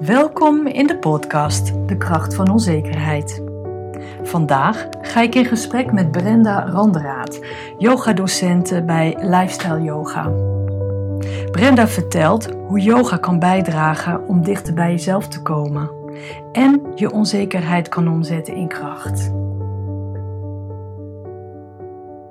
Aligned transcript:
Welkom 0.00 0.66
in 0.66 0.86
de 0.86 0.98
podcast 0.98 1.88
De 1.88 1.96
Kracht 1.96 2.34
van 2.34 2.50
Onzekerheid. 2.50 3.42
Vandaag 4.22 4.88
ga 5.00 5.20
ik 5.20 5.34
in 5.34 5.44
gesprek 5.44 5.92
met 5.92 6.10
Brenda 6.10 6.66
Randeraad, 6.66 7.40
yogadocente 7.78 8.82
bij 8.82 9.16
Lifestyle 9.18 9.82
Yoga. 9.82 10.32
Brenda 11.50 11.88
vertelt 11.88 12.50
hoe 12.66 12.80
yoga 12.80 13.16
kan 13.16 13.38
bijdragen 13.38 14.28
om 14.28 14.44
dichter 14.44 14.74
bij 14.74 14.90
jezelf 14.90 15.28
te 15.28 15.42
komen 15.42 15.90
en 16.52 16.82
je 16.94 17.12
onzekerheid 17.12 17.88
kan 17.88 18.08
omzetten 18.08 18.54
in 18.54 18.68
kracht. 18.68 19.32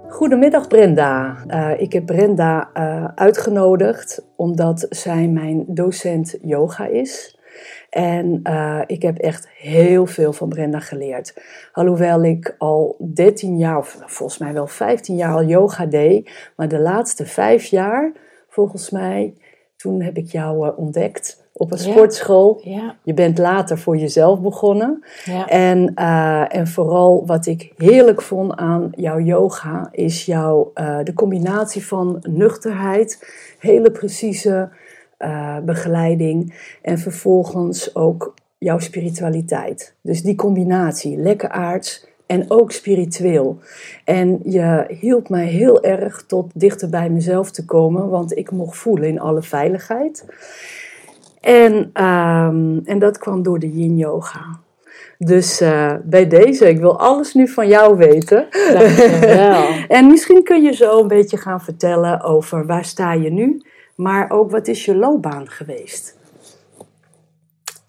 Goedemiddag 0.08 0.68
Brenda. 0.68 1.36
Uh, 1.48 1.82
ik 1.82 1.94
heb 1.94 2.06
Brenda 2.06 2.70
uh, 2.74 3.06
uitgenodigd 3.16 4.26
omdat 4.36 4.86
zij 4.90 5.28
mijn 5.28 5.64
docent 5.68 6.38
yoga 6.42 6.86
is. 6.86 7.38
En 7.90 8.40
uh, 8.44 8.82
ik 8.86 9.02
heb 9.02 9.18
echt 9.18 9.48
heel 9.58 10.06
veel 10.06 10.34
van 10.34 10.50
Brenda 10.50 10.80
geleerd. 10.80 11.34
Alhoewel 11.74 12.24
ik 12.24 12.56
al 12.58 12.96
13 13.14 13.58
jaar, 13.58 13.78
of 13.78 13.98
volgens 14.06 14.40
mij 14.40 14.54
wel 14.54 14.68
15 14.68 15.16
jaar 15.16 15.34
al 15.34 15.44
yoga 15.44 15.86
deed. 15.86 16.32
Maar 16.56 16.68
de 16.68 16.80
laatste 16.80 17.26
vijf 17.26 17.66
jaar, 17.66 18.12
volgens 18.48 18.90
mij, 18.90 19.34
toen 19.76 20.02
heb 20.02 20.18
ik 20.18 20.28
jou 20.28 20.76
ontdekt 20.76 21.48
op 21.60 21.72
een 21.72 21.78
sportschool. 21.78 22.62
Ja. 22.64 22.96
Je 23.04 23.14
bent 23.14 23.38
later 23.38 23.78
voor 23.78 23.98
jezelf 23.98 24.42
begonnen. 24.42 25.04
Ja. 25.26 25.48
En, 25.48 25.92
uh, 25.96 26.56
en 26.56 26.68
vooral 26.68 27.26
wat 27.26 27.46
ik 27.46 27.74
heerlijk 27.78 28.22
vond 28.22 28.56
aan 28.56 28.92
jouw 28.96 29.20
yoga 29.20 29.90
is 29.92 30.26
jouw, 30.26 30.72
uh, 30.76 31.00
de 31.04 31.14
combinatie 31.14 31.86
van 31.86 32.24
nuchterheid, 32.30 33.26
hele 33.60 33.92
precieze 33.92 34.70
uh, 35.20 35.58
begeleiding 35.60 36.54
en 36.82 36.98
vervolgens 36.98 37.96
ook 37.96 38.34
jouw 38.58 38.80
spiritualiteit. 38.80 39.94
Dus 40.02 40.22
die 40.22 40.36
combinatie, 40.36 41.18
lekker 41.18 41.50
aards 41.50 42.08
en 42.26 42.46
ook 42.48 42.72
spiritueel. 42.72 43.60
En 44.04 44.40
je 44.44 44.86
hielp 45.00 45.30
mij 45.30 45.46
heel 45.46 45.84
erg 45.84 46.24
tot 46.28 46.52
dichter 46.54 46.90
bij 46.90 47.10
mezelf 47.10 47.52
te 47.52 47.66
komen, 47.66 48.10
want 48.10 48.38
ik 48.38 48.52
mocht 48.52 48.78
voelen 48.78 49.08
in 49.08 49.20
alle 49.20 49.42
veiligheid. 49.42 50.26
En, 51.42 51.74
um, 52.04 52.82
en 52.86 53.00
dat 53.00 53.18
kwam 53.18 53.44
door 53.44 53.60
de 53.60 53.72
yin 53.72 53.98
yoga. 53.98 54.60
Dus 55.18 55.62
uh, 55.62 55.94
bij 56.04 56.28
deze, 56.28 56.70
ik 56.70 56.80
wil 56.80 57.00
alles 57.00 57.34
nu 57.34 57.48
van 57.48 57.68
jou 57.68 57.98
weten. 57.98 58.48
Dankjewel. 58.74 59.68
en 59.98 60.08
misschien 60.08 60.44
kun 60.44 60.64
je 60.64 60.74
zo 60.74 61.00
een 61.02 61.08
beetje 61.08 61.38
gaan 61.38 61.62
vertellen 61.62 62.22
over 62.22 62.66
waar 62.66 62.86
sta 62.86 63.14
je 63.14 63.32
nu, 63.32 63.62
maar 64.00 64.30
ook 64.30 64.52
wat 64.52 64.68
is 64.68 64.86
je 64.86 64.96
loopbaan 64.96 65.50
geweest? 65.50 66.18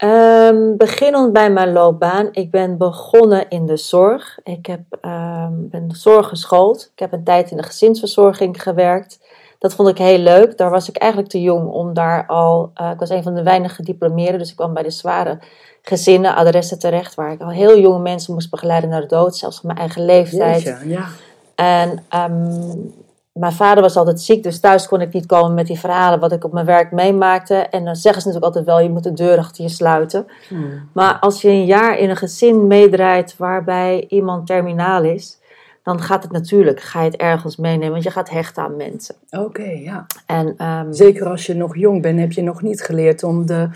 Um, 0.05 0.77
beginnend 0.77 1.33
bij 1.33 1.51
mijn 1.51 1.73
loopbaan, 1.73 2.29
ik 2.33 2.51
ben 2.51 2.79
begonnen 2.79 3.49
in 3.49 3.67
de 3.67 3.77
zorg. 3.77 4.39
Ik 4.43 4.67
heb, 4.67 4.81
um, 5.03 5.69
ben 5.71 5.91
zorg 5.93 6.29
geschoold. 6.29 6.91
Ik 6.93 6.99
heb 6.99 7.13
een 7.13 7.25
tijd 7.25 7.51
in 7.51 7.57
de 7.57 7.63
gezinsverzorging 7.63 8.63
gewerkt. 8.63 9.21
Dat 9.59 9.75
vond 9.75 9.89
ik 9.89 9.99
heel 9.99 10.19
leuk. 10.19 10.57
Daar 10.57 10.71
was 10.71 10.89
ik 10.89 10.97
eigenlijk 10.97 11.33
te 11.33 11.43
jong 11.43 11.69
om 11.69 11.95
daar 11.95 12.27
al. 12.27 12.71
Uh, 12.81 12.91
ik 12.91 12.99
was 12.99 13.11
een 13.11 13.23
van 13.23 13.35
de 13.35 13.43
weinige 13.43 13.75
gediplomeerden, 13.75 14.39
dus 14.39 14.51
ik 14.51 14.57
kwam 14.57 14.75
bij 14.75 14.83
de 14.83 14.91
zware 14.91 15.39
gezinnen, 15.83 16.35
adressen 16.35 16.79
terecht, 16.79 17.15
waar 17.15 17.33
ik 17.33 17.41
al 17.41 17.51
heel 17.51 17.79
jonge 17.79 18.01
mensen 18.01 18.35
moest 18.35 18.51
begeleiden 18.51 18.91
naar 18.91 19.01
de 19.01 19.07
dood, 19.07 19.37
zelfs 19.37 19.57
op 19.57 19.65
mijn 19.65 19.79
eigen 19.79 20.05
leeftijd. 20.05 20.63
Jeetje, 20.63 20.89
ja. 20.89 21.07
En 21.55 22.05
um, 22.31 22.95
mijn 23.33 23.53
vader 23.53 23.83
was 23.83 23.97
altijd 23.97 24.21
ziek, 24.21 24.43
dus 24.43 24.61
thuis 24.61 24.89
kon 24.89 25.01
ik 25.01 25.13
niet 25.13 25.27
komen 25.27 25.55
met 25.55 25.67
die 25.67 25.79
verhalen 25.79 26.21
wat 26.21 26.33
ik 26.33 26.45
op 26.45 26.53
mijn 26.53 26.67
werk 26.67 26.93
meemaakte. 26.93 27.55
En 27.55 27.85
dan 27.85 27.97
zeggen 27.97 28.23
ze 28.23 28.29
natuurlijk 28.29 28.55
altijd 28.55 28.65
wel, 28.65 28.81
je 28.81 28.91
moet 28.91 29.03
de 29.03 29.13
deur 29.13 29.39
achter 29.39 29.65
je 29.65 29.71
sluiten. 29.71 30.27
Hmm. 30.49 30.89
Maar 30.93 31.19
als 31.19 31.43
je 31.43 31.49
een 31.49 31.65
jaar 31.65 31.99
in 31.99 32.11
een 32.11 32.17
gezin 32.17 32.67
meedraait 32.67 33.37
waarbij 33.37 34.05
iemand 34.09 34.47
terminaal 34.47 35.05
is, 35.05 35.39
dan 35.83 36.01
gaat 36.01 36.23
het 36.23 36.33
natuurlijk, 36.33 36.81
ga 36.81 37.01
je 37.03 37.11
het 37.11 37.21
ergens 37.21 37.57
meenemen, 37.57 37.91
want 37.91 38.03
je 38.03 38.11
gaat 38.11 38.31
hechten 38.31 38.63
aan 38.63 38.77
mensen. 38.77 39.15
Oké, 39.31 39.71
ja. 39.71 40.07
En, 40.27 40.67
um, 40.67 40.93
Zeker 40.93 41.27
als 41.27 41.47
je 41.47 41.55
nog 41.55 41.77
jong 41.77 42.03
bent, 42.03 42.21
heb 42.21 42.33
je 42.33 42.43
nog 42.43 42.63
niet 42.63 42.83
geleerd 42.83 43.23
om 43.23 43.47
de 43.47 43.69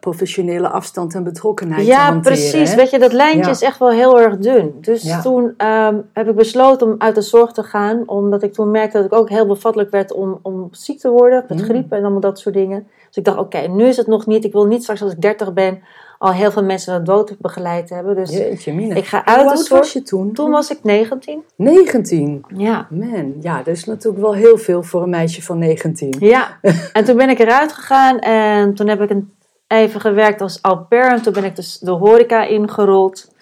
professionele 0.00 0.68
afstand 0.68 1.14
en 1.14 1.24
betrokkenheid 1.24 1.86
ja, 1.86 1.96
te 1.96 2.12
hanteren. 2.12 2.38
Ja, 2.38 2.50
precies. 2.50 2.74
Weet 2.74 2.90
je, 2.90 2.98
dat 2.98 3.12
lijntje 3.12 3.50
is 3.50 3.62
echt 3.62 3.78
wel 3.78 3.90
heel 3.90 4.20
erg 4.20 4.36
dun. 4.36 4.74
Dus 4.80 5.20
toen 5.22 5.44
um, 5.44 6.08
heb 6.12 6.28
ik 6.28 6.34
besloten 6.34 6.86
om 6.86 6.94
uit 6.98 7.14
de 7.14 7.22
zorg 7.22 7.52
te 7.52 7.62
gaan, 7.62 8.02
omdat 8.06 8.42
ik 8.42 8.52
toen 8.52 8.70
merkte 8.70 8.96
dat 8.96 9.06
ik 9.06 9.12
ook 9.12 9.28
heel 9.28 9.46
bevattelijk 9.46 9.90
werd 9.90 10.12
om, 10.12 10.38
om 10.42 10.68
ziek 10.70 10.98
te 10.98 11.10
worden, 11.10 11.44
met 11.48 11.58
mm. 11.58 11.64
griep 11.64 11.92
en 11.92 12.00
allemaal 12.00 12.20
dat 12.20 12.38
soort 12.38 12.54
dingen. 12.54 12.86
Dus 13.06 13.16
ik 13.16 13.24
dacht, 13.24 13.38
oké, 13.38 13.58
nu 13.58 13.84
is 13.84 13.96
het 13.96 14.06
nog 14.06 14.26
niet. 14.26 14.44
Ik 14.44 14.52
wil 14.52 14.66
niet 14.66 14.82
straks 14.82 15.02
als 15.02 15.12
ik 15.12 15.20
30 15.20 15.52
ben 15.52 15.82
al 16.20 16.32
heel 16.32 16.50
veel 16.50 16.64
mensen 16.64 16.92
naar 16.92 17.00
de 17.04 17.10
dood 17.10 17.36
begeleid 17.38 17.90
hebben. 17.90 18.14
Dus 18.14 18.30
Jeetje, 18.30 18.72
Mina. 18.74 18.94
ik 18.94 19.04
ga 19.04 19.24
uit 19.24 19.40
Hoe 19.40 19.50
oud 19.50 19.68
was 19.68 19.92
je 19.92 20.02
toen? 20.02 20.32
Toen 20.32 20.50
was 20.50 20.70
ik 20.70 20.78
19. 20.82 21.42
19? 21.56 22.44
Ja. 22.54 22.86
Man, 22.90 23.34
ja, 23.40 23.56
dat 23.56 23.66
is 23.66 23.84
natuurlijk 23.84 24.22
wel 24.22 24.34
heel 24.34 24.58
veel 24.58 24.82
voor 24.82 25.02
een 25.02 25.10
meisje 25.10 25.42
van 25.42 25.58
19. 25.58 26.14
Ja, 26.18 26.58
en 26.92 27.04
toen 27.04 27.16
ben 27.16 27.28
ik 27.28 27.38
eruit 27.38 27.72
gegaan 27.72 28.18
en 28.18 28.74
toen 28.74 28.88
heb 28.88 29.00
ik 29.00 29.10
een, 29.10 29.32
even 29.72 30.00
gewerkt 30.00 30.40
als 30.40 30.58
au 30.62 30.78
pair. 30.78 31.12
En 31.12 31.22
toen 31.22 31.32
ben 31.32 31.44
ik 31.44 31.56
dus 31.56 31.78
de 31.78 31.90
horeca 31.90 32.42
ingerold. 32.42 33.34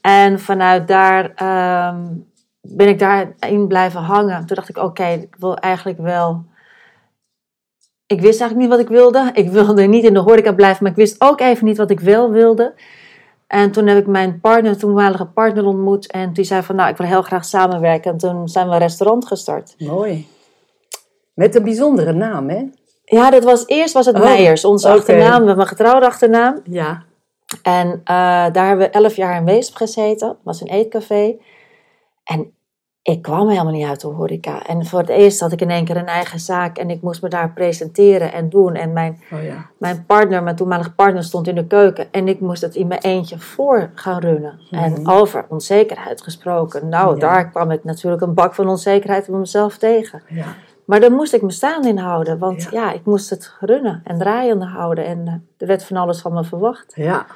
En 0.00 0.40
vanuit 0.40 0.88
daar 0.88 1.24
um, 1.94 2.30
ben 2.60 2.88
ik 2.88 2.98
daarin 2.98 3.66
blijven 3.66 4.00
hangen. 4.00 4.46
Toen 4.46 4.56
dacht 4.56 4.68
ik, 4.68 4.76
oké, 4.76 5.06
ik 5.06 5.36
wil 5.38 5.56
eigenlijk 5.56 5.98
wel 5.98 6.44
ik 8.12 8.20
wist 8.20 8.40
eigenlijk 8.40 8.56
niet 8.56 8.68
wat 8.68 8.78
ik 8.78 8.98
wilde. 8.98 9.30
Ik 9.32 9.50
wilde 9.50 9.82
niet 9.82 10.04
in 10.04 10.14
de 10.14 10.20
horeca 10.20 10.52
blijven, 10.52 10.82
maar 10.82 10.92
ik 10.92 10.98
wist 10.98 11.20
ook 11.20 11.40
even 11.40 11.66
niet 11.66 11.76
wat 11.76 11.90
ik 11.90 12.00
wel 12.00 12.30
wilde. 12.30 12.74
En 13.46 13.70
toen 13.70 13.86
heb 13.86 13.98
ik 13.98 14.06
mijn 14.06 14.40
partner, 14.40 14.76
toenmalige 14.76 15.26
partner 15.26 15.64
ontmoet. 15.64 16.10
En 16.10 16.32
die 16.32 16.44
zei 16.44 16.62
van, 16.62 16.76
nou, 16.76 16.90
ik 16.90 16.96
wil 16.96 17.06
heel 17.06 17.22
graag 17.22 17.44
samenwerken. 17.44 18.12
En 18.12 18.18
toen 18.18 18.48
zijn 18.48 18.68
we 18.68 18.72
een 18.72 18.78
restaurant 18.78 19.26
gestart. 19.26 19.74
Mooi. 19.78 20.26
Met 21.34 21.54
een 21.54 21.62
bijzondere 21.62 22.12
naam, 22.12 22.48
hè? 22.48 22.64
Ja, 23.12 23.30
dat 23.30 23.44
was, 23.44 23.66
eerst 23.66 23.94
was 23.94 24.06
het 24.06 24.16
oh, 24.16 24.22
Meijers, 24.22 24.64
onze 24.64 24.86
okay. 24.86 24.98
achternaam. 24.98 25.48
Een 25.48 25.66
getrouwde 25.66 26.06
achternaam. 26.06 26.60
Ja. 26.64 27.02
En 27.62 27.88
uh, 27.88 28.04
daar 28.52 28.66
hebben 28.66 28.86
we 28.86 28.90
elf 28.90 29.16
jaar 29.16 29.36
in 29.36 29.44
Weesp 29.44 29.74
gezeten. 29.74 30.28
Het 30.28 30.36
was 30.42 30.60
een 30.60 30.68
eetcafé. 30.68 31.34
En 32.24 32.52
ik 33.02 33.22
kwam 33.22 33.48
helemaal 33.48 33.72
niet 33.72 33.86
uit 33.86 34.00
de 34.00 34.06
horeca. 34.06 34.66
En 34.66 34.86
voor 34.86 34.98
het 34.98 35.08
eerst 35.08 35.40
had 35.40 35.52
ik 35.52 35.60
in 35.60 35.70
één 35.70 35.84
keer 35.84 35.96
een 35.96 36.06
eigen 36.06 36.40
zaak 36.40 36.78
en 36.78 36.90
ik 36.90 37.02
moest 37.02 37.22
me 37.22 37.28
daar 37.28 37.52
presenteren 37.52 38.32
en 38.32 38.48
doen. 38.48 38.74
En 38.74 38.92
mijn, 38.92 39.20
oh 39.32 39.44
ja. 39.44 39.66
mijn 39.78 40.04
partner, 40.06 40.42
mijn 40.42 40.56
toenmalige 40.56 40.92
partner, 40.92 41.24
stond 41.24 41.48
in 41.48 41.54
de 41.54 41.66
keuken 41.66 42.12
en 42.12 42.28
ik 42.28 42.40
moest 42.40 42.62
het 42.62 42.74
in 42.74 42.86
mijn 42.86 43.00
eentje 43.00 43.38
voor 43.38 43.90
gaan 43.94 44.20
runnen. 44.20 44.60
En 44.70 44.92
mhm. 44.92 45.10
over 45.10 45.44
onzekerheid 45.48 46.22
gesproken. 46.22 46.88
Nou, 46.88 47.18
daar 47.18 47.50
kwam 47.50 47.70
ik 47.70 47.84
natuurlijk 47.84 48.22
een 48.22 48.34
bak 48.34 48.54
van 48.54 48.68
onzekerheid 48.68 49.28
op 49.28 49.34
mezelf 49.34 49.78
tegen. 49.78 50.22
Ja. 50.28 50.54
Maar 50.84 51.00
daar 51.00 51.12
moest 51.12 51.32
ik 51.32 51.42
me 51.42 51.50
staan 51.50 51.84
in 51.84 51.98
houden, 51.98 52.38
want 52.38 52.68
ja. 52.70 52.92
ik 52.92 53.04
moest 53.04 53.30
het 53.30 53.52
runnen 53.60 54.00
en 54.04 54.18
draaiende 54.18 54.66
houden. 54.66 55.04
En 55.04 55.18
uh, 55.26 55.32
er 55.58 55.66
werd 55.66 55.84
van 55.84 55.96
alles 55.96 56.20
van 56.20 56.32
me 56.32 56.44
verwacht. 56.44 56.92
Ja. 56.94 57.26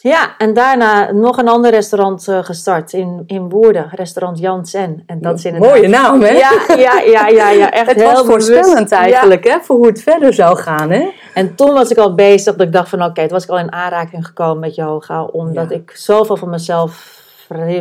Ja, 0.00 0.36
en 0.38 0.54
daarna 0.54 1.12
nog 1.12 1.38
een 1.38 1.48
ander 1.48 1.70
restaurant 1.70 2.28
uh, 2.28 2.44
gestart 2.44 2.92
in, 2.92 3.24
in 3.26 3.48
Woerden, 3.48 3.88
restaurant 3.90 4.38
Jansen. 4.38 5.02
En 5.06 5.20
dat 5.20 5.38
is 5.38 5.44
inderdaad... 5.44 5.70
Mooie 5.70 5.88
naam, 5.88 6.20
hè? 6.20 6.28
Ja, 6.28 6.50
ja, 6.68 7.00
ja, 7.00 7.26
ja, 7.26 7.50
ja 7.50 7.70
echt 7.70 7.86
het 7.86 7.96
heel 7.96 8.12
was 8.12 8.26
voorspellend 8.26 8.92
eigenlijk, 8.92 9.44
hè, 9.44 9.60
voor 9.60 9.76
hoe 9.76 9.86
het 9.86 10.02
verder 10.02 10.34
zou 10.34 10.56
gaan, 10.56 10.90
hè? 10.90 11.10
En 11.34 11.54
toen 11.54 11.72
was 11.72 11.90
ik 11.90 11.98
al 11.98 12.14
bezig, 12.14 12.56
dat 12.56 12.66
ik 12.66 12.72
dacht 12.72 12.88
van 12.88 12.98
oké, 12.98 13.08
okay, 13.08 13.24
toen 13.24 13.34
was 13.34 13.44
ik 13.44 13.50
al 13.50 13.58
in 13.58 13.72
aanraking 13.72 14.26
gekomen 14.26 14.58
met 14.58 14.74
yoga, 14.74 15.24
omdat 15.24 15.70
ja. 15.70 15.76
ik 15.76 15.90
zoveel 15.94 16.36
van 16.36 16.50
mezelf 16.50 17.22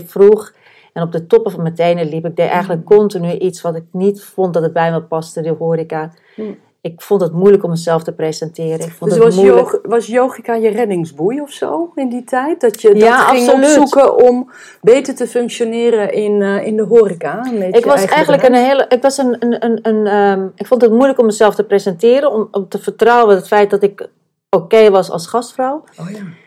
vroeg 0.05 0.51
en 0.93 1.03
op 1.03 1.11
de 1.11 1.27
toppen 1.27 1.51
van 1.51 1.61
mijn 1.61 1.75
tenen 1.75 2.09
liep. 2.09 2.25
Ik 2.25 2.35
deed 2.35 2.49
eigenlijk 2.49 2.81
mm. 2.81 2.97
continu 2.97 3.31
iets 3.31 3.61
wat 3.61 3.75
ik 3.75 3.83
niet 3.91 4.23
vond 4.23 4.53
dat 4.53 4.63
het 4.63 4.73
bij 4.73 4.91
me 4.91 5.01
paste, 5.01 5.41
de 5.41 5.49
horeca. 5.49 6.13
Mm 6.35 6.57
ik 6.83 7.01
vond 7.01 7.21
het 7.21 7.33
moeilijk 7.33 7.63
om 7.63 7.69
mezelf 7.69 8.03
te 8.03 8.13
presenteren. 8.13 8.79
Ik 8.79 8.91
vond 8.91 9.11
dus 9.11 9.19
was, 9.19 9.35
yoga, 9.35 9.79
was 9.83 10.07
yogica 10.07 10.55
je 10.55 10.69
reddingsboei 10.69 11.41
of 11.41 11.51
zo 11.51 11.91
in 11.95 12.09
die 12.09 12.23
tijd? 12.23 12.61
Dat 12.61 12.81
je 12.81 12.87
dat 12.87 12.97
ja, 12.97 13.17
ging 13.17 13.47
absoluut. 13.47 13.77
opzoeken 13.77 14.23
om 14.23 14.51
beter 14.81 15.15
te 15.15 15.27
functioneren 15.27 16.13
in, 16.13 16.41
uh, 16.41 16.65
in 16.65 16.75
de 16.75 16.83
horeca? 16.83 17.51
ik 17.71 17.85
was 17.85 18.05
eigenlijk 18.05 18.43
een 18.43 18.53
hele. 18.53 18.85
Ik, 18.89 19.01
was 19.01 19.17
een, 19.17 19.35
een, 19.39 19.65
een, 19.65 19.79
een 19.81 20.15
um, 20.15 20.51
ik 20.55 20.67
vond 20.67 20.81
het 20.81 20.91
moeilijk 20.91 21.19
om 21.19 21.25
mezelf 21.25 21.55
te 21.55 21.63
presenteren, 21.63 22.31
om, 22.31 22.47
om 22.51 22.67
te 22.67 22.79
vertrouwen 22.79 23.35
het 23.35 23.47
feit 23.47 23.69
dat 23.69 23.83
ik 23.83 24.09
oké 24.49 24.63
okay 24.63 24.91
was 24.91 25.09
als 25.09 25.27
gastvrouw. 25.27 25.83
Oh 25.99 26.09
ja. 26.09 26.42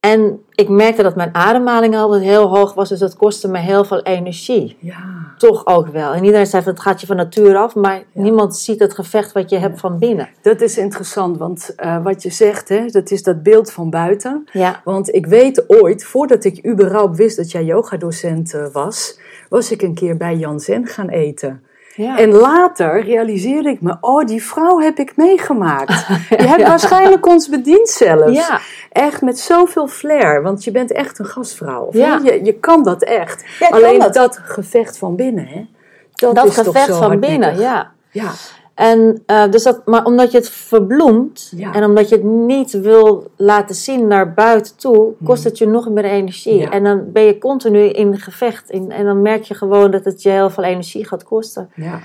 En 0.00 0.44
ik 0.54 0.68
merkte 0.68 1.02
dat 1.02 1.16
mijn 1.16 1.34
ademhaling 1.34 1.96
altijd 1.96 2.22
heel 2.22 2.48
hoog 2.56 2.74
was, 2.74 2.88
dus 2.88 2.98
dat 2.98 3.16
kostte 3.16 3.48
me 3.48 3.58
heel 3.58 3.84
veel 3.84 4.02
energie. 4.02 4.76
Ja. 4.80 5.34
Toch 5.38 5.66
ook 5.66 5.88
wel. 5.88 6.12
En 6.12 6.24
iedereen 6.24 6.46
zei, 6.46 6.62
het 6.64 6.80
gaat 6.80 7.00
je 7.00 7.06
van 7.06 7.16
nature 7.16 7.58
af, 7.58 7.74
maar 7.74 8.02
niemand 8.12 8.56
ziet 8.56 8.80
het 8.80 8.94
gevecht 8.94 9.32
wat 9.32 9.50
je 9.50 9.58
hebt 9.58 9.80
van 9.80 9.98
binnen. 9.98 10.28
Dat 10.42 10.60
is 10.60 10.78
interessant, 10.78 11.38
want 11.38 11.74
uh, 11.84 12.02
wat 12.02 12.22
je 12.22 12.30
zegt, 12.30 12.68
hè, 12.68 12.86
dat 12.86 13.10
is 13.10 13.22
dat 13.22 13.42
beeld 13.42 13.72
van 13.72 13.90
buiten. 13.90 14.48
Ja. 14.52 14.80
Want 14.84 15.14
ik 15.14 15.26
weet 15.26 15.64
ooit, 15.66 16.04
voordat 16.04 16.44
ik 16.44 16.66
überhaupt 16.66 17.16
wist 17.16 17.36
dat 17.36 17.50
jij 17.50 17.64
yogadocent 17.64 18.54
uh, 18.54 18.66
was, 18.72 19.18
was 19.48 19.70
ik 19.70 19.82
een 19.82 19.94
keer 19.94 20.16
bij 20.16 20.36
Jan 20.36 20.60
Zen 20.60 20.86
gaan 20.86 21.08
eten. 21.08 21.62
Ja. 21.94 22.18
En 22.18 22.30
later 22.32 23.04
realiseerde 23.04 23.68
ik 23.68 23.80
me, 23.80 23.96
oh, 24.00 24.24
die 24.24 24.42
vrouw 24.44 24.78
heb 24.78 24.98
ik 24.98 25.16
meegemaakt. 25.16 26.06
Je 26.28 26.46
hebt 26.46 26.66
waarschijnlijk 26.66 27.26
ons 27.26 27.48
bediend 27.48 27.88
zelfs. 27.88 28.48
Ja. 28.48 28.60
Echt 28.90 29.22
met 29.22 29.38
zoveel 29.38 29.86
flair, 29.88 30.42
want 30.42 30.64
je 30.64 30.70
bent 30.70 30.92
echt 30.92 31.18
een 31.18 31.26
gastvrouw. 31.26 31.82
Of 31.84 31.94
Ja. 31.94 32.20
Je, 32.24 32.44
je 32.44 32.52
kan 32.52 32.84
dat 32.84 33.02
echt. 33.02 33.44
Ja, 33.58 33.68
Alleen 33.68 33.98
dat. 33.98 34.14
dat. 34.14 34.40
gevecht 34.42 34.98
van 34.98 35.16
binnen, 35.16 35.46
hè? 35.46 35.66
Dat, 36.12 36.34
dat 36.34 36.46
is 36.46 36.54
toch 36.54 36.64
gevecht 36.64 36.86
zo 36.86 36.98
van 36.98 37.20
binnen, 37.20 37.58
ja. 37.58 37.92
Ja, 38.10 38.30
En, 38.74 39.22
eh, 39.26 39.50
dus 39.50 39.62
dat, 39.62 39.86
maar 39.86 40.04
omdat 40.04 40.30
je 40.30 40.38
het 40.38 40.48
verbloemt 40.50 41.52
Ja. 41.56 41.72
en 41.74 41.84
omdat 41.84 42.08
je 42.08 42.14
het 42.14 42.24
niet 42.24 42.70
wil 42.72 43.30
laten 43.36 43.74
zien 43.74 44.06
naar 44.06 44.34
buiten 44.34 44.76
toe, 44.76 45.12
kost 45.24 45.44
het 45.44 45.58
je 45.58 45.66
nog 45.66 45.88
meer 45.88 46.04
energie. 46.04 46.52
Hmm. 46.52 46.60
Ja. 46.62 46.70
En 46.70 46.84
dan 46.84 47.12
ben 47.12 47.22
je 47.22 47.38
continu 47.38 47.80
in 47.88 48.18
gevecht. 48.18 48.70
In, 48.70 48.90
en 48.90 49.04
dan 49.04 49.22
merk 49.22 49.42
je 49.42 49.54
gewoon 49.54 49.90
dat 49.90 50.04
het 50.04 50.22
je 50.22 50.30
heel 50.30 50.50
veel 50.50 50.64
energie 50.64 51.06
gaat 51.06 51.24
kosten. 51.24 51.70
ja. 51.74 52.00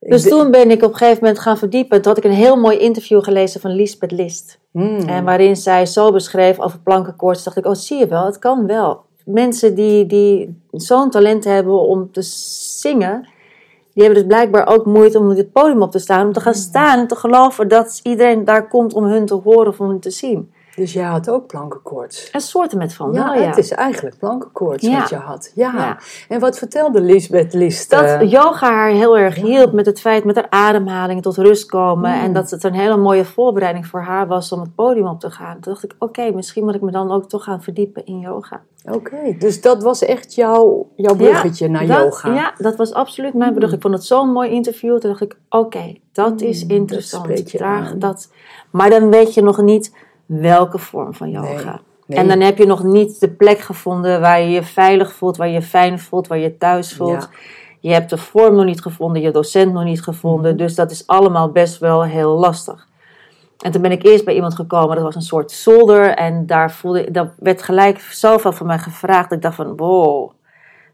Dus 0.00 0.22
de- 0.22 0.28
toen 0.28 0.50
ben 0.50 0.70
ik 0.70 0.82
op 0.82 0.90
een 0.92 0.96
gegeven 0.96 1.18
moment 1.22 1.40
gaan 1.40 1.58
verdiepen. 1.58 2.02
Toen 2.02 2.12
had 2.14 2.24
ik 2.24 2.30
een 2.30 2.36
heel 2.36 2.56
mooi 2.56 2.78
interview 2.78 3.22
gelezen 3.24 3.60
van 3.60 3.70
Lisbeth 3.70 4.10
List. 4.12 4.58
Hmm. 4.72 4.98
En 4.98 5.24
waarin 5.24 5.56
zij 5.56 5.86
zo 5.86 6.12
beschreef 6.12 6.60
over 6.60 6.78
plankenkoorts, 6.78 7.44
dacht 7.44 7.56
ik, 7.56 7.66
oh 7.66 7.74
zie 7.74 7.98
je 7.98 8.06
wel, 8.06 8.24
het 8.24 8.38
kan 8.38 8.66
wel. 8.66 9.00
Mensen 9.24 9.74
die, 9.74 10.06
die 10.06 10.62
zo'n 10.70 11.10
talent 11.10 11.44
hebben 11.44 11.80
om 11.80 12.12
te 12.12 12.22
zingen, 12.22 13.28
die 13.94 14.04
hebben 14.04 14.22
dus 14.22 14.36
blijkbaar 14.36 14.66
ook 14.66 14.86
moeite 14.86 15.18
om 15.18 15.30
op 15.30 15.36
het 15.36 15.52
podium 15.52 15.82
op 15.82 15.90
te 15.90 15.98
staan. 15.98 16.26
Om 16.26 16.32
te 16.32 16.40
gaan 16.40 16.54
staan 16.54 16.98
en 16.98 17.06
te 17.06 17.16
geloven 17.16 17.68
dat 17.68 18.00
iedereen 18.02 18.44
daar 18.44 18.68
komt 18.68 18.94
om 18.94 19.04
hun 19.04 19.26
te 19.26 19.34
horen 19.34 19.68
of 19.68 19.80
om 19.80 19.88
hun 19.88 20.00
te 20.00 20.10
zien. 20.10 20.52
Dus 20.78 20.92
jij 20.92 21.04
had 21.04 21.30
ook 21.30 21.46
plankenkoorts. 21.46 22.30
En 22.30 22.40
soorten 22.40 22.78
met 22.78 22.94
van, 22.94 23.12
Ja, 23.12 23.34
ja. 23.34 23.40
het 23.46 23.56
is 23.56 23.70
eigenlijk 23.70 24.18
plankenkoorts 24.18 24.86
Ja. 24.86 25.00
wat 25.00 25.08
je 25.08 25.16
had. 25.16 25.52
Ja. 25.54 25.72
Ja. 25.76 25.98
En 26.28 26.40
wat 26.40 26.58
vertelde 26.58 27.00
Lisbeth 27.00 27.54
List? 27.54 27.90
Dat 27.90 28.04
eh, 28.04 28.30
yoga 28.30 28.70
haar 28.70 28.90
heel 28.90 29.18
erg 29.18 29.34
hielp 29.34 29.72
met 29.72 29.86
het 29.86 30.00
feit 30.00 30.24
met 30.24 30.34
haar 30.36 30.46
ademhaling 30.50 31.22
tot 31.22 31.36
rust 31.36 31.66
komen. 31.66 32.10
Mm. 32.14 32.20
En 32.22 32.32
dat 32.32 32.50
het 32.50 32.64
een 32.64 32.74
hele 32.74 32.96
mooie 32.96 33.24
voorbereiding 33.24 33.86
voor 33.86 34.00
haar 34.00 34.26
was 34.26 34.52
om 34.52 34.60
het 34.60 34.74
podium 34.74 35.06
op 35.06 35.20
te 35.20 35.30
gaan. 35.30 35.60
Toen 35.60 35.72
dacht 35.72 35.84
ik, 35.84 35.94
oké, 35.98 36.30
misschien 36.30 36.64
moet 36.64 36.74
ik 36.74 36.80
me 36.82 36.90
dan 36.90 37.12
ook 37.12 37.28
toch 37.28 37.44
gaan 37.44 37.62
verdiepen 37.62 38.04
in 38.06 38.18
yoga. 38.18 38.60
Oké, 38.92 39.36
dus 39.38 39.60
dat 39.60 39.82
was 39.82 40.02
echt 40.04 40.34
jouw, 40.34 40.88
jouw 40.96 41.14
bruggetje 41.16 41.68
naar 41.68 41.86
dat, 41.86 41.98
yoga. 41.98 42.34
Ja, 42.34 42.52
dat 42.58 42.76
was 42.76 42.92
absoluut 42.92 43.34
mijn 43.34 43.54
brug. 43.54 43.72
Ik 43.72 43.80
vond 43.80 43.94
het 43.94 44.04
zo'n 44.04 44.32
mooi 44.32 44.50
interview. 44.50 44.98
Toen 44.98 45.10
dacht 45.10 45.22
ik, 45.22 45.36
oké, 45.48 45.94
dat 46.12 46.40
is 46.40 46.64
Mm, 46.64 46.70
interessant. 46.70 47.26
dat 47.28 47.50
Daar- 47.60 47.94
dat, 47.98 48.30
maar 48.70 48.90
dan 48.90 49.10
weet 49.10 49.34
je 49.34 49.42
nog 49.42 49.60
niet 49.62 49.92
welke 50.28 50.78
vorm 50.78 51.14
van 51.14 51.30
yoga. 51.30 51.80
nee. 52.06 52.18
En 52.18 52.28
dan 52.28 52.40
heb 52.40 52.58
je 52.58 52.66
nog 52.66 52.82
niet 52.82 53.20
de 53.20 53.30
plek 53.30 53.58
gevonden 53.58 54.20
waar 54.20 54.40
je 54.40 54.50
je 54.50 54.62
veilig 54.62 55.12
voelt, 55.12 55.36
waar 55.36 55.46
je 55.46 55.52
je 55.52 55.62
fijn 55.62 55.98
voelt, 55.98 56.26
waar 56.26 56.38
je 56.38 56.44
je 56.44 56.58
thuis 56.58 56.94
voelt. 56.94 57.28
Je 57.80 57.92
hebt 57.92 58.10
de 58.10 58.18
vorm 58.18 58.54
nog 58.54 58.64
niet 58.64 58.82
gevonden, 58.82 59.22
je 59.22 59.30
docent 59.30 59.72
nog 59.72 59.84
niet 59.84 60.02
gevonden. 60.02 60.54
Mhm. 60.54 60.62
Dus 60.62 60.74
dat 60.74 60.90
is 60.90 61.06
allemaal 61.06 61.50
best 61.50 61.78
wel 61.78 62.04
heel 62.04 62.38
lastig. 62.38 62.86
En 63.58 63.72
toen 63.72 63.82
ben 63.82 63.92
ik 63.92 64.04
eerst 64.04 64.24
bij 64.24 64.34
iemand 64.34 64.54
gekomen, 64.54 64.94
dat 64.94 65.04
was 65.04 65.14
een 65.14 65.22
soort 65.22 65.50
zolder. 65.50 66.14
En 66.14 66.46
daar 66.46 66.72
voelde, 66.72 67.10
dat 67.10 67.28
werd 67.38 67.62
gelijk 67.62 68.00
zoveel 68.00 68.52
van 68.52 68.66
mij 68.66 68.78
gevraagd. 68.78 69.28
Dat 69.28 69.38
ik 69.38 69.42
dacht 69.42 69.56
van, 69.56 69.76
wow, 69.76 70.30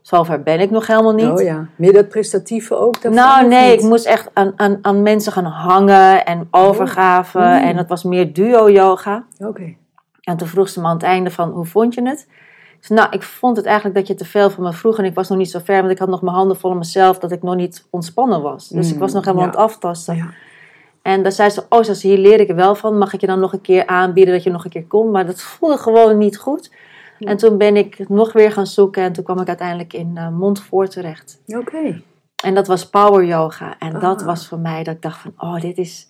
zover 0.07 0.43
ben 0.43 0.61
ik 0.61 0.71
nog 0.71 0.87
helemaal 0.87 1.15
niet. 1.15 1.31
Oh 1.31 1.43
ja, 1.43 1.67
meer 1.77 1.93
dat 1.93 2.09
prestatieve 2.09 2.77
ook 2.77 3.03
daarvan? 3.03 3.15
Nou 3.15 3.49
nee, 3.49 3.73
ik 3.73 3.83
moest 3.83 4.05
echt 4.05 4.31
aan, 4.33 4.53
aan, 4.57 4.79
aan 4.83 5.03
mensen 5.03 5.33
gaan 5.33 5.45
hangen 5.45 6.27
en 6.27 6.49
overgaven. 6.51 7.41
Mm. 7.41 7.69
En 7.69 7.77
het 7.77 7.89
was 7.89 8.03
meer 8.03 8.33
duo-yoga. 8.33 9.25
Oké. 9.39 9.75
En 10.21 10.37
toen 10.37 10.49
vroeg 10.49 10.69
ze 10.69 10.81
me 10.81 10.87
aan 10.87 10.95
het 10.95 11.03
einde 11.03 11.31
van, 11.31 11.51
hoe 11.51 11.65
vond 11.65 11.95
je 11.95 12.03
het? 12.03 12.27
Ik 12.79 12.85
zei, 12.87 12.99
nou, 12.99 13.13
ik 13.13 13.23
vond 13.23 13.57
het 13.57 13.67
eigenlijk 13.67 13.97
dat 13.97 14.07
je 14.07 14.15
te 14.15 14.25
veel 14.25 14.51
van 14.51 14.63
me 14.63 14.73
vroeg. 14.73 14.99
En 14.99 15.05
ik 15.05 15.15
was 15.15 15.29
nog 15.29 15.39
niet 15.39 15.51
zo 15.51 15.59
ver, 15.65 15.81
want 15.81 15.93
ik 15.93 15.99
had 15.99 16.09
nog 16.09 16.23
mijn 16.23 16.37
handen 16.37 16.57
vol 16.57 16.71
in 16.71 16.79
mezelf. 16.79 17.19
Dat 17.19 17.33
ik 17.33 17.43
nog 17.43 17.55
niet 17.55 17.87
ontspannen 17.91 18.43
was. 18.43 18.69
Dus 18.69 18.93
ik 18.93 18.99
was 18.99 19.13
nog 19.13 19.25
helemaal 19.25 19.47
ja. 19.47 19.53
aan 19.53 19.57
het 19.57 19.71
aftasten. 19.71 20.17
Ja. 20.17 20.31
En 21.03 21.23
dan 21.23 21.33
zei 21.33 21.51
ze, 21.51 21.65
oh, 21.69 21.83
ze, 21.83 22.07
hier 22.07 22.19
leer 22.19 22.41
ik 22.41 22.49
er 22.49 22.55
wel 22.55 22.75
van. 22.75 22.99
Mag 22.99 23.13
ik 23.13 23.21
je 23.21 23.27
dan 23.27 23.41
nog 23.41 23.53
een 23.53 23.61
keer 23.61 23.87
aanbieden 23.87 24.35
dat 24.35 24.43
je 24.43 24.51
nog 24.51 24.65
een 24.65 24.71
keer 24.71 24.87
komt? 24.87 25.13
Maar 25.13 25.27
dat 25.27 25.41
voelde 25.41 25.77
gewoon 25.77 26.19
niet 26.19 26.39
goed. 26.39 26.71
En 27.19 27.37
toen 27.37 27.59
ben 27.59 27.77
ik 27.77 28.09
nog 28.09 28.33
weer 28.33 28.53
gaan 28.53 28.67
zoeken. 28.67 29.03
En 29.03 29.13
toen 29.13 29.25
kwam 29.25 29.41
ik 29.41 29.49
uiteindelijk 29.49 29.93
in 29.93 30.13
uh, 30.15 30.29
Montfort 30.29 30.91
terecht. 30.91 31.41
Oké. 31.47 32.03
En 32.45 32.55
dat 32.55 32.67
was 32.67 32.89
power 32.89 33.25
yoga. 33.25 33.75
En 33.79 33.93
dat 34.01 34.21
Ah. 34.21 34.27
was 34.27 34.49
voor 34.49 34.59
mij 34.59 34.83
dat 34.83 34.95
ik 34.95 35.03
dacht 35.03 35.19
van, 35.21 35.33
oh, 35.39 35.61
dit 35.61 35.79
is... 35.79 36.09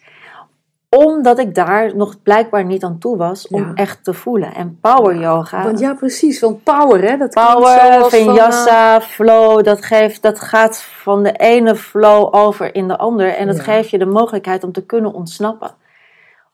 Omdat 0.89 1.39
ik 1.39 1.55
daar 1.55 1.97
nog 1.97 2.23
blijkbaar 2.23 2.65
niet 2.65 2.85
aan 2.85 2.99
toe 2.99 3.17
was 3.17 3.49
om 3.49 3.61
Ja. 3.63 3.73
echt 3.75 4.05
te 4.05 4.13
voelen. 4.15 4.55
En 4.55 4.79
power 4.81 5.17
yoga... 5.17 5.65
Want 5.65 5.79
ja, 5.79 5.95
precies, 5.95 6.41
want 6.41 6.63
power, 6.63 7.01
hè? 7.11 7.17
Dat 7.17 7.31
Power, 7.35 7.81
zoals 7.81 8.09
van, 8.11 8.19
eh, 8.19 8.25
vinyasa, 8.25 9.01
flow, 9.01 9.65
dat, 9.65 9.85
geeft, 9.85 10.23
dat 10.23 10.41
gaat 10.41 10.83
van 10.83 11.23
de 11.23 11.33
ene 11.33 11.75
flow 11.77 12.35
over 12.35 12.75
in 12.75 12.89
de 12.89 12.99
ander. 12.99 13.35
En 13.37 13.47
dat 13.47 13.57
Ja. 13.57 13.63
geeft 13.63 13.91
je 13.91 13.99
de 13.99 14.07
mogelijkheid 14.07 14.65
om 14.65 14.73
te 14.73 14.85
kunnen 14.87 15.13
ontsnappen. 15.15 15.71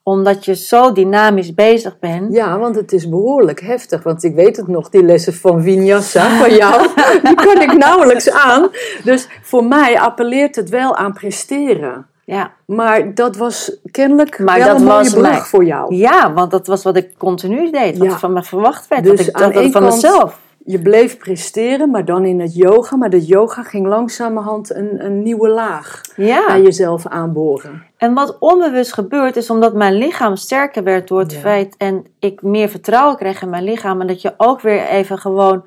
Omdat 0.02 0.44
je 0.44 0.55
zo 0.55 0.93
dynamisch 0.93 1.55
bezig 1.55 1.99
bent. 1.99 2.32
Ja, 2.35 2.58
want 2.58 2.76
het 2.76 2.93
is 2.93 3.08
behoorlijk 3.08 3.61
heftig. 3.61 4.02
Want 4.02 4.25
ik 4.25 4.35
weet 4.35 4.56
het 4.56 4.67
nog, 4.69 4.88
die 4.88 5.05
lessen 5.05 5.35
van 5.35 5.62
Vinyasa 5.62 6.38
van 6.38 6.55
jou, 6.55 6.87
die 7.25 7.35
kan 7.35 7.61
ik 7.61 7.73
nauwelijks 7.79 8.31
aan. 8.31 8.69
Dus 9.05 9.29
voor 9.43 9.64
mij 9.64 10.00
appelleert 10.00 10.56
het 10.56 10.69
wel 10.69 10.97
aan 10.97 11.12
presteren. 11.12 12.06
Ja. 12.25 12.52
Maar 12.67 13.14
dat 13.14 13.37
was 13.37 13.76
kennelijk 13.91 14.38
Maar 14.38 14.58
wel 14.58 14.67
dat 14.67 14.76
een 14.76 14.85
mooie 14.85 14.97
was 14.99 15.12
brug 15.14 15.49
voor 15.49 15.64
jou. 15.64 15.94
ja, 15.94 16.32
want 16.32 16.50
dat 16.50 16.67
was 16.67 16.82
wat 16.82 16.96
ik 16.96 17.11
continu 17.19 17.70
deed. 17.70 17.99
Wat 17.99 18.08
Ja. 18.11 18.19
van 18.19 18.32
me 18.32 18.43
verwacht 18.43 18.88
werd. 18.88 19.05
Dus 19.05 19.17
dat 19.17 19.26
ik 19.26 19.35
aan 19.37 19.53
van 19.53 19.70
kant- 19.82 19.94
mezelf. 19.94 20.38
Je 20.70 20.82
bleef 20.82 21.17
presteren, 21.19 21.90
maar 21.90 22.05
dan 22.05 22.25
in 22.25 22.40
het 22.40 22.55
yoga. 22.55 22.96
Maar 22.96 23.11
de 23.11 23.25
yoga 23.26 23.62
ging 23.62 23.87
langzamerhand 23.87 24.75
een, 24.75 25.05
een 25.05 25.22
nieuwe 25.22 25.49
laag 25.49 26.00
Ja. 26.17 26.46
bij 26.46 26.62
jezelf 26.62 27.06
aanboren. 27.06 27.82
En 27.96 28.14
wat 28.14 28.37
onbewust 28.38 28.93
gebeurt 28.93 29.37
is 29.37 29.50
omdat 29.50 29.75
mijn 29.75 29.94
lichaam 29.94 30.37
sterker 30.37 30.82
werd 30.82 31.08
door 31.08 31.19
het 31.19 31.32
Ja. 31.32 31.38
feit 31.38 31.75
en 31.78 32.06
ik 32.19 32.43
meer 32.43 32.69
vertrouwen 32.69 33.17
kreeg 33.17 33.43
in 33.43 33.50
mijn 33.50 33.64
lichaam 33.64 34.00
en 34.00 34.06
dat 34.06 34.22
je 34.22 34.34
ook 34.37 34.61
weer 34.61 34.87
even 34.87 35.19
gewoon 35.19 35.64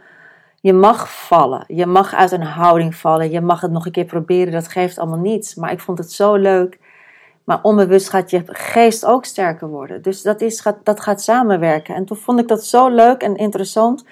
je 0.62 0.74
mag 0.74 1.26
vallen. 1.28 1.64
Je 1.68 1.86
mag 1.86 2.14
uit 2.14 2.32
een 2.32 2.44
houding 2.44 2.96
vallen. 2.96 3.32
Je 3.32 3.42
mag 3.42 3.62
het 3.62 3.72
nog 3.72 3.86
een 3.86 3.92
keer 3.92 4.06
proberen. 4.06 4.54
Dat 4.54 4.68
geeft 4.68 4.98
allemaal 5.00 5.20
niets. 5.20 5.56
Maar 5.56 5.72
ik 5.72 5.80
vond 5.80 5.98
het 5.98 6.12
zo 6.12 6.36
leuk. 6.36 6.80
Maar 7.44 7.60
onbewust 7.62 8.10
gaat 8.10 8.30
je 8.30 8.42
geest 8.46 9.06
ook 9.06 9.26
sterker 9.26 9.68
worden. 9.68 10.02
Dus 10.02 10.22
dat, 10.22 10.42
is, 10.42 10.60
gaat, 10.60 10.78
dat 10.84 11.00
gaat 11.00 11.22
samenwerken. 11.22 11.96
En 11.96 12.06
toen 12.06 12.18
vond 12.18 12.40
ik 12.40 12.48
dat 12.48 12.64
zo 12.66 12.90
leuk 12.90 13.22
en 13.22 13.36
interessant. 13.36 14.06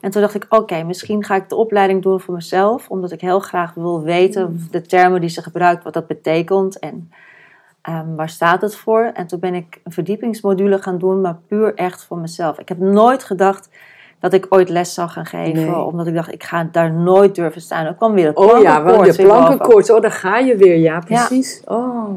En 0.00 0.10
toen 0.10 0.22
dacht 0.22 0.34
ik, 0.34 0.46
oké, 0.48 0.82
misschien 0.82 1.24
ga 1.24 1.34
ik 1.34 1.48
de 1.48 1.54
opleiding 1.56 2.02
doen 2.02 2.20
voor 2.20 2.34
mezelf. 2.34 2.88
Omdat 2.88 3.12
ik 3.12 3.20
heel 3.20 3.40
graag 3.40 3.74
wil 3.74 4.02
weten 4.02 4.66
de 4.70 4.82
termen 4.82 5.20
die 5.20 5.30
ze 5.30 5.42
gebruikt, 5.42 5.84
wat 5.84 5.92
dat 5.92 6.06
betekent. 6.06 6.78
En 6.78 7.10
Ehm, 7.82 8.14
waar 8.14 8.28
staat 8.28 8.60
het 8.60 8.76
voor? 8.76 9.10
En 9.14 9.26
toen 9.26 9.38
ben 9.40 9.54
ik 9.54 9.80
een 9.84 9.92
verdiepingsmodule 9.92 10.78
gaan 10.82 10.98
doen, 10.98 11.20
maar 11.20 11.36
puur 11.48 11.74
echt 11.74 12.04
voor 12.04 12.18
mezelf. 12.18 12.58
Ik 12.58 12.68
heb 12.68 12.78
nooit 12.78 13.24
gedacht 13.24 13.68
dat 14.20 14.32
ik 14.32 14.46
ooit 14.48 14.68
les 14.68 14.94
zou 14.94 15.08
gaan 15.08 15.26
geven, 15.26 15.66
Nee. 15.66 15.76
omdat 15.76 16.06
ik 16.06 16.14
dacht, 16.14 16.32
ik 16.32 16.42
ga 16.42 16.68
daar 16.72 16.92
nooit 16.92 17.34
durven 17.34 17.60
staan. 17.60 17.86
Er 17.86 17.94
kwam 17.94 18.12
weer 18.12 18.26
het 18.26 18.36
Oh 18.36 18.62
ja, 18.62 18.82
want 18.82 18.96
weer 18.96 19.04
boven. 19.06 19.24
plankenkoorts, 19.24 19.90
oh 19.90 20.00
daar 20.00 20.10
ga 20.10 20.38
je 20.38 20.56
weer, 20.56 20.76
ja 20.76 20.98
precies. 21.00 21.62
Oh. 21.64 22.14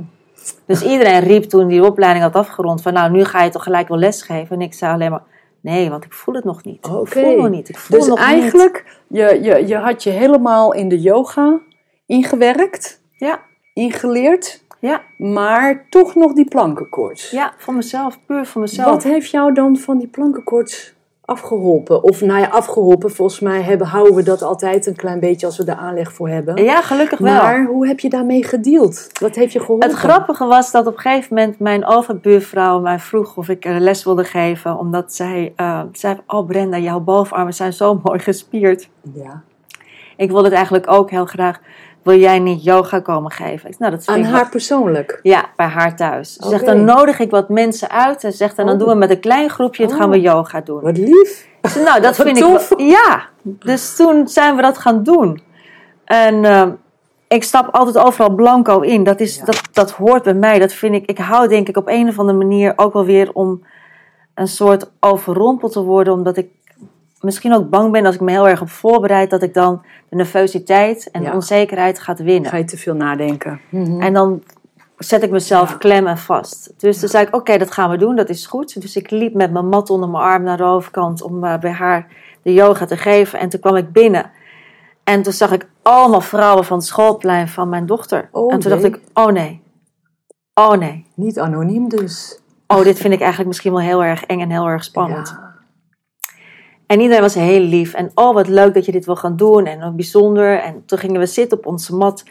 Dus 0.66 0.82
iedereen 0.84 1.20
riep 1.20 1.44
toen 1.44 1.68
die 1.68 1.86
opleiding 1.86 2.24
had 2.24 2.36
afgerond 2.36 2.82
van, 2.82 2.94
nou 2.94 3.12
nu 3.12 3.24
ga 3.26 3.44
je 3.44 3.50
toch 3.50 3.64
gelijk 3.64 3.88
wel 3.88 3.98
les 3.98 4.22
geven. 4.22 4.56
En 4.56 4.62
ik 4.62 4.74
zei 4.74 4.94
alleen 4.94 5.12
maar, 5.12 5.24
nee, 5.62 5.90
want 5.90 6.04
ik 6.04 6.14
voel 6.14 6.36
het 6.36 6.44
nog 6.44 6.64
niet. 6.64 6.86
Oké. 6.86 7.20
Ik 7.20 7.26
voel 7.26 7.36
nog 7.36 7.50
niet. 7.50 7.70
Ik 7.70 7.78
voel 7.78 8.00
Dus 8.00 8.08
nog 8.08 8.20
eigenlijk, 8.20 9.00
je, 9.08 9.40
je, 9.42 9.68
je 9.68 9.76
had 9.76 10.04
je 10.04 10.10
helemaal 10.10 10.74
in 10.74 10.90
de 10.90 11.00
yoga 11.00 11.60
ingewerkt. 12.06 13.02
Ja, 13.12 13.42
ingeleerd, 13.74 14.64
ja, 14.80 15.02
maar 15.18 15.86
toch 15.90 16.16
nog 16.16 16.34
die 16.34 16.46
plankenkoorts. 16.46 17.32
ja, 17.32 17.54
voor 17.58 17.74
mezelf, 17.74 18.20
puur 18.26 18.46
voor 18.46 18.62
mezelf. 18.62 18.90
Wat 18.90 19.04
heeft 19.04 19.32
jou 19.32 19.54
dan 19.54 19.78
van 19.78 19.98
die 19.98 20.08
plankenkoorts 20.08 20.94
afgeholpen? 21.26 22.04
Of 22.04 22.22
nou 22.22 22.40
ja, 22.40 22.48
afgeholpen, 22.48 23.12
volgens 23.12 23.40
mij 23.40 23.62
hebben, 23.62 23.88
houden 23.88 24.16
we 24.16 24.24
dat 24.24 24.42
altijd 24.42 24.86
een 24.86 24.96
klein 24.96 25.20
beetje 25.20 25.46
als 25.46 25.58
we 25.58 25.66
er 25.66 25.76
aanleg 25.76 26.14
voor 26.14 26.30
hebben. 26.30 26.64
Ja, 26.64 26.82
gelukkig 26.82 27.20
wel. 27.20 27.34
Maar 27.34 27.66
hoe 27.66 27.88
heb 27.88 28.00
je 28.00 28.10
daarmee 28.10 28.44
gedeeld? 28.44 29.10
Wat 29.20 29.36
heeft 29.36 29.54
je 29.54 29.60
geholpen? 29.60 29.90
Het 29.90 29.98
grappige 29.98 30.46
was 30.46 30.72
dat 30.72 30.88
op 30.88 30.94
een 30.94 31.00
gegeven 31.00 31.36
moment 31.36 31.60
mijn 31.60 31.86
overbuurvrouw 31.86 32.80
mij 32.80 33.00
vroeg 33.00 33.38
of 33.38 33.50
ik 33.50 33.66
er 33.66 33.80
les 33.80 34.04
wilde 34.04 34.24
geven. 34.24 34.78
Omdat 34.78 35.14
zij 35.14 35.54
eh, 35.56 35.82
zei, 35.92 36.18
oh 36.28 36.48
Brenda, 36.48 36.78
jouw 36.78 37.00
bovenarmen 37.00 37.54
zijn 37.54 37.74
zo 37.74 38.00
mooi 38.04 38.20
gespierd. 38.20 38.90
Ja. 39.14 39.44
Ik 40.18 40.32
wil 40.32 40.44
het 40.44 40.54
eigenlijk 40.54 40.92
ook 40.92 41.10
heel 41.10 41.26
graag. 41.26 41.60
Wil 42.04 42.20
jij 42.20 42.40
niet 42.40 42.64
yoga 42.64 43.00
komen 43.00 43.32
geven? 43.32 43.70
Ik, 43.70 43.80
nou, 43.80 43.92
dat 43.92 44.06
Aan 44.08 44.24
haar 44.24 44.50
persoonlijk? 44.50 45.20
Ja, 45.24 45.46
bij 45.56 45.66
haar 45.66 45.96
thuis. 45.96 46.34
Ze 46.34 46.48
zegt, 46.50 46.66
dan 46.66 46.84
nodig 46.86 47.20
ik 47.20 47.32
wat 47.32 47.50
mensen 47.50 47.90
uit. 47.90 48.24
En 48.24 48.32
zegt, 48.34 48.58
en 48.58 48.66
dan 48.66 48.74
Oh. 48.74 48.80
doen 48.80 48.90
we 48.90 48.96
met 48.96 49.10
een 49.10 49.20
klein 49.20 49.50
groepje, 49.50 49.84
het 49.84 49.94
gaan 49.94 50.10
we 50.10 50.18
Oh. 50.18 50.24
yoga 50.24 50.62
doen. 50.62 50.82
Wat 50.82 50.98
lief. 50.98 51.48
Nou, 51.86 52.02
dat 52.02 52.16
vind 52.26 52.38
tof. 52.38 52.72
ik 52.72 52.80
Ja, 52.80 53.22
dus 53.44 53.96
toen 53.96 54.28
zijn 54.28 54.56
we 54.56 54.62
dat 54.62 54.78
gaan 54.78 55.04
doen. 55.04 55.42
En 56.06 56.46
eh, 56.46 56.68
ik 57.28 57.44
stap 57.44 57.76
altijd 57.76 57.98
overal 58.06 58.36
blanco 58.36 58.80
in. 58.80 59.04
Dat, 59.04 59.20
is, 59.20 59.36
Ja. 59.38 59.46
dat, 59.46 59.62
dat 59.72 59.92
hoort 59.92 60.24
bij 60.24 60.34
mij. 60.34 60.60
Dat 60.60 60.74
vind 60.74 60.96
ik, 60.96 61.06
ik 61.10 61.18
hou 61.18 61.48
denk 61.48 61.68
ik 61.68 61.78
op 61.78 61.88
een 61.88 62.08
of 62.08 62.20
andere 62.20 62.38
manier 62.38 62.74
ook 62.76 62.94
wel 62.94 63.06
weer 63.06 63.30
om 63.34 63.64
een 64.36 64.48
soort 64.48 64.92
overrompeld 65.00 65.72
te 65.72 65.82
worden. 65.84 66.14
Omdat 66.14 66.38
ik 66.38 66.48
misschien 67.22 67.54
ook 67.54 67.70
bang 67.70 67.92
ben 67.92 68.06
als 68.06 68.16
ik 68.16 68.22
me 68.22 68.32
heel 68.32 68.48
erg 68.48 68.62
op 68.62 68.70
voorbereid, 68.70 69.30
dat 69.30 69.44
ik 69.44 69.54
dan 69.54 69.82
de 70.10 70.16
nervositeit 70.16 71.10
en 71.12 71.22
Ja. 71.22 71.30
de 71.30 71.36
onzekerheid 71.36 72.00
gaat 72.00 72.20
winnen. 72.20 72.50
Ga 72.50 72.58
je 72.58 72.64
te 72.64 72.78
veel 72.78 72.96
nadenken. 72.96 73.60
Mhm. 73.70 74.02
En 74.02 74.14
dan 74.14 74.44
zet 74.98 75.24
ik 75.24 75.32
mezelf 75.32 75.70
Ja. 75.70 75.76
klem 75.76 76.08
en 76.08 76.18
vast. 76.18 76.74
Dus 76.78 77.00
toen 77.00 77.10
zei 77.10 77.26
ik, 77.26 77.36
oké, 77.36 77.58
dat 77.58 77.72
gaan 77.72 77.90
we 77.90 77.98
doen, 77.98 78.16
dat 78.16 78.30
is 78.30 78.46
goed. 78.46 78.82
Dus 78.82 78.96
ik 78.96 79.12
liep 79.12 79.34
met 79.34 79.52
mijn 79.52 79.68
mat 79.70 79.90
onder 79.90 80.10
mijn 80.10 80.24
arm 80.24 80.44
naar 80.44 80.58
de 80.58 80.64
overkant 80.64 81.22
om 81.22 81.44
eh, 81.44 81.60
bij 81.60 81.72
haar 81.72 82.08
de 82.44 82.54
yoga 82.54 82.86
te 82.86 82.98
geven. 82.98 83.40
En 83.40 83.50
toen 83.50 83.60
kwam 83.60 83.76
ik 83.76 83.92
binnen. 83.92 84.32
En 85.04 85.22
toen 85.22 85.34
zag 85.34 85.52
ik 85.52 85.68
allemaal 85.82 86.22
vrouwen 86.22 86.66
van 86.66 86.78
het 86.78 86.86
schoolplein 86.88 87.48
van 87.48 87.70
mijn 87.70 87.86
dochter. 87.86 88.30
Oh, 88.32 88.54
en 88.54 88.60
toen 88.60 88.72
nee. 88.72 88.82
dacht 88.82 88.94
ik, 88.96 89.02
oh 89.14 89.28
nee. 89.32 89.62
Oh 90.54 90.74
nee. 90.74 91.06
Niet 91.16 91.40
anoniem 91.40 91.90
dus. 91.90 92.40
Oh, 92.68 92.84
dit 92.84 93.00
vind 93.00 93.14
ik 93.14 93.20
eigenlijk 93.20 93.48
misschien 93.48 93.72
wel 93.72 93.82
heel 93.82 94.04
erg 94.04 94.24
eng 94.24 94.42
en 94.42 94.50
heel 94.50 94.68
erg 94.68 94.84
spannend. 94.84 95.30
Ja. 95.30 95.51
En 96.92 97.00
iedereen 97.00 97.22
was 97.22 97.34
heel 97.34 97.60
lief. 97.60 97.94
En 97.94 98.12
oh, 98.16 98.34
wat 98.34 98.48
leuk 98.48 98.74
dat 98.74 98.86
je 98.86 98.92
dit 98.92 99.06
wil 99.06 99.16
gaan 99.16 99.36
doen. 99.36 99.66
En 99.66 99.80
wat 99.80 99.96
bijzonder. 99.96 100.60
En 100.60 100.86
toen 100.86 100.98
gingen 100.98 101.20
we 101.20 101.26
zitten 101.26 101.58
op 101.58 101.66
onze 101.66 101.96
mat. 101.96 102.24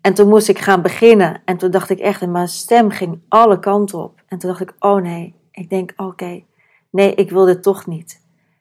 En 0.00 0.14
toen 0.14 0.28
moest 0.28 0.48
ik 0.48 0.58
gaan 0.58 0.82
beginnen. 0.82 1.42
En 1.44 1.56
toen 1.56 1.70
dacht 1.70 1.90
ik 1.90 1.98
echt, 1.98 2.22
en 2.22 2.30
mijn 2.30 2.48
stem 2.48 2.90
ging 2.90 3.20
alle 3.28 3.58
kanten 3.58 3.98
op. 3.98 4.22
En 4.28 4.38
toen 4.38 4.50
dacht 4.50 4.62
ik, 4.62 4.74
oh 4.78 5.02
nee. 5.02 5.34
Ik 5.50 5.70
denk, 5.70 5.92
oké. 5.96 6.42
Nee, 6.90 7.14
ik 7.14 7.30
wil 7.30 7.44
dit 7.44 7.62
toch 7.62 7.86
niet. 7.86 8.20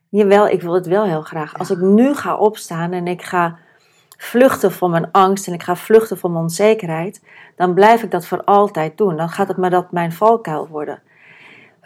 Jawel, 0.09 0.47
ik 0.47 0.61
wil 0.61 0.73
het 0.73 0.87
wel 0.87 1.05
heel 1.05 1.21
graag. 1.21 1.57
Als 1.57 1.69
ik 1.69 1.79
nu 1.79 2.15
ga 2.15 2.37
opstaan 2.37 2.91
en 2.91 3.07
ik 3.07 3.21
ga 3.21 3.57
vluchten 4.17 4.71
van 4.71 4.91
mijn 4.91 5.11
angst 5.11 5.47
en 5.47 5.53
ik 5.53 5.63
ga 5.63 5.75
vluchten 5.75 6.17
van 6.17 6.31
mijn 6.31 6.43
onzekerheid, 6.43 7.23
dan 7.55 7.73
blijf 7.73 8.03
ik 8.03 8.11
dat 8.11 8.25
voor 8.25 8.43
altijd 8.43 8.97
doen. 8.97 9.17
Dan 9.17 9.29
gaat 9.29 9.47
het 9.47 9.57
maar 9.57 9.69
dat 9.69 9.91
mijn 9.91 10.11
valkuil 10.11 10.67
worden. 10.67 11.01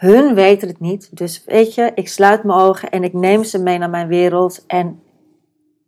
Hun 0.00 0.34
weten 0.34 0.68
het 0.68 0.80
niet, 0.80 1.16
dus 1.16 1.42
weet 1.46 1.74
je, 1.74 1.90
ik 1.94 2.08
sluit 2.08 2.44
mijn 2.44 2.58
ogen 2.58 2.90
en 2.90 3.04
ik 3.04 3.12
neem 3.12 3.44
ze 3.44 3.62
mee 3.62 3.78
naar 3.78 3.90
mijn 3.90 4.08
wereld. 4.08 4.64
En 4.66 5.00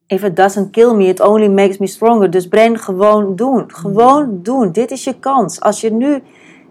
if 0.06 0.22
it 0.24 0.36
doesn't 0.36 0.70
kill 0.70 0.94
me, 0.94 1.04
it 1.04 1.20
only 1.20 1.46
makes 1.48 1.78
me 1.78 1.86
stronger. 1.86 2.30
Dus 2.30 2.48
Bren, 2.48 2.78
gewoon 2.78 3.36
doen. 3.36 3.64
Gewoon 3.72 4.38
doen. 4.42 4.72
Dit 4.72 4.90
is 4.90 5.04
je 5.04 5.18
kans. 5.18 5.60
Als 5.60 5.80
je 5.80 5.92
nu, 5.92 6.22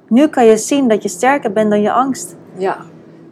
nu 0.07 0.27
kan 0.27 0.45
je 0.45 0.57
zien 0.57 0.87
dat 0.87 1.03
je 1.03 1.09
sterker 1.09 1.51
bent 1.51 1.69
dan 1.69 1.81
je 1.81 1.91
angst. 1.91 2.35
ja, 2.57 2.77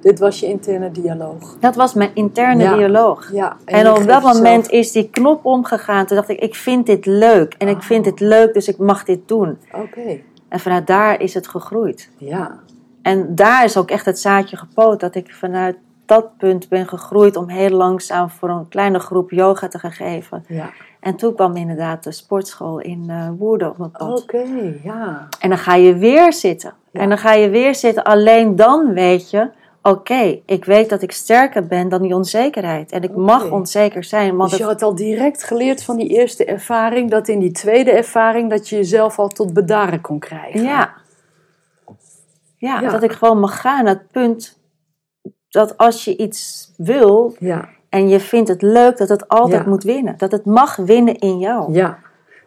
dit 0.02 0.20
was 0.20 0.40
je 0.40 0.46
interne 0.46 0.92
dialoog. 0.92 1.56
Dat 1.60 1.76
was 1.76 1.94
mijn 1.94 2.12
interne 2.14 2.64
Ja. 2.64 2.76
dialoog. 2.76 3.32
Ja, 3.32 3.58
En, 3.66 3.92
op 3.92 4.08
dat 4.08 4.22
moment 4.24 4.70
is 4.70 4.92
die 4.92 5.10
knop 5.10 5.46
omgegaan. 5.46 6.06
Toen 6.06 6.18
dacht 6.18 6.30
ik, 6.30 6.40
ik 6.40 6.56
vind 6.56 6.86
dit 6.86 7.06
leuk. 7.06 7.56
En 7.58 7.68
ik 7.68 7.82
vind 7.84 8.04
dit 8.04 8.20
leuk, 8.20 8.54
dus 8.54 8.68
ik 8.68 8.78
mag 8.78 9.04
dit 9.04 9.20
doen. 9.26 9.58
Oké, 9.74 10.20
En 10.50 10.60
vanuit 10.60 10.88
daar 10.88 11.22
is 11.22 11.34
het 11.34 11.48
gegroeid. 11.48 12.10
ja. 12.18 12.60
En 13.02 13.36
daar 13.36 13.64
is 13.64 13.78
ook 13.78 13.90
echt 13.92 14.06
het 14.06 14.20
zaadje 14.20 14.58
gepoot. 14.58 15.00
Dat 15.00 15.16
ik 15.16 15.34
vanuit 15.34 15.78
dat 16.06 16.38
punt 16.38 16.70
ben 16.70 16.88
gegroeid 16.88 17.36
om 17.36 17.50
heel 17.50 17.70
langzaam 17.70 18.30
voor 18.30 18.50
een 18.50 18.68
kleine 18.68 19.00
groep 19.00 19.32
yoga 19.32 19.68
te 19.68 19.80
gaan 19.80 19.92
geven. 19.92 20.46
Ja, 20.48 20.70
En 21.00 21.16
toen 21.16 21.36
kwam 21.36 21.56
inderdaad 21.56 22.04
de 22.04 22.12
sportschool 22.12 22.80
in 22.80 23.06
eh 23.10 23.28
Woerden 23.38 23.70
op 23.70 23.78
mijn 23.78 23.92
pad. 23.92 24.22
oké, 24.22 24.44
ja. 24.84 25.28
En 25.40 25.50
dan 25.50 25.58
ga 25.58 25.76
je 25.76 25.96
weer 25.98 26.34
zitten. 26.34 26.74
Ja. 26.92 27.00
En 27.00 27.10
dan 27.10 27.18
ga 27.18 27.34
je 27.34 27.50
weer 27.50 27.76
zitten. 27.76 28.04
Alleen 28.04 28.56
dan 28.56 28.94
weet 28.94 29.30
je, 29.30 29.50
oké, 29.82 30.40
ik 30.46 30.66
weet 30.66 30.90
dat 30.90 31.02
ik 31.02 31.12
sterker 31.12 31.68
ben 31.68 31.90
dan 31.90 32.02
die 32.02 32.16
onzekerheid. 32.16 32.92
En 32.92 33.02
ik 33.02 33.16
mag 33.16 33.52
onzeker 33.52 34.04
zijn. 34.04 34.36
Want 34.36 34.50
Dus 34.50 34.60
je 34.60 34.66
had 34.66 34.82
al 34.82 34.96
direct 34.96 35.44
geleerd 35.44 35.84
van 35.84 35.98
die 35.98 36.08
eerste 36.08 36.46
ervaring, 36.46 37.10
dat 37.10 37.28
in 37.28 37.40
die 37.40 37.52
tweede 37.52 37.92
ervaring, 37.92 38.50
dat 38.50 38.70
je 38.70 38.76
jezelf 38.76 39.20
al 39.20 39.28
tot 39.28 39.54
bedaren 39.54 40.02
kon 40.02 40.20
krijgen. 40.20 40.62
ja. 40.62 40.94
Ja. 42.60 42.82
Ja. 42.82 42.92
dat 42.92 43.04
ik 43.04 43.12
gewoon 43.12 43.40
mag 43.40 43.62
gaan 43.62 43.84
naar 43.84 43.94
het 43.94 44.12
punt 44.12 44.60
dat 45.50 45.78
als 45.78 46.06
je 46.06 46.18
iets 46.18 46.72
wil 46.78 47.36
Ja, 47.40 47.70
en 47.90 48.10
je 48.10 48.20
vindt 48.20 48.50
het 48.50 48.62
leuk, 48.62 48.98
dat 48.98 49.10
het 49.10 49.28
altijd 49.28 49.64
Ja. 49.64 49.70
moet 49.70 49.84
winnen. 49.84 50.18
Dat 50.18 50.32
het 50.32 50.46
mag 50.46 50.76
winnen 50.76 51.16
in 51.18 51.38
jou. 51.40 51.74
ja. 51.74 52.00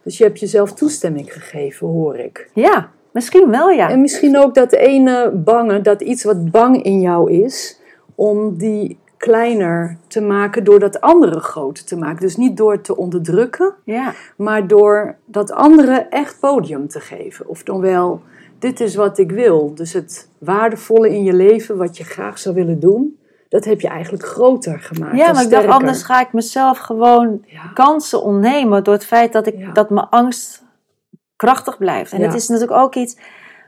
Dus 0.04 0.18
je 0.18 0.24
hebt 0.24 0.40
jezelf 0.40 0.72
toestemming 0.72 1.32
gegeven, 1.32 1.86
hoor 1.86 2.16
ik. 2.16 2.50
Ja, 2.54 2.90
misschien 3.12 3.50
wel 3.50 3.68
ja. 3.70 3.90
En 3.90 4.00
misschien 4.00 4.38
ook 4.38 4.54
dat 4.54 4.72
ene 4.72 5.30
bange, 5.30 5.80
dat 5.80 6.00
iets 6.00 6.24
wat 6.24 6.50
bang 6.50 6.82
in 6.82 7.00
jou 7.00 7.32
is, 7.32 7.80
om 8.14 8.56
die 8.58 8.98
kleiner 9.22 9.96
te 10.06 10.20
maken 10.20 10.64
door 10.64 10.78
dat 10.78 11.00
andere 11.00 11.40
groter 11.40 11.84
te 11.84 11.96
maken. 11.96 12.20
Dus 12.20 12.36
niet 12.36 12.56
door 12.56 12.80
te 12.80 12.96
onderdrukken, 12.96 13.74
Ja, 13.84 14.12
maar 14.36 14.66
door 14.66 15.16
dat 15.24 15.52
andere 15.52 16.06
echt 16.10 16.40
podium 16.40 16.88
te 16.88 17.00
geven. 17.00 17.48
Of 17.48 17.62
dan 17.62 17.80
wel, 17.80 18.22
dit 18.58 18.80
is 18.80 18.94
wat 18.94 19.18
ik 19.18 19.30
wil. 19.30 19.74
Dus 19.74 19.92
het 19.92 20.28
waardevolle 20.38 21.08
in 21.08 21.22
je 21.24 21.32
leven, 21.32 21.76
wat 21.76 21.96
je 21.96 22.04
graag 22.04 22.38
zou 22.38 22.54
willen 22.54 22.80
doen, 22.80 23.18
dat 23.48 23.64
heb 23.64 23.80
je 23.80 23.88
eigenlijk 23.88 24.24
groter 24.24 24.80
gemaakt. 24.80 25.16
ja 25.16 25.32
maar 25.32 25.42
ik 25.42 25.50
dacht, 25.50 25.66
anders 25.66 26.02
ga 26.02 26.20
ik 26.20 26.32
mezelf 26.32 26.78
gewoon 26.78 27.44
Ja. 27.46 27.70
kansen 27.74 28.22
ontnemen 28.22 28.84
door 28.84 28.94
het 28.94 29.04
feit 29.04 29.32
dat, 29.32 29.46
ik, 29.46 29.58
Ja. 29.58 29.72
dat 29.72 29.90
mijn 29.90 30.08
angst 30.08 30.62
krachtig 31.36 31.78
blijft. 31.78 32.12
En 32.12 32.20
het 32.22 32.34
is 32.34 32.48
natuurlijk 32.48 32.80
ook 32.80 32.94
iets 32.94 33.16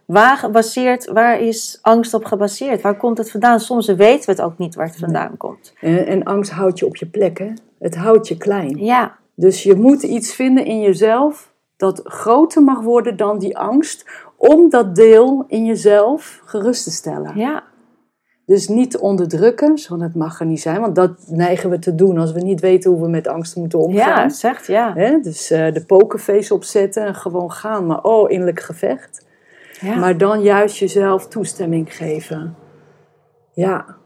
waar 0.07 0.37
gebaseerd, 0.37 1.05
waar 1.05 1.41
is 1.41 1.79
angst 1.83 2.15
op 2.15 2.25
gebaseerd? 2.25 2.81
Waar 2.81 2.97
komt 2.97 3.19
het 3.19 3.31
vandaan? 3.31 3.61
Soms 3.61 3.87
weten 3.87 4.27
we 4.27 4.31
het 4.31 4.41
ook 4.41 4.59
niet 4.59 4.75
waar 4.75 4.87
het 4.87 4.97
vandaan 4.97 5.37
komt. 5.37 5.73
En, 5.81 6.07
en 6.07 6.23
angst 6.23 6.51
houdt 6.51 6.79
je 6.79 6.87
op 6.87 6.97
je 6.97 7.07
plek, 7.07 7.39
hè? 7.39 7.53
Het 7.79 7.97
houdt 7.97 8.29
je 8.29 8.37
klein. 8.37 8.77
Ja, 8.79 9.17
Dus 9.35 9.63
je 9.63 9.75
moet 9.75 10.03
iets 10.03 10.35
vinden 10.35 10.65
in 10.65 10.81
jezelf 10.81 11.53
dat 11.77 12.01
groter 12.05 12.63
mag 12.63 12.81
worden 12.81 13.17
dan 13.17 13.39
die 13.39 13.59
angst, 13.59 14.05
om 14.37 14.71
dat 14.71 14.95
deel 14.95 15.45
in 15.49 15.65
jezelf 15.65 16.41
gerust 16.45 16.85
te 16.85 16.91
stellen. 16.91 17.37
ja, 17.37 17.63
Dus 18.47 18.69
niet 18.69 18.99
onderdrukken, 18.99 19.79
zo 19.79 19.97
dat 19.97 20.15
mag 20.15 20.41
er 20.41 20.47
niet 20.47 20.61
zijn, 20.61 20.81
want 20.81 20.95
dat 20.95 21.11
neigen 21.27 21.71
we 21.71 21.79
te 21.79 21.95
doen 21.95 22.19
als 22.19 22.33
we 22.33 22.41
niet 22.41 22.61
weten 22.61 22.91
hoe 22.91 23.01
we 23.03 23.09
met 23.09 23.27
angst 23.29 23.57
moeten 23.57 23.79
ja, 23.79 23.85
omgaan. 23.85 24.31
zegt 24.31 24.67
ja. 24.67 24.95
Dus 25.23 25.51
eh, 25.51 25.73
de 25.73 25.85
pokerface 25.85 26.55
opzetten 26.55 27.05
en 27.05 27.15
gewoon 27.15 27.53
gaan, 27.53 27.87
maar 27.87 28.03
oh, 28.03 28.31
innerlijk 28.31 28.61
gevecht. 28.61 29.24
Maar 29.99 30.19
dan 30.19 30.43
juist 30.43 30.77
jezelf 30.77 31.29
toestemming 31.29 31.97
geven. 31.97 32.57
Ja. 33.53 33.97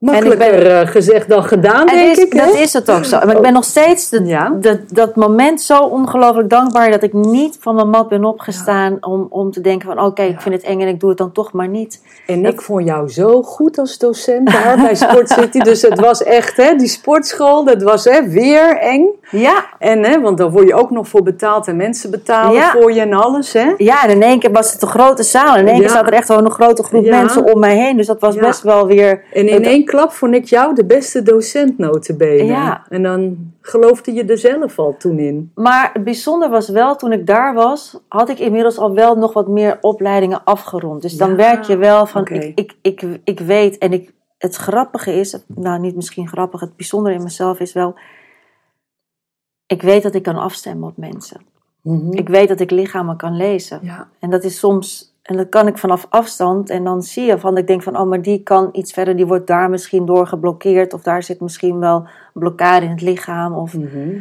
Makkelijker 0.00 0.66
eh, 0.66 0.86
gezegd 0.86 1.28
dan 1.28 1.44
gedaan, 1.44 1.86
En 1.88 1.96
denk 1.96 2.16
is, 2.16 2.24
ik. 2.24 2.32
hè? 2.32 2.44
dat 2.46 2.54
is 2.54 2.72
het 2.72 2.90
ook 2.90 3.04
zo. 3.04 3.18
Maar 3.24 3.36
ik 3.36 3.42
ben 3.42 3.52
nog 3.52 3.64
steeds 3.64 4.08
de, 4.08 4.24
Ja. 4.24 4.56
de- 4.60 4.84
dat 4.88 5.16
moment 5.16 5.60
zo 5.60 5.78
ongelooflijk 5.82 6.50
dankbaar 6.50 6.90
dat 6.90 7.02
ik 7.02 7.12
niet 7.12 7.56
van 7.60 7.74
mijn 7.74 7.88
mat 7.90 8.08
ben 8.08 8.24
opgestaan 8.24 8.96
om, 9.00 9.26
om 9.30 9.50
te 9.50 9.60
denken 9.60 9.88
van 9.88 10.04
oké, 10.04 10.22
ik 10.22 10.40
vind 10.40 10.54
het 10.54 10.64
eng 10.64 10.80
en 10.80 10.88
ik 10.88 11.00
doe 11.00 11.08
het 11.08 11.18
dan 11.18 11.32
toch 11.32 11.52
maar 11.52 11.68
niet. 11.68 12.02
En 12.26 12.44
ik 12.46 12.60
vond 12.60 12.84
jou 12.86 13.08
zo 13.08 13.42
goed 13.42 13.78
als 13.78 13.98
docent 13.98 14.52
daar 14.52 14.76
bij 14.82 14.94
Sport 14.94 15.28
City. 15.30 15.58
Dus 15.58 15.82
het 15.82 16.00
was 16.00 16.22
echt, 16.22 16.56
hè, 16.56 16.74
die 16.74 16.88
sportschool, 16.88 17.64
dat 17.64 17.82
was 17.82 18.04
hè, 18.04 18.28
weer 18.28 18.76
eng. 18.78 19.06
Ja, 19.30 19.64
En, 19.78 20.02
hè, 20.04 20.20
want 20.20 20.38
daar 20.38 20.50
word 20.50 20.66
je 20.68 20.74
ook 20.74 20.90
nog 20.90 21.08
voor 21.08 21.22
betaald 21.22 21.66
en 21.68 21.76
mensen 21.76 22.10
betalen 22.10 22.62
voor 22.62 22.92
je 22.92 23.00
en 23.00 23.12
alles. 23.12 23.52
Hè? 23.52 23.72
ja, 23.76 24.04
en 24.04 24.10
in 24.10 24.22
één 24.22 24.38
keer 24.38 24.52
was 24.52 24.72
het 24.72 24.82
een 24.82 24.88
grote 24.88 25.22
zaal. 25.22 25.54
En 25.54 25.60
in 25.60 25.68
één 25.68 25.80
keer 25.80 25.90
zat 25.90 26.06
er 26.06 26.12
echt 26.12 26.26
gewoon 26.26 26.44
een 26.44 26.50
grote 26.50 26.82
groep 26.82 27.06
mensen 27.06 27.52
om 27.54 27.60
mij 27.60 27.76
heen. 27.76 27.96
Dus 27.96 28.06
dat 28.06 28.20
was 28.20 28.36
best 28.36 28.62
wel 28.62 28.86
weer... 28.86 29.22
En 29.32 29.48
in 29.48 29.64
één 29.64 29.84
klap 29.90 30.12
vond 30.12 30.34
ik 30.34 30.44
jou 30.44 30.74
de 30.74 30.84
beste 30.84 31.22
docent 31.22 31.78
notabene. 31.78 32.44
Ja. 32.44 32.86
En 32.88 33.02
dan 33.02 33.52
geloofde 33.60 34.12
je 34.12 34.24
er 34.24 34.38
zelf 34.38 34.78
al 34.78 34.96
toen 34.98 35.18
in. 35.18 35.52
Maar 35.54 35.90
het 35.92 36.04
bijzonder 36.04 36.50
was 36.50 36.68
wel, 36.68 36.96
toen 36.96 37.12
ik 37.12 37.26
daar 37.26 37.54
was, 37.54 37.98
had 38.08 38.28
ik 38.28 38.38
inmiddels 38.38 38.78
al 38.78 38.94
wel 38.94 39.16
nog 39.16 39.32
wat 39.32 39.48
meer 39.48 39.78
opleidingen 39.80 40.44
afgerond. 40.44 41.02
Dus 41.02 41.16
dan 41.16 41.30
Ja, 41.30 41.36
werk 41.36 41.64
je 41.64 41.76
wel 41.76 42.06
van, 42.06 42.26
ik, 42.26 42.52
ik, 42.54 42.76
ik, 42.82 43.02
ik 43.24 43.40
weet 43.40 43.78
en 43.78 43.92
ik, 43.92 44.12
het 44.38 44.56
grappige 44.56 45.12
is, 45.12 45.38
nou 45.46 45.80
niet 45.80 45.96
misschien 45.96 46.28
grappig, 46.28 46.60
het 46.60 46.76
bijzondere 46.76 47.14
in 47.14 47.22
mezelf 47.22 47.60
is 47.60 47.72
wel, 47.72 47.94
ik 49.66 49.82
weet 49.82 50.02
dat 50.02 50.14
ik 50.14 50.22
kan 50.22 50.36
afstemmen 50.36 50.88
op 50.88 50.96
mensen. 50.96 51.40
Mhm. 51.82 52.12
Ik 52.12 52.28
weet 52.28 52.48
dat 52.48 52.60
ik 52.60 52.70
lichamen 52.70 53.16
kan 53.16 53.36
lezen. 53.36 53.78
Ja, 53.82 54.08
En 54.18 54.30
dat 54.30 54.44
is 54.44 54.58
soms, 54.58 55.09
en 55.22 55.36
dat 55.36 55.48
kan 55.48 55.66
ik 55.66 55.78
vanaf 55.78 56.06
afstand. 56.08 56.70
En 56.70 56.84
dan 56.84 57.02
zie 57.02 57.24
je 57.24 57.38
van, 57.38 57.56
ik 57.56 57.66
denk 57.66 57.82
van, 57.82 57.96
oh, 57.98 58.08
maar 58.08 58.22
die 58.22 58.42
kan 58.42 58.68
iets 58.72 58.92
verder. 58.92 59.16
Die 59.16 59.26
wordt 59.26 59.46
daar 59.46 59.70
misschien 59.70 60.06
door 60.06 60.26
geblokkeerd. 60.26 60.92
Of 60.94 61.02
daar 61.02 61.22
zit 61.22 61.40
misschien 61.40 61.78
wel 61.78 61.96
een 61.96 62.40
blokkade 62.40 62.84
in 62.84 62.90
het 62.90 63.00
lichaam. 63.02 63.54
Of, 63.54 63.74
Mhm. 63.74 64.20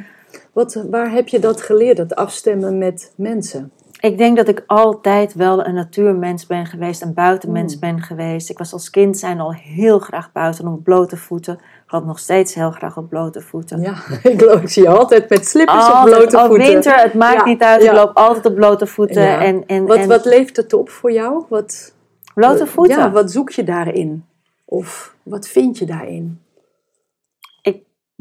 Wat, 0.54 0.86
waar 0.90 1.12
heb 1.12 1.28
je 1.28 1.40
dat 1.40 1.62
geleerd, 1.62 1.98
dat 1.98 2.16
afstemmen 2.16 2.78
met 2.78 3.14
mensen? 3.16 3.72
Ik 4.00 4.18
denk 4.18 4.38
dat 4.38 4.48
ik 4.48 4.64
altijd 4.68 5.34
wel 5.34 5.66
een 5.66 5.74
natuurmens 5.74 6.48
ben 6.48 6.66
geweest. 6.66 7.02
Een 7.02 7.14
buitenmens 7.14 7.74
Mm. 7.74 7.80
ben 7.80 8.02
geweest. 8.02 8.50
Ik 8.50 8.58
was 8.58 8.74
als 8.74 8.90
kind 8.90 9.18
zijn 9.18 9.40
al 9.40 9.54
heel 9.54 10.00
graag 10.00 10.32
buiten 10.32 10.68
op 10.68 10.84
blote 10.84 11.18
voeten. 11.18 11.60
Ik 11.90 11.96
loop 11.96 12.06
nog 12.06 12.20
steeds 12.20 12.54
heel 12.54 12.72
graag 12.72 12.98
op 12.98 13.10
blote 13.10 13.42
voeten. 13.42 13.82
Ja, 13.82 13.94
ik, 14.24 14.42
loop, 14.42 14.62
ik 14.62 14.70
zie 14.70 14.84
je 14.84 14.90
altijd 14.90 15.30
met 15.30 15.48
slippers 15.48 15.88
op 15.88 16.04
blote 16.04 16.38
voeten. 16.38 16.68
winter, 16.68 16.96
het 16.96 17.14
maakt 17.14 17.38
Ja, 17.38 17.46
niet 17.46 17.62
uit. 17.62 17.84
ja. 17.84 17.90
Ik 17.92 17.98
loop 17.98 18.12
altijd 18.18 18.46
op 18.46 18.56
blote 18.56 18.86
voeten. 18.88 19.22
Ja. 19.22 19.42
En, 19.42 19.64
en, 19.68 19.86
Wat, 19.86 19.98
en 19.98 20.08
wat 20.08 20.26
levert 20.26 20.58
het 20.58 20.74
op 20.74 20.90
voor 20.90 21.12
jou? 21.12 21.44
Wat, 21.48 21.94
blote 22.34 22.68
voeten. 22.68 22.98
Ja, 22.98 23.12
wat 23.12 23.32
zoek 23.32 23.50
je 23.50 23.64
daarin? 23.64 24.26
Of 24.66 25.16
wat 25.24 25.48
vind 25.48 25.78
je 25.78 25.86
daarin? 25.86 26.42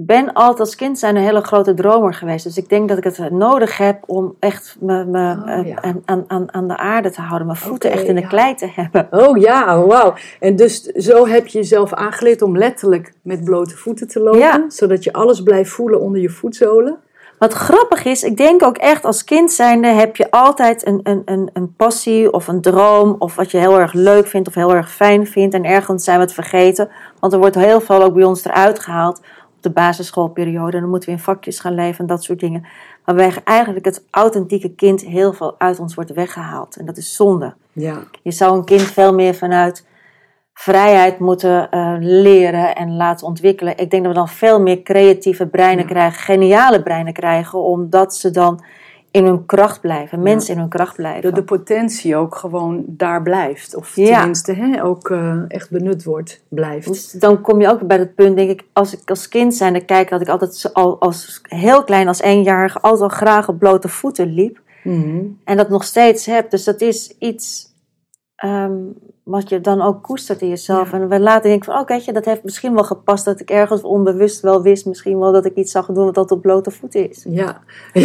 Ben 0.00 0.33
altijd 0.33 0.61
als 0.61 0.75
kind 0.75 0.99
zijn 0.99 1.17
een 1.17 1.23
hele 1.23 1.40
grote 1.40 1.75
dromer 1.75 2.14
geweest. 2.14 2.45
Dus 2.45 2.57
ik 2.57 2.69
denk 2.69 2.88
dat 2.88 2.99
ik 2.99 3.05
het 3.05 3.31
nodig 3.31 3.76
heb 3.76 4.02
om 4.07 4.37
echt 4.38 4.76
me, 4.81 5.05
me 5.05 5.37
Oh, 5.59 5.67
ja. 5.67 5.83
eh, 5.83 5.90
aan, 6.05 6.25
aan, 6.26 6.52
aan 6.52 6.69
de 6.69 6.76
aarde 6.76 7.11
te 7.11 7.21
houden. 7.21 7.47
Mijn 7.47 7.59
voeten 7.59 7.90
echt 7.90 8.05
in 8.05 8.14
de 8.14 8.21
ja. 8.21 8.26
klei 8.26 8.55
te 8.55 8.71
hebben. 8.75 9.09
Oh 9.11 9.38
ja, 9.38 9.85
wauw. 9.87 10.14
En 10.40 10.57
dus 10.57 10.83
zo 10.83 11.26
heb 11.26 11.47
je 11.47 11.59
jezelf 11.59 11.93
aangeleerd 11.93 12.43
om 12.43 12.59
letterlijk 12.59 13.12
met 13.23 13.45
blote 13.45 13.76
voeten 13.76 14.09
te 14.09 14.21
lopen. 14.21 14.40
Ja. 14.40 14.64
Zodat 14.69 15.05
je 15.05 15.12
alles 15.12 15.43
blijft 15.43 15.71
voelen 15.71 16.00
onder 16.00 16.21
je 16.21 16.31
voetzolen. 16.31 16.99
Wat 17.38 17.52
grappig 17.52 18.05
is, 18.05 18.23
ik 18.23 18.37
denk 18.37 18.62
ook 18.62 18.76
echt 18.76 19.05
als 19.05 19.25
kind 19.25 19.52
zijnde 19.52 19.88
heb 19.88 20.17
je 20.17 20.31
altijd 20.31 20.87
een, 20.87 21.00
een, 21.02 21.23
een, 21.25 21.50
een 21.52 21.75
passie 21.76 22.33
of 22.33 22.49
een 22.49 22.61
droom 22.61 23.17
of 23.19 23.35
wat 23.35 23.50
je 23.50 23.59
heel 23.59 23.78
erg 23.78 23.93
leuk 23.93 24.26
vindt 24.26 24.49
of 24.49 24.55
heel 24.55 24.75
erg 24.75 24.93
fijn 24.93 25.26
vindt. 25.26 25.55
En 25.55 25.64
ergens 25.64 26.05
zijn 26.05 26.17
we 26.19 26.25
het 26.25 26.35
vergeten, 26.35 26.88
want 27.21 27.33
er 27.33 27.38
wordt 27.38 27.55
heel 27.55 27.81
veel 27.81 28.02
ook 28.02 28.14
bij 28.14 28.25
ons 28.25 28.45
eruit 28.45 28.78
gehaald 28.78 29.21
de 29.61 29.71
basisschoolperiode. 29.71 30.81
Dan 30.81 30.88
moeten 30.88 31.09
we 31.09 31.15
in 31.15 31.23
vakjes 31.23 31.61
gaan 31.61 31.75
leven 31.75 31.99
en 31.99 32.07
dat 32.07 32.23
soort 32.25 32.41
dingen. 32.41 32.65
Waarbij 33.05 33.33
eigenlijk 33.45 33.85
het 33.85 34.05
authentieke 34.11 34.75
kind 34.75 35.00
heel 35.00 35.33
veel 35.33 35.55
uit 35.59 35.79
ons 35.79 35.95
wordt 35.95 36.12
weggehaald. 36.12 36.77
En 36.77 36.87
dat 36.87 36.97
is 36.97 37.15
zonde. 37.17 37.55
Ja, 37.73 37.99
Je 38.23 38.31
zou 38.31 38.57
een 38.57 38.65
kind 38.65 38.81
veel 38.83 39.15
meer 39.15 39.35
vanuit 39.35 39.87
vrijheid 40.55 41.19
moeten 41.19 41.71
eh, 41.71 41.95
leren 41.99 42.75
en 42.77 42.97
laten 42.97 43.27
ontwikkelen. 43.27 43.77
Ik 43.77 43.91
denk 43.91 44.03
dat 44.05 44.12
we 44.12 44.19
dan 44.19 44.29
veel 44.29 44.61
meer 44.61 44.83
creatieve 44.83 45.47
breinen 45.47 45.85
Ja. 45.85 45.91
krijgen, 45.91 46.21
geniale 46.21 46.83
breinen 46.83 47.12
krijgen, 47.12 47.62
omdat 47.62 48.15
ze 48.17 48.31
dan 48.31 48.65
in 49.11 49.25
hun 49.25 49.47
kracht 49.47 49.81
blijven, 49.81 50.23
mensen 50.23 50.55
in 50.55 50.61
hun 50.61 50.69
kracht 50.69 50.97
blijven. 50.97 51.23
dat 51.23 51.35
de 51.35 51.43
potentie 51.43 52.17
ook 52.17 52.35
gewoon 52.37 52.85
daar 52.87 53.23
blijft. 53.23 53.75
Of 53.75 53.97
Ja. 53.97 54.19
tenminste 54.19 54.53
hè, 54.53 54.85
ook 54.85 55.11
eh, 55.11 55.37
echt 55.49 55.71
benut 55.71 56.05
wordt, 56.05 56.41
blijft. 56.49 56.87
Dus 56.88 57.11
dan 57.12 57.41
kom 57.41 57.61
je 57.61 57.69
ook 57.69 57.87
bij 57.87 57.99
het 57.99 58.15
punt, 58.15 58.37
denk 58.37 58.50
ik, 58.50 58.65
als 58.73 58.97
ik 59.00 59.11
als 59.11 59.29
kind 59.29 59.55
zijn, 59.55 59.73
dan 59.73 59.85
kijk 59.85 60.09
dat 60.11 60.21
ik 60.21 60.29
altijd 60.29 60.71
al 60.73 61.00
als 61.00 61.41
heel 61.43 61.85
klein, 61.85 62.09
als 62.09 62.21
eenjarige, 62.21 62.81
altijd 62.81 63.11
al 63.11 63.17
graag 63.17 63.49
op 63.49 63.59
blote 63.59 63.88
voeten 63.88 64.33
liep. 64.35 64.61
Mhm. 64.85 65.19
En 65.45 65.57
dat 65.57 65.69
nog 65.69 65.85
steeds 65.85 66.27
heb. 66.27 66.50
Dus 66.50 66.65
dat 66.65 66.81
is 66.81 67.15
iets 67.19 67.68
ehm, 68.38 68.76
wat 69.23 69.49
je 69.49 69.61
dan 69.61 69.83
ook 69.83 70.02
koestert 70.02 70.40
in 70.40 70.49
jezelf. 70.49 70.90
Ja. 70.90 71.00
En 71.00 71.09
we 71.09 71.21
later 71.21 71.42
denk 71.42 71.57
ik 71.57 71.64
van, 71.64 71.80
oh 71.80 71.87
weet 71.87 72.04
je, 72.04 72.12
dat 72.12 72.25
heeft 72.25 72.45
misschien 72.45 72.75
wel 72.75 72.85
gepast 72.85 73.25
dat 73.25 73.40
ik 73.40 73.50
ergens 73.50 73.83
onbewust 73.83 74.40
wel 74.40 74.62
wist, 74.62 74.87
misschien 74.87 75.18
wel 75.18 75.33
dat 75.33 75.45
ik 75.45 75.54
iets 75.54 75.73
zag 75.73 75.87
doen 75.87 76.04
wat 76.04 76.14
dat 76.14 76.30
op 76.30 76.42
blote 76.42 76.71
voeten 76.71 77.11
is. 77.11 77.25
Ja, 77.28 77.61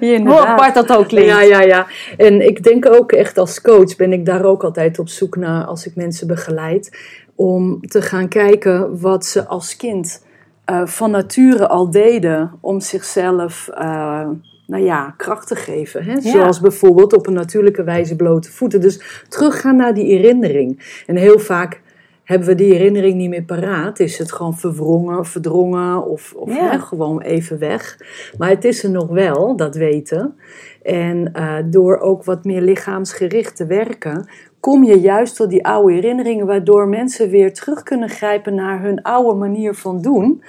ja 0.00 0.20
Hoe 0.20 0.46
apart 0.46 0.74
dat 0.74 0.96
ook 0.96 1.08
klinkt. 1.08 1.30
Ja, 1.30 1.40
ja, 1.40 1.60
ja. 1.60 1.86
En 2.16 2.46
ik 2.46 2.62
denk 2.62 2.86
ook 2.86 3.12
echt 3.12 3.38
als 3.38 3.60
coach 3.60 3.96
ben 3.96 4.12
ik 4.12 4.26
daar 4.26 4.44
ook 4.44 4.64
altijd 4.64 4.98
op 4.98 5.08
zoek 5.08 5.36
naar 5.36 5.64
als 5.64 5.86
ik 5.86 5.96
mensen 5.96 6.26
begeleid. 6.26 6.98
Om 7.34 7.80
te 7.80 8.02
gaan 8.02 8.28
kijken 8.28 9.00
wat 9.00 9.24
ze 9.24 9.46
als 9.46 9.76
kind 9.76 10.24
eh, 10.64 10.86
van 10.86 11.10
nature 11.10 11.68
al 11.68 11.90
deden 11.90 12.52
om 12.60 12.80
zichzelf 12.80 13.68
eh, 13.68 14.28
nou 14.66 14.84
ja, 14.84 15.14
kracht 15.16 15.46
te 15.46 15.56
geven. 15.56 16.04
Hè? 16.04 16.12
Ja. 16.12 16.20
Zoals 16.20 16.60
bijvoorbeeld 16.60 17.12
op 17.12 17.26
een 17.26 17.32
natuurlijke 17.32 17.84
wijze 17.84 18.16
blote 18.16 18.52
voeten. 18.52 18.80
Dus 18.80 19.24
teruggaan 19.28 19.76
naar 19.76 19.94
die 19.94 20.04
herinnering. 20.06 21.02
En 21.06 21.16
heel 21.16 21.38
vaak 21.38 21.82
hebben 22.24 22.48
we 22.48 22.54
die 22.54 22.72
herinnering 22.72 23.14
niet 23.14 23.28
meer 23.28 23.44
paraat. 23.44 24.00
Is 24.00 24.18
het 24.18 24.32
gewoon 24.32 24.56
verwrongen, 24.56 25.24
verdrongen 25.24 26.04
of, 26.06 26.34
of 26.36 26.54
Ja. 26.54 26.70
hè, 26.70 26.78
gewoon 26.78 27.20
even 27.20 27.58
weg. 27.58 27.98
Maar 28.38 28.48
het 28.48 28.64
is 28.64 28.82
er 28.84 28.90
nog 28.90 29.08
wel, 29.08 29.56
dat 29.56 29.76
weten. 29.76 30.34
En 30.82 31.32
eh, 31.32 31.56
door 31.64 31.98
ook 31.98 32.24
wat 32.24 32.44
meer 32.44 32.60
lichaamsgericht 32.60 33.56
te 33.56 33.66
werken, 33.66 34.28
kom 34.60 34.84
je 34.84 35.00
juist 35.00 35.36
tot 35.36 35.50
die 35.50 35.64
oude 35.66 35.92
herinneringen, 35.92 36.46
waardoor 36.46 36.88
mensen 36.88 37.30
weer 37.30 37.52
terug 37.52 37.82
kunnen 37.82 38.08
grijpen 38.08 38.54
naar 38.54 38.82
hun 38.82 39.02
oude 39.02 39.38
manier 39.38 39.74
van 39.74 40.02
doen. 40.02 40.42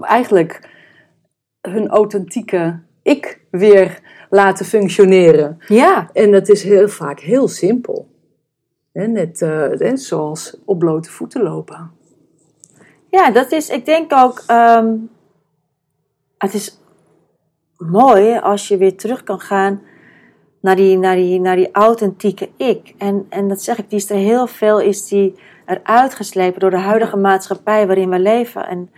Eigenlijk 0.00 0.68
hun 1.60 1.88
authentieke 1.88 2.78
ik 3.02 3.40
weer 3.50 4.00
laten 4.30 4.64
functioneren. 4.64 5.58
Ja, 5.68 6.10
En 6.12 6.30
dat 6.32 6.48
is 6.48 6.62
heel 6.62 6.88
vaak 6.88 7.20
heel 7.20 7.48
simpel. 7.48 8.10
Net 8.92 9.42
eh, 9.42 9.94
zoals 9.94 10.56
op 10.64 10.78
blote 10.78 11.10
voeten 11.10 11.42
lopen. 11.42 11.90
ja, 13.08 13.30
dat 13.30 13.52
is, 13.52 13.68
ik 13.68 13.84
denk 13.84 14.12
ook, 14.12 14.42
ehm, 14.46 14.94
het 16.38 16.54
is 16.54 16.78
mooi 17.76 18.38
als 18.38 18.68
je 18.68 18.76
weer 18.76 18.96
terug 18.96 19.22
kan 19.22 19.40
gaan 19.40 19.82
naar 20.60 20.76
die, 20.76 20.98
naar 20.98 21.16
die, 21.16 21.40
naar 21.40 21.56
die 21.56 21.70
authentieke 21.72 22.48
ik. 22.56 22.94
En, 22.98 23.26
en 23.28 23.48
dat 23.48 23.62
zeg 23.62 23.78
ik, 23.78 23.90
die 23.90 23.98
is 23.98 24.10
er 24.10 24.16
heel 24.16 24.46
veel, 24.46 24.80
is 24.80 25.08
die 25.08 25.34
eruit 25.66 26.14
geslepen 26.14 26.60
door 26.60 26.70
de 26.70 26.76
huidige 26.76 27.16
maatschappij 27.16 27.86
waarin 27.86 28.10
we 28.10 28.18
leven. 28.18 28.66
En 28.66 28.90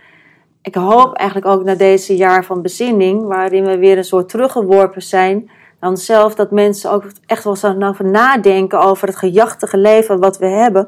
ik 0.65 0.75
hoop 0.75 1.13
eigenlijk 1.13 1.49
ook 1.49 1.63
na 1.63 1.75
deze 1.75 2.15
jaar 2.15 2.45
van 2.45 2.61
bezinning, 2.61 3.27
waarin 3.27 3.65
we 3.65 3.77
weer 3.77 3.97
een 3.97 4.03
soort 4.03 4.29
teruggeworpen 4.29 5.01
zijn 5.01 5.51
naar 5.79 5.89
onszelf, 5.89 6.35
dat 6.35 6.51
mensen 6.51 6.91
ook 6.91 7.03
echt 7.25 7.43
wel 7.43 7.53
eens 7.53 7.83
over 7.83 8.05
nadenken 8.05 8.79
over 8.79 9.07
het 9.07 9.17
gejachtige 9.17 9.77
leven 9.77 10.19
wat 10.19 10.37
we 10.37 10.45
hebben. 10.45 10.87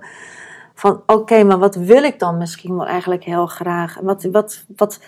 Van 0.73 1.01
oké, 1.05 1.43
maar 1.43 1.59
wat 1.59 1.75
wil 1.75 2.03
ik 2.03 2.19
dan 2.19 2.37
misschien 2.37 2.77
wel 2.77 2.85
eigenlijk 2.85 3.23
heel 3.23 3.45
graag? 3.45 3.97
En 3.97 4.05
wat, 4.05 4.27
wat, 4.31 4.65
wat, 4.77 4.99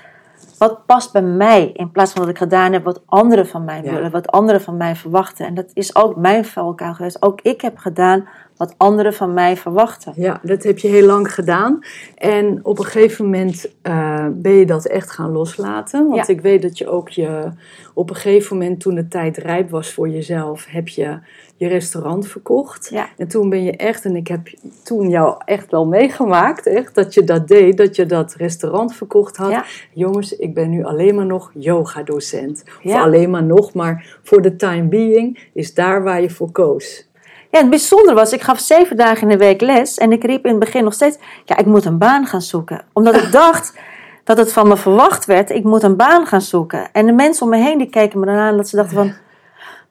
wat 0.60 0.86
past 0.86 1.12
bij 1.12 1.22
mij? 1.22 1.72
In 1.74 1.92
plaats 1.92 2.12
van 2.12 2.22
dat 2.22 2.30
ik 2.32 2.38
gedaan 2.38 2.74
heb 2.74 2.84
wat 2.84 3.02
anderen 3.06 3.48
van 3.48 3.64
mij 3.66 3.82
Ja. 3.84 3.92
willen, 3.94 4.12
wat 4.12 4.28
anderen 4.32 4.62
van 4.62 4.78
mij 4.78 4.96
verwachten. 4.96 5.46
En 5.46 5.54
dat 5.54 5.72
is 5.74 5.96
ook 5.96 6.16
mijn 6.16 6.46
valkuil 6.46 6.94
geweest. 6.94 7.22
Ook 7.22 7.42
ik 7.42 7.62
heb 7.62 7.78
gedaan 7.78 8.28
wat 8.58 8.74
anderen 8.78 9.14
van 9.14 9.34
mij 9.34 9.58
verwachten. 9.58 10.14
Ja, 10.16 10.40
dat 10.44 10.64
heb 10.64 10.80
je 10.80 10.88
heel 10.88 11.06
lang 11.06 11.34
gedaan. 11.34 11.80
En 12.16 12.60
op 12.64 12.80
een 12.80 12.86
gegeven 12.86 13.26
moment 13.26 13.70
eh, 13.82 14.26
ben 14.32 14.52
je 14.52 14.66
dat 14.66 14.86
echt 14.86 15.12
gaan 15.12 15.32
loslaten. 15.32 16.08
Want 16.08 16.28
Ja. 16.28 16.34
ik 16.34 16.42
weet 16.42 16.62
dat 16.62 16.78
je 16.78 16.88
ook 16.88 17.10
je, 17.10 17.50
op 17.94 18.10
een 18.10 18.16
gegeven 18.16 18.58
moment, 18.58 18.80
toen 18.80 18.96
de 18.96 19.08
tijd 19.08 19.38
rijp 19.38 19.70
was 19.70 19.94
voor 19.94 20.10
jezelf, 20.10 20.66
heb 20.70 20.88
je 20.88 21.20
je 21.60 21.68
restaurant 21.68 22.28
verkocht. 22.28 22.88
Ja. 22.92 23.08
En 23.18 23.28
toen 23.28 23.50
ben 23.50 23.64
je 23.64 23.72
echt, 23.72 24.06
en 24.06 24.16
ik 24.16 24.28
heb 24.28 24.48
toen 24.84 25.10
jou 25.10 25.36
echt 25.46 25.72
wel 25.72 25.86
meegemaakt, 25.86 26.66
echt, 26.66 26.96
dat 26.96 27.14
je 27.14 27.24
dat 27.24 27.48
deed, 27.48 27.78
dat 27.78 27.96
je 27.96 28.06
dat 28.06 28.34
restaurant 28.34 28.96
verkocht 28.96 29.38
had. 29.38 29.52
Ja. 29.52 29.66
Jongens, 29.94 30.36
ik 30.36 30.54
ben 30.54 30.70
nu 30.70 30.84
alleen 30.84 31.16
maar 31.16 31.26
nog 31.26 31.52
yoga-docent. 31.54 32.64
Of 32.66 32.84
Ja. 32.84 33.02
alleen 33.02 33.30
maar 33.30 33.44
nog, 33.44 33.74
maar 33.74 34.18
voor 34.24 34.42
de 34.42 34.56
time 34.56 34.88
being 34.88 35.50
is 35.54 35.74
daar 35.74 36.04
waar 36.04 36.22
je 36.22 36.30
voor 36.30 36.52
koos. 36.52 37.08
Ja, 37.52 37.60
het 37.60 37.70
bijzondere 37.70 38.16
was, 38.16 38.34
ik 38.34 38.42
gaf 38.42 38.60
zeven 38.60 38.98
dagen 38.98 39.22
in 39.22 39.28
de 39.38 39.38
week 39.46 39.62
les. 39.62 39.98
En 39.98 40.12
ik 40.12 40.24
riep 40.24 40.44
in 40.46 40.52
het 40.52 40.60
begin 40.60 40.84
nog 40.84 40.94
steeds, 40.94 41.18
ja, 41.46 41.58
ik 41.58 41.66
moet 41.66 41.86
een 41.86 41.98
baan 41.98 42.26
gaan 42.26 42.42
zoeken. 42.42 42.82
Omdat 42.94 43.16
ik 43.16 43.32
dacht 43.42 43.78
dat 44.24 44.38
het 44.38 44.54
van 44.54 44.68
me 44.68 44.78
verwacht 44.78 45.26
werd, 45.26 45.50
ik 45.50 45.64
moet 45.64 45.84
een 45.84 45.96
baan 45.96 46.26
gaan 46.26 46.42
zoeken. 46.42 46.92
En 46.92 47.06
de 47.06 47.12
mensen 47.12 47.44
om 47.44 47.50
me 47.50 47.58
heen, 47.58 47.78
die 47.78 47.90
keken 47.90 48.20
me 48.20 48.26
dan 48.26 48.36
aan, 48.36 48.58
dat 48.58 48.70
ze 48.70 48.76
dachten 48.76 48.96
van... 48.96 49.14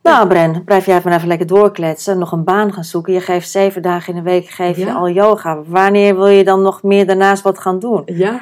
Nou 0.03 0.29
Bren, 0.29 0.65
blijf 0.65 0.87
jij 0.87 0.97
even 0.97 1.13
even 1.13 1.29
lekker 1.29 1.47
doorkletsen, 1.47 2.19
nog 2.19 2.33
een 2.33 2.45
baan 2.45 2.73
gaan 2.73 2.85
zoeken. 2.85 3.13
Je 3.13 3.21
geeft 3.21 3.51
zeven 3.51 3.83
dagen 3.83 4.15
in 4.15 4.25
de 4.25 4.31
week, 4.31 4.49
geef 4.49 4.77
je 4.77 4.93
al 4.93 5.09
yoga. 5.09 5.63
Wanneer 5.63 6.17
wil 6.17 6.27
je 6.27 6.45
dan 6.45 6.63
nog 6.63 6.83
meer 6.83 7.07
daarnaast 7.07 7.43
wat 7.43 7.59
gaan 7.59 7.79
doen? 7.79 8.03
Ja, 8.07 8.41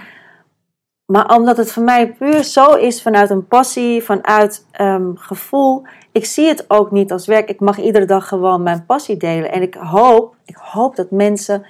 Maar 1.07 1.37
omdat 1.37 1.57
het 1.57 1.73
voor 1.73 1.83
mij 1.83 2.13
puur 2.13 2.43
zo 2.45 2.75
is 2.75 3.03
vanuit 3.03 3.31
een 3.31 3.47
passie, 3.47 4.03
vanuit 4.03 4.67
ehm, 4.71 5.15
gevoel. 5.15 5.83
Ik 6.13 6.25
zie 6.25 6.49
het 6.49 6.65
ook 6.69 6.91
niet 6.91 7.13
als 7.13 7.27
werk. 7.27 7.49
Ik 7.49 7.61
mag 7.61 7.79
iedere 7.79 8.05
dag 8.05 8.29
gewoon 8.29 8.63
mijn 8.63 8.87
passie 8.87 9.17
delen. 9.17 9.53
En 9.53 9.63
ik 9.63 9.75
hoop, 9.75 10.35
ik 10.45 10.57
hoop 10.57 10.97
dat 10.97 11.11
mensen 11.11 11.67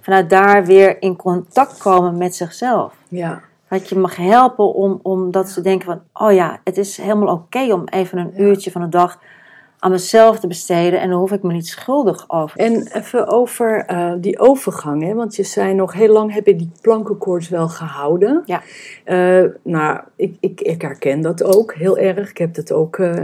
vanuit 0.00 0.30
daar 0.30 0.64
weer 0.64 1.02
in 1.02 1.16
contact 1.16 1.78
komen 1.78 2.16
met 2.18 2.34
zichzelf. 2.36 2.94
ja. 3.08 3.42
Dat 3.68 3.88
je 3.88 3.98
mag 3.98 4.16
helpen 4.16 4.74
om, 4.74 5.00
om 5.02 5.30
dat 5.30 5.48
ze 5.48 5.60
denken 5.60 5.86
van... 5.86 6.26
Oh 6.26 6.32
ja, 6.32 6.60
het 6.64 6.76
is 6.76 6.96
helemaal 6.96 7.34
oké 7.34 7.72
om 7.72 7.84
even 7.84 8.18
een 8.18 8.42
uurtje 8.42 8.70
van 8.70 8.80
de 8.80 8.88
dag 8.88 9.18
aan 9.78 9.90
mezelf 9.90 10.40
te 10.40 10.46
besteden. 10.46 11.00
En 11.00 11.10
dan 11.10 11.18
hoef 11.18 11.32
ik 11.32 11.42
me 11.42 11.52
niet 11.52 11.66
schuldig 11.66 12.30
over. 12.30 12.60
En 12.60 12.86
even 12.92 13.26
over 13.26 13.84
eh, 13.84 14.12
die 14.18 14.38
overgang, 14.38 15.02
hè? 15.02 15.14
want 15.14 15.36
je 15.36 15.42
zei 15.42 15.74
nog 15.74 15.92
heel 15.92 16.12
lang 16.12 16.32
heb 16.32 16.46
je 16.46 16.56
die 16.56 16.70
plankenkoorts 16.80 17.48
wel 17.48 17.68
gehouden. 17.68 18.42
Ja. 18.44 18.62
Eh, 19.04 19.44
nou, 19.62 20.00
ik, 20.16 20.36
ik, 20.40 20.60
ik 20.60 20.82
herken 20.82 21.20
dat 21.20 21.42
ook 21.44 21.74
heel 21.74 21.98
erg. 21.98 22.30
Ik 22.30 22.38
heb 22.38 22.54
dat 22.54 22.72
ook. 22.72 22.98
eh 22.98 23.22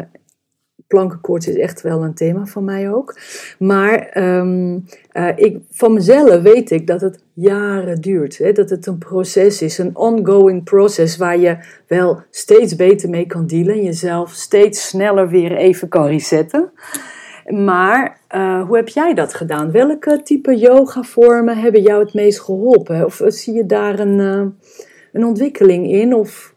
plankenkoorts 0.92 1.48
is 1.48 1.56
echt 1.56 1.80
wel 1.80 2.04
een 2.04 2.14
thema 2.14 2.46
van 2.46 2.64
mij 2.64 2.92
ook. 2.92 3.18
Maar 3.58 3.98
ehm, 3.98 4.78
eh, 5.12 5.28
ik, 5.36 5.58
van 5.70 5.92
mezelf 5.92 6.42
weet 6.42 6.70
ik 6.70 6.86
dat 6.86 7.00
het 7.00 7.22
jaren 7.32 8.00
duurt. 8.00 8.38
Hè? 8.38 8.52
Dat 8.52 8.70
het 8.70 8.86
een 8.86 8.98
proces 8.98 9.62
is, 9.62 9.78
een 9.78 9.96
ongoing 9.96 10.64
proces 10.64 11.16
waar 11.16 11.38
je 11.38 11.56
wel 11.86 12.20
steeds 12.30 12.76
beter 12.76 13.08
mee 13.08 13.26
kan 13.26 13.46
dealen. 13.46 13.74
En 13.74 13.82
jezelf 13.82 14.30
steeds 14.30 14.88
sneller 14.88 15.28
weer 15.28 15.56
even 15.56 15.88
kan 15.88 16.06
resetten. 16.06 16.72
Maar 17.46 18.20
eh, 18.28 18.66
hoe 18.66 18.76
heb 18.76 18.88
jij 18.88 19.14
dat 19.14 19.34
gedaan? 19.34 19.70
Welke 19.70 20.22
type 20.22 20.56
yoga-vormen 20.56 21.56
hebben 21.56 21.82
jou 21.82 22.04
het 22.04 22.14
meest 22.14 22.40
geholpen? 22.40 23.04
Of 23.04 23.20
zie 23.26 23.54
je 23.54 23.66
daar 23.66 23.98
een, 23.98 24.20
eh, 24.20 24.68
een 25.12 25.24
ontwikkeling 25.24 25.90
in? 25.90 26.14
Of, 26.14 26.51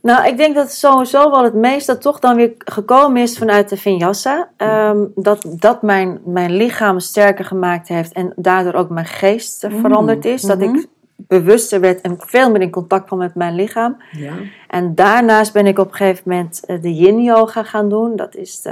Nou, 0.00 0.26
ik 0.26 0.36
denk 0.36 0.54
dat 0.54 0.72
sowieso 0.72 1.30
wel 1.30 1.44
het 1.44 1.54
meeste 1.54 1.98
toch 1.98 2.18
dan 2.18 2.36
weer 2.36 2.52
gekomen 2.58 3.22
is 3.22 3.38
vanuit 3.38 3.68
de 3.68 3.76
vinyasa. 3.76 4.48
Ehm, 4.56 5.04
dat 5.14 5.46
dat 5.48 5.82
mijn, 5.82 6.20
mijn 6.24 6.56
lichaam 6.56 7.00
sterker 7.00 7.44
gemaakt 7.44 7.88
heeft 7.88 8.12
en 8.12 8.32
daardoor 8.36 8.74
ook 8.74 8.88
mijn 8.88 9.06
geest 9.06 9.62
Mm, 9.68 9.80
veranderd 9.80 10.24
is. 10.24 10.42
Dat 10.42 10.58
mhm. 10.58 10.74
ik 10.74 10.86
bewuster 11.16 11.80
werd 11.80 12.00
en 12.00 12.16
veel 12.18 12.50
meer 12.50 12.60
in 12.60 12.70
contact 12.70 13.06
kwam 13.06 13.18
met 13.18 13.34
mijn 13.34 13.54
lichaam. 13.54 13.96
Ja. 14.10 14.32
En 14.68 14.94
daarnaast 14.94 15.52
ben 15.52 15.66
ik 15.66 15.78
op 15.78 15.88
een 15.88 15.94
gegeven 15.94 16.22
moment 16.26 16.64
eh, 16.66 16.82
de 16.82 16.94
yin 16.94 17.22
yoga 17.22 17.62
gaan 17.62 17.88
doen. 17.88 18.16
Dat 18.16 18.34
is 18.34 18.62
de, 18.62 18.70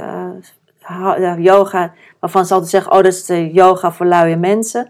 de 0.62 0.62
yoga 1.37 1.93
waarvan 2.19 2.45
ze 2.45 2.53
altijd 2.53 2.71
zeggen, 2.71 2.91
oh 2.91 2.97
dat 2.97 3.05
is 3.13 3.25
de 3.25 3.51
yoga 3.51 3.91
voor 3.91 4.05
luie 4.05 4.35
mensen. 4.37 4.89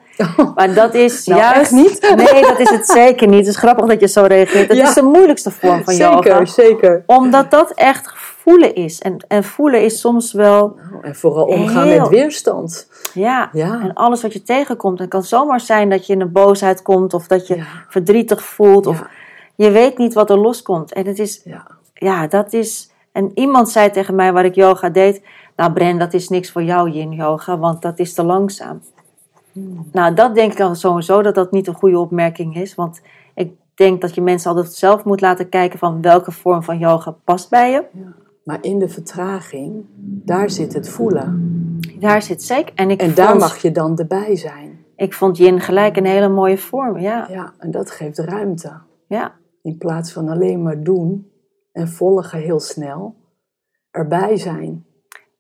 Maar 0.55 0.73
dat 0.73 0.93
is 0.93 1.25
Nou, 1.25 1.41
juist 1.41 1.71
niet? 1.71 2.01
Nee, 2.31 2.41
dat 2.41 2.59
is 2.59 2.69
het 2.69 2.85
zeker 2.87 3.27
niet. 3.27 3.39
Het 3.39 3.47
is 3.47 3.57
grappig 3.57 3.85
dat 3.85 3.99
je 3.99 4.07
zo 4.07 4.23
reageert. 4.23 4.67
Het 4.67 4.77
Ja. 4.77 4.87
is 4.87 4.93
de 4.93 5.01
moeilijkste 5.01 5.51
vorm 5.51 5.83
van 5.83 5.95
yoga. 5.95 6.21
Zeker, 6.21 6.47
zeker. 6.47 7.03
Omdat 7.05 7.51
dat 7.51 7.71
echt 7.71 8.11
voelen 8.15 8.75
is. 8.75 8.99
En, 9.01 9.25
en 9.27 9.43
voelen 9.43 9.83
is 9.83 9.99
soms 9.99 10.33
wel, 10.33 10.77
En 11.01 11.15
vooral 11.15 11.45
omgaan 11.45 11.87
Heel- 11.87 11.99
met 11.99 12.09
weerstand. 12.09 12.87
ja, 13.13 13.49
Ja. 13.53 13.79
en 13.81 13.93
alles 13.93 14.21
wat 14.21 14.33
je 14.33 14.43
tegenkomt. 14.43 14.99
Het 14.99 15.09
kan 15.09 15.23
zomaar 15.23 15.59
zijn 15.59 15.89
dat 15.89 16.07
je 16.07 16.13
in 16.13 16.21
een 16.21 16.31
boosheid 16.31 16.81
komt 16.81 17.13
of 17.13 17.27
dat 17.27 17.47
je 17.47 17.55
Ja. 17.55 17.63
verdrietig 17.89 18.43
voelt. 18.43 18.87
Of 18.87 19.03
je 19.55 19.71
weet 19.71 19.97
niet 19.97 20.13
wat 20.13 20.29
er 20.29 20.37
loskomt. 20.39 20.93
En 20.93 21.07
het 21.07 21.19
is, 21.19 21.41
Ja. 21.43 21.67
ja, 21.93 22.27
dat 22.27 22.53
is. 22.53 22.91
En 23.11 23.31
iemand 23.33 23.69
zei 23.69 23.89
tegen 23.89 24.15
mij 24.15 24.33
waar 24.33 24.45
ik 24.45 24.55
yoga 24.55 24.89
deed. 24.89 25.21
Nou, 25.55 25.73
Bren, 25.73 25.97
dat 25.97 26.13
is 26.13 26.29
niks 26.29 26.51
voor 26.51 26.63
jou, 26.63 26.89
yin 26.89 27.11
yoga, 27.11 27.57
want 27.57 27.81
dat 27.81 27.99
is 27.99 28.13
te 28.13 28.23
langzaam. 28.23 28.81
Nou, 29.91 30.13
dat 30.13 30.35
denk 30.35 30.51
ik 30.51 30.59
al 30.59 30.75
sowieso 30.75 31.21
dat 31.21 31.35
dat 31.35 31.51
niet 31.51 31.67
een 31.67 31.73
goede 31.73 31.99
opmerking 31.99 32.55
is. 32.55 32.75
Want 32.75 33.01
ik 33.35 33.51
denk 33.73 34.01
dat 34.01 34.15
je 34.15 34.21
mensen 34.21 34.49
altijd 34.51 34.73
zelf 34.73 35.03
moet 35.03 35.21
laten 35.21 35.49
kijken 35.49 35.79
van 35.79 36.01
welke 36.01 36.31
vorm 36.31 36.63
van 36.63 36.77
yoga 36.77 37.11
past 37.23 37.49
bij 37.49 37.71
je. 37.71 37.83
Maar 38.43 38.57
in 38.61 38.79
de 38.79 38.89
vertraging, 38.89 39.85
daar 40.25 40.49
zit 40.49 40.73
het 40.73 40.89
voelen. 40.89 41.51
Daar 41.99 42.21
zit 42.21 42.43
zeker. 42.43 42.73
En 42.75 42.89
ik, 42.89 43.01
En 43.01 43.13
daar 43.13 43.37
mag 43.37 43.57
je 43.57 43.71
dan 43.71 43.97
erbij 43.97 44.35
zijn. 44.35 44.79
ik 44.95 45.13
vond 45.13 45.37
yin 45.37 45.59
gelijk 45.59 45.97
een 45.97 46.05
hele 46.05 46.29
mooie 46.29 46.57
vorm. 46.57 46.99
Ja, 46.99 47.27
Ja, 47.29 47.53
en 47.57 47.71
dat 47.71 47.91
geeft 47.91 48.19
ruimte. 48.19 48.71
ja. 49.07 49.31
In 49.61 49.77
plaats 49.77 50.11
van 50.13 50.29
alleen 50.29 50.63
maar 50.63 50.83
doen 50.83 51.31
en 51.71 51.87
volgen 51.87 52.39
heel 52.39 52.59
snel, 52.59 53.15
erbij 53.91 54.37
zijn. 54.37 54.85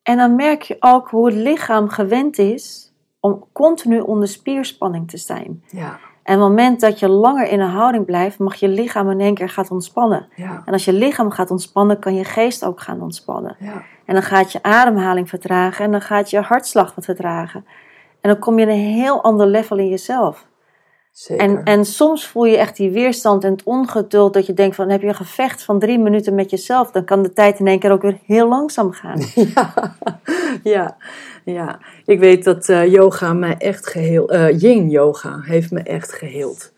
En 0.03 0.17
dan 0.17 0.35
merk 0.35 0.61
je 0.61 0.75
ook 0.79 1.09
hoe 1.09 1.25
het 1.25 1.35
lichaam 1.35 1.89
gewend 1.89 2.37
is 2.37 2.93
om 3.19 3.43
continu 3.51 3.99
onder 3.99 4.27
spierspanning 4.27 5.09
te 5.09 5.17
zijn. 5.17 5.63
Ja, 5.69 5.99
En 6.23 6.35
op 6.35 6.41
het 6.41 6.49
moment 6.49 6.79
dat 6.79 6.99
je 6.99 7.09
langer 7.09 7.47
in 7.47 7.59
een 7.59 7.69
houding 7.69 8.05
blijft, 8.05 8.39
mag 8.39 8.55
je 8.55 8.67
lichaam 8.67 9.09
in 9.09 9.19
één 9.19 9.33
keer 9.33 9.49
gaan 9.49 9.69
ontspannen. 9.69 10.27
ja, 10.35 10.61
En 10.65 10.73
als 10.73 10.85
je 10.85 10.93
lichaam 10.93 11.31
gaat 11.31 11.51
ontspannen, 11.51 11.99
kan 11.99 12.15
je 12.15 12.23
geest 12.23 12.65
ook 12.65 12.81
gaan 12.81 13.01
ontspannen. 13.01 13.55
ja. 13.59 13.83
En 14.05 14.13
dan 14.13 14.23
gaat 14.23 14.51
je 14.51 14.63
ademhaling 14.63 15.29
vertragen 15.29 15.85
en 15.85 15.91
dan 15.91 16.01
gaat 16.01 16.29
je 16.29 16.39
hartslag 16.41 16.95
wat 16.95 17.05
vertragen. 17.05 17.65
En 18.21 18.29
dan 18.29 18.39
kom 18.39 18.59
je 18.59 18.65
in 18.65 18.71
een 18.71 18.93
heel 18.93 19.23
ander 19.23 19.47
level 19.47 19.77
in 19.77 19.89
jezelf. 19.89 20.47
Zeker. 21.13 21.43
En, 21.43 21.63
en 21.63 21.85
soms 21.85 22.27
voel 22.27 22.45
je 22.45 22.57
echt 22.57 22.77
die 22.77 22.89
weerstand 22.89 23.43
en 23.43 23.51
het 23.51 23.63
ongeduld 23.63 24.33
dat 24.33 24.45
je 24.45 24.53
denkt 24.53 24.75
van 24.75 24.89
heb 24.89 25.01
je 25.01 25.07
een 25.07 25.15
gevecht 25.15 25.63
van 25.63 25.79
drie 25.79 25.99
minuten 25.99 26.35
met 26.35 26.49
jezelf, 26.49 26.91
dan 26.91 27.05
kan 27.05 27.23
de 27.23 27.33
tijd 27.33 27.59
in 27.59 27.67
één 27.67 27.79
keer 27.79 27.91
ook 27.91 28.01
weer 28.01 28.19
heel 28.25 28.47
langzaam 28.47 28.91
gaan. 28.91 29.19
Ja, 29.43 29.95
ja, 30.63 30.97
ja. 31.45 31.79
Ik 32.05 32.19
weet 32.19 32.43
dat 32.43 32.69
eh, 32.69 32.91
yoga 32.91 33.33
mij 33.33 33.55
echt 33.57 33.87
geheel, 33.87 34.29
eh 34.29 34.59
yin 34.59 34.89
yoga 34.89 35.39
heeft 35.41 35.71
me 35.71 35.79
echt 35.79 36.13
geheeld. 36.13 36.73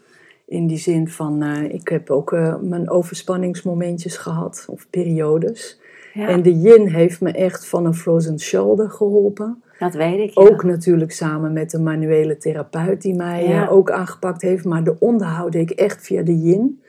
In 0.45 0.67
die 0.67 0.77
zin 0.77 1.09
van, 1.09 1.41
eh, 1.41 1.63
ik 1.63 1.87
heb 1.87 2.09
ook 2.09 2.31
mijn 2.61 2.89
overspanningsmomentjes 2.89 4.17
gehad, 4.17 4.65
of 4.69 4.89
periodes. 4.89 5.79
Ja, 6.15 6.27
En 6.27 6.41
de 6.41 6.59
yin 6.59 6.87
heeft 6.87 7.21
me 7.21 7.31
echt 7.31 7.67
van 7.67 7.85
een 7.85 7.93
frozen 7.93 8.39
shoulder 8.39 8.89
geholpen. 8.89 9.63
dat 9.79 9.93
weet 9.93 10.19
ik. 10.19 10.33
ja. 10.33 10.41
Ook 10.41 10.63
natuurlijk 10.63 11.11
samen 11.11 11.53
met 11.53 11.71
de 11.71 11.79
manuele 11.79 12.37
therapeut 12.37 13.01
die 13.01 13.15
mij 13.15 13.47
Ja. 13.47 13.63
eh, 13.65 13.71
ook 13.71 13.91
aangepakt 13.91 14.41
heeft. 14.41 14.65
Maar 14.65 14.83
de 14.83 14.95
onderhoud 14.99 15.51
deed 15.51 15.71
ik 15.71 15.77
echt 15.79 16.01
via 16.05 16.21
de 16.23 16.39
yin. 16.41 16.81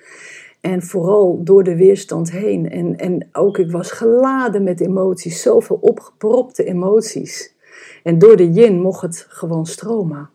En 0.61 0.83
vooral 0.83 1.41
door 1.45 1.65
de 1.65 1.77
weerstand 1.77 2.31
heen. 2.31 2.71
En, 2.71 2.97
en 2.97 3.29
ook 3.33 3.59
ik 3.59 3.71
was 3.71 3.91
geladen 3.91 4.63
met 4.63 4.81
emoties. 4.81 5.43
Zoveel 5.43 5.79
opgepropte 5.81 6.65
emoties. 6.65 7.55
En 8.03 8.19
door 8.19 8.37
de 8.37 8.51
yin 8.53 8.81
mocht 8.81 9.03
het 9.03 9.27
gewoon 9.29 9.67
stromen. 9.67 10.31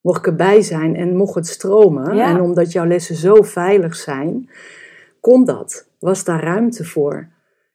Mocht 0.00 0.18
ik 0.18 0.26
erbij 0.26 0.62
zijn 0.62 0.96
en 0.96 1.16
mocht 1.16 1.34
het 1.34 1.46
stromen. 1.46 2.16
Ja. 2.16 2.28
En 2.34 2.40
omdat 2.40 2.72
jouw 2.72 2.86
lessen 2.86 3.14
zo 3.16 3.34
veilig 3.42 3.96
zijn, 3.96 4.50
kon 5.20 5.44
dat. 5.44 5.88
Was 5.98 6.24
daar 6.24 6.42
ruimte 6.44 6.84
voor. 6.84 7.28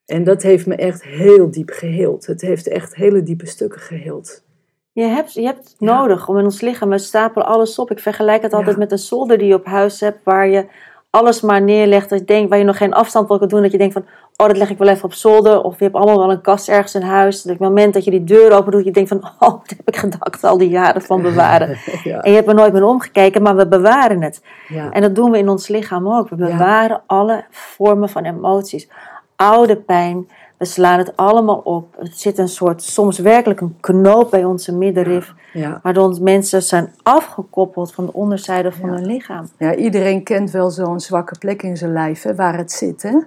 En 0.08 0.24
dat 0.24 0.42
heeft 0.42 0.66
me 0.66 0.76
echt 0.76 1.04
heel 1.04 1.52
diep 1.52 1.70
geheeld. 1.70 2.26
Het 2.26 2.42
heeft 2.42 2.68
echt 2.68 2.96
hele 2.96 3.24
diepe 3.24 3.46
stukken 3.48 3.82
geheeld. 3.82 4.44
Je 4.92 5.04
hebt, 5.04 5.34
je 5.34 5.42
hebt 5.42 5.58
het 5.58 5.76
Ja. 5.78 5.98
nodig 6.00 6.28
om 6.28 6.38
in 6.38 6.44
ons 6.44 6.62
lichaam, 6.62 6.90
we 6.90 6.98
stapelen 6.98 7.48
alles 7.48 7.80
op. 7.80 7.92
Ik 7.92 8.00
vergelijk 8.00 8.42
het 8.42 8.54
altijd 8.54 8.74
Ja. 8.76 8.78
met 8.82 8.92
een 8.92 8.98
zolder 8.98 9.38
die 9.38 9.48
je 9.48 9.54
op 9.54 9.66
huis 9.66 10.00
hebt, 10.00 10.20
waar 10.24 10.48
je 10.48 10.66
alles 11.10 11.42
maar 11.42 11.62
neerlegt. 11.62 12.10
Dat 12.10 12.20
je 12.20 12.26
denkt, 12.26 12.50
waar 12.50 12.58
je 12.60 12.64
nog 12.66 12.78
geen 12.78 12.94
afstand 12.94 13.28
wil 13.28 13.48
doen, 13.48 13.62
dat 13.62 13.72
je 13.72 13.78
denkt 13.78 13.94
van, 13.94 14.06
oh, 14.36 14.48
dat 14.48 14.58
leg 14.58 14.70
ik 14.70 14.78
wel 14.78 14.88
even 14.88 15.04
op 15.04 15.14
zolder. 15.14 15.62
Of 15.64 15.78
je 15.78 15.84
hebt 15.84 15.96
allemaal 15.96 16.18
wel 16.18 16.32
een 16.32 16.42
kast 16.42 16.70
ergens 16.70 16.96
in 16.96 17.02
huis. 17.02 17.36
Dat 17.42 17.54
op 17.54 17.60
het 17.60 17.68
moment 17.70 17.94
dat 17.94 18.04
je 18.04 18.12
die 18.12 18.24
deur 18.24 18.52
open 18.52 18.72
doet, 18.72 18.84
je 18.86 18.92
denkt 18.92 19.10
van, 19.10 19.24
oh, 19.24 19.40
wat 19.40 19.74
heb 19.78 19.88
ik 19.88 19.96
gedacht 19.96 20.44
al 20.44 20.58
die 20.58 20.70
jaren 20.70 21.02
van 21.02 21.22
bewaren. 21.22 21.78
Ja, 22.04 22.22
En 22.22 22.30
je 22.32 22.36
hebt 22.36 22.48
er 22.50 22.56
nooit 22.56 22.74
meer 22.74 22.84
omgekeken, 22.86 23.42
maar 23.42 23.56
we 23.56 23.68
bewaren 23.68 24.22
het. 24.22 24.42
En 24.92 25.02
dat 25.02 25.16
doen 25.16 25.32
we 25.32 25.38
in 25.38 25.50
ons 25.50 25.68
lichaam 25.68 26.08
ook. 26.10 26.30
We 26.30 26.36
bewaren 26.36 27.02
alle 27.06 27.46
vormen 27.50 28.10
van 28.10 28.24
emoties. 28.26 28.90
Oude 29.38 29.76
pijn, 29.78 30.28
we 30.58 30.66
slaan 30.66 30.98
het 30.98 31.16
allemaal 31.16 31.58
op. 31.58 31.96
Het 32.00 32.20
zit 32.20 32.38
een 32.38 32.48
soort, 32.48 32.84
soms 32.84 33.20
werkelijk 33.20 33.62
een 33.62 33.78
knoop 33.80 34.30
bij 34.32 34.44
onze 34.46 34.76
middenrif. 34.76 35.34
ja. 35.54 35.80
Waardoor 35.84 36.18
mensen 36.22 36.62
zijn 36.64 36.94
afgekoppeld 37.04 37.94
van 37.94 38.06
de 38.06 38.14
onderzijde 38.14 38.72
van 38.72 38.90
Ja. 38.90 38.96
hun 38.96 39.06
lichaam. 39.06 39.50
ja, 39.58 39.76
iedereen 39.76 40.24
kent 40.24 40.52
wel 40.52 40.70
zo'n 40.70 41.00
zwakke 41.00 41.38
plek 41.40 41.64
in 41.64 41.78
zijn 41.78 41.94
lijf, 41.94 42.22
hè, 42.22 42.36
waar 42.36 42.58
het 42.58 42.72
zit. 42.72 43.02
Hè? 43.04 43.18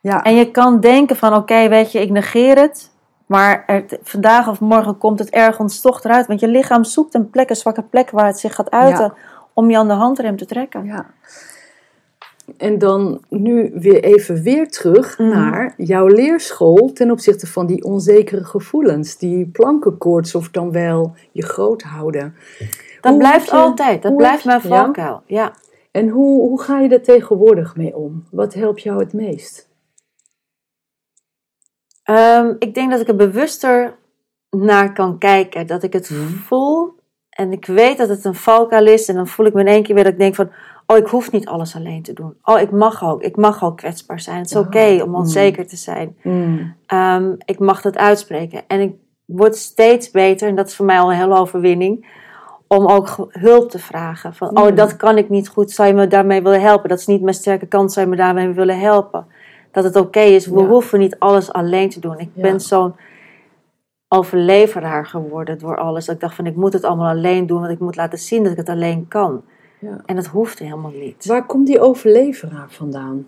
Ja, 0.00 0.22
En 0.22 0.34
je 0.34 0.50
kan 0.50 0.80
denken 0.80 1.16
van, 1.16 1.34
oké, 1.34 1.68
weet 1.68 1.92
je, 1.92 2.00
ik 2.00 2.10
negeer 2.10 2.58
het. 2.58 2.90
Maar 3.26 3.62
er, 3.66 3.84
vandaag 4.02 4.48
of 4.48 4.60
morgen 4.60 4.98
komt 4.98 5.18
het 5.18 5.30
ergens 5.30 5.80
toch 5.80 6.04
eruit. 6.04 6.26
Want 6.26 6.40
je 6.40 6.48
lichaam 6.48 6.84
zoekt 6.84 7.14
een 7.14 7.30
plek, 7.30 7.50
een 7.50 7.56
zwakke 7.56 7.82
plek 7.82 8.10
waar 8.10 8.26
het 8.26 8.38
zich 8.38 8.54
gaat 8.54 8.70
uiten. 8.70 9.12
Om 9.52 9.70
je 9.70 9.78
aan 9.78 9.88
de 9.88 9.94
handrem 9.94 10.36
te 10.36 10.46
trekken. 10.46 10.84
ja. 10.84 11.06
En 12.56 12.78
dan 12.78 13.20
nu 13.28 13.70
weer 13.74 14.02
even 14.04 14.42
weer 14.42 14.70
terug 14.70 15.18
Mhm. 15.18 15.28
naar 15.28 15.74
jouw 15.76 16.06
leerschool 16.06 16.92
ten 16.92 17.10
opzichte 17.10 17.46
van 17.46 17.66
die 17.66 17.84
onzekere 17.84 18.44
gevoelens, 18.44 19.18
die 19.18 19.46
plankenkoorts 19.46 20.34
of 20.34 20.50
dan 20.50 20.72
wel 20.72 21.14
je 21.32 21.42
groot 21.44 21.82
houden. 21.82 22.34
Dat 23.00 23.10
Hoe 23.12 23.20
blijft 23.20 23.46
je- 23.46 23.56
altijd. 23.56 24.02
Dat 24.02 24.16
blijft 24.16 24.44
mijn 24.44 24.60
ja? 24.62 24.68
valkuil. 24.68 25.22
ja. 25.26 25.52
En 25.90 26.08
hoe, 26.08 26.40
hoe 26.48 26.62
ga 26.62 26.78
je 26.80 26.88
er 26.88 27.02
tegenwoordig 27.02 27.76
mee 27.76 27.96
om? 27.96 28.24
Wat 28.30 28.54
helpt 28.54 28.82
jou 28.82 28.98
het 28.98 29.12
meest? 29.12 29.68
Ehm, 32.02 32.54
ik 32.58 32.74
denk 32.74 32.90
dat 32.90 33.00
ik 33.00 33.08
er 33.08 33.16
bewuster 33.16 33.94
naar 34.50 34.92
kan 34.92 35.18
kijken. 35.18 35.66
Dat 35.66 35.82
ik 35.82 35.92
het 35.92 36.10
Mhm. 36.10 36.20
voel 36.32 36.94
en 37.30 37.52
ik 37.52 37.66
weet 37.66 37.98
dat 37.98 38.08
het 38.08 38.24
een 38.24 38.34
valkuil 38.34 38.86
is. 38.86 39.08
En 39.08 39.14
dan 39.14 39.26
voel 39.28 39.46
ik 39.46 39.52
me 39.54 39.60
in 39.60 39.66
één 39.66 39.82
keer 39.82 39.94
weer 39.94 40.04
dat 40.04 40.12
ik 40.12 40.18
denk 40.18 40.34
van... 40.34 40.50
Oh, 40.86 40.96
ik 40.96 41.06
hoef 41.06 41.32
niet 41.32 41.46
alles 41.46 41.76
alleen 41.76 42.02
te 42.02 42.12
doen. 42.12 42.34
Oh, 42.44 42.60
ik 42.60 42.70
mag 42.70 43.04
ook. 43.04 43.22
Ik 43.22 43.36
mag 43.36 43.64
ook 43.64 43.76
kwetsbaar 43.76 44.20
zijn. 44.20 44.36
Het 44.38 44.46
is 44.50 44.56
Ah, 44.56 44.66
oké 44.66 45.02
om 45.02 45.08
mhm. 45.10 45.18
onzeker 45.20 45.66
te 45.66 45.76
zijn. 45.76 46.16
Mm. 46.22 46.74
Ehm, 46.86 47.34
ik 47.44 47.58
mag 47.58 47.80
dat 47.82 47.96
uitspreken. 47.96 48.62
En 48.66 48.80
ik 48.80 48.94
word 49.24 49.56
steeds 49.56 50.10
beter, 50.10 50.48
en 50.48 50.54
dat 50.54 50.66
is 50.68 50.76
voor 50.76 50.86
mij 50.86 50.98
al 50.98 51.10
een 51.12 51.18
hele 51.18 51.34
overwinning... 51.38 52.20
om 52.66 52.86
ook 52.86 53.28
hulp 53.28 53.70
te 53.70 53.78
vragen. 53.78 54.34
Van, 54.34 54.48
oh, 54.58 54.64
Mhm. 54.66 54.74
dat 54.74 54.96
kan 54.96 55.18
ik 55.18 55.28
niet 55.28 55.48
goed. 55.48 55.70
Zou 55.70 55.88
je 55.88 55.94
me 55.94 56.06
daarmee 56.06 56.42
willen 56.42 56.60
helpen? 56.60 56.88
Dat 56.88 56.98
is 56.98 57.06
niet 57.06 57.22
mijn 57.22 57.34
sterke 57.34 57.66
kant. 57.66 57.92
Zou 57.92 58.04
je 58.06 58.10
me 58.12 58.18
daarmee 58.18 58.48
willen 58.48 58.78
helpen? 58.80 59.26
Dat 59.70 59.84
het 59.84 59.96
oké 59.96 60.20
is. 60.20 60.46
We 60.46 60.60
Ja. 60.60 60.66
hoeven 60.66 60.98
niet 60.98 61.18
alles 61.18 61.52
alleen 61.52 61.88
te 61.90 62.00
doen. 62.00 62.18
Ik 62.18 62.30
Ja. 62.34 62.42
ben 62.42 62.60
zo'n 62.60 62.94
overleveraar 64.08 65.06
geworden 65.06 65.58
door 65.58 65.76
alles. 65.76 66.04
Dat 66.06 66.14
ik 66.14 66.20
dacht 66.20 66.34
van, 66.34 66.46
ik 66.46 66.56
moet 66.56 66.72
het 66.72 66.84
allemaal 66.84 67.08
alleen 67.08 67.46
doen. 67.46 67.60
Want 67.60 67.72
ik 67.72 67.78
moet 67.80 67.96
laten 67.96 68.18
zien 68.18 68.42
dat 68.42 68.52
ik 68.52 68.58
het 68.58 68.68
alleen 68.68 69.08
kan. 69.08 69.42
Ja. 69.82 70.00
En 70.06 70.16
dat 70.16 70.26
hoeft 70.26 70.58
helemaal 70.58 70.90
niet. 70.90 71.26
Waar 71.26 71.46
komt 71.46 71.66
die 71.66 71.80
overleveraar 71.80 72.66
vandaan? 72.70 73.26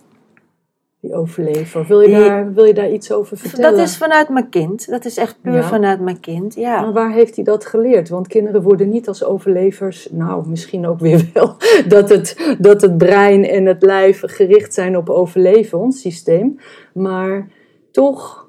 Die 1.01 1.15
overlever. 1.15 1.87
Wil 1.87 2.01
je, 2.01 2.07
Die- 2.07 2.17
daar, 2.17 2.53
wil 2.53 2.65
je 2.65 2.75
daar 2.75 2.91
iets 2.91 3.13
over 3.13 3.37
vertellen? 3.37 3.77
Dat 3.77 3.87
is 3.87 3.97
vanuit 3.97 4.29
mijn 4.29 4.49
kind. 4.49 4.89
Dat 4.91 5.05
is 5.05 5.17
echt 5.17 5.41
puur 5.41 5.53
Ja. 5.53 5.63
vanuit 5.63 6.01
mijn 6.01 6.21
kind. 6.21 6.55
Ja. 6.55 6.81
Maar 6.81 6.93
waar 6.93 7.13
heeft 7.13 7.35
hij 7.37 7.45
dat 7.45 7.67
geleerd? 7.67 8.09
Want 8.09 8.27
kinderen 8.29 8.63
worden 8.63 8.89
niet 8.89 9.09
als 9.09 9.25
overlevers, 9.25 10.09
nou 10.11 10.49
misschien 10.49 10.87
ook 10.87 10.99
weer 10.99 11.31
wel, 11.35 11.57
dat 11.89 12.09
het, 12.09 12.57
dat 12.59 12.81
het 12.83 12.99
brein 12.99 13.45
en 13.45 13.67
het 13.67 13.83
lijf 13.83 14.23
gericht 14.27 14.75
zijn 14.75 14.97
op 14.97 15.11
overleven, 15.11 15.79
ons 15.79 16.01
systeem. 16.01 16.59
Maar 16.95 17.49
toch 17.91 18.44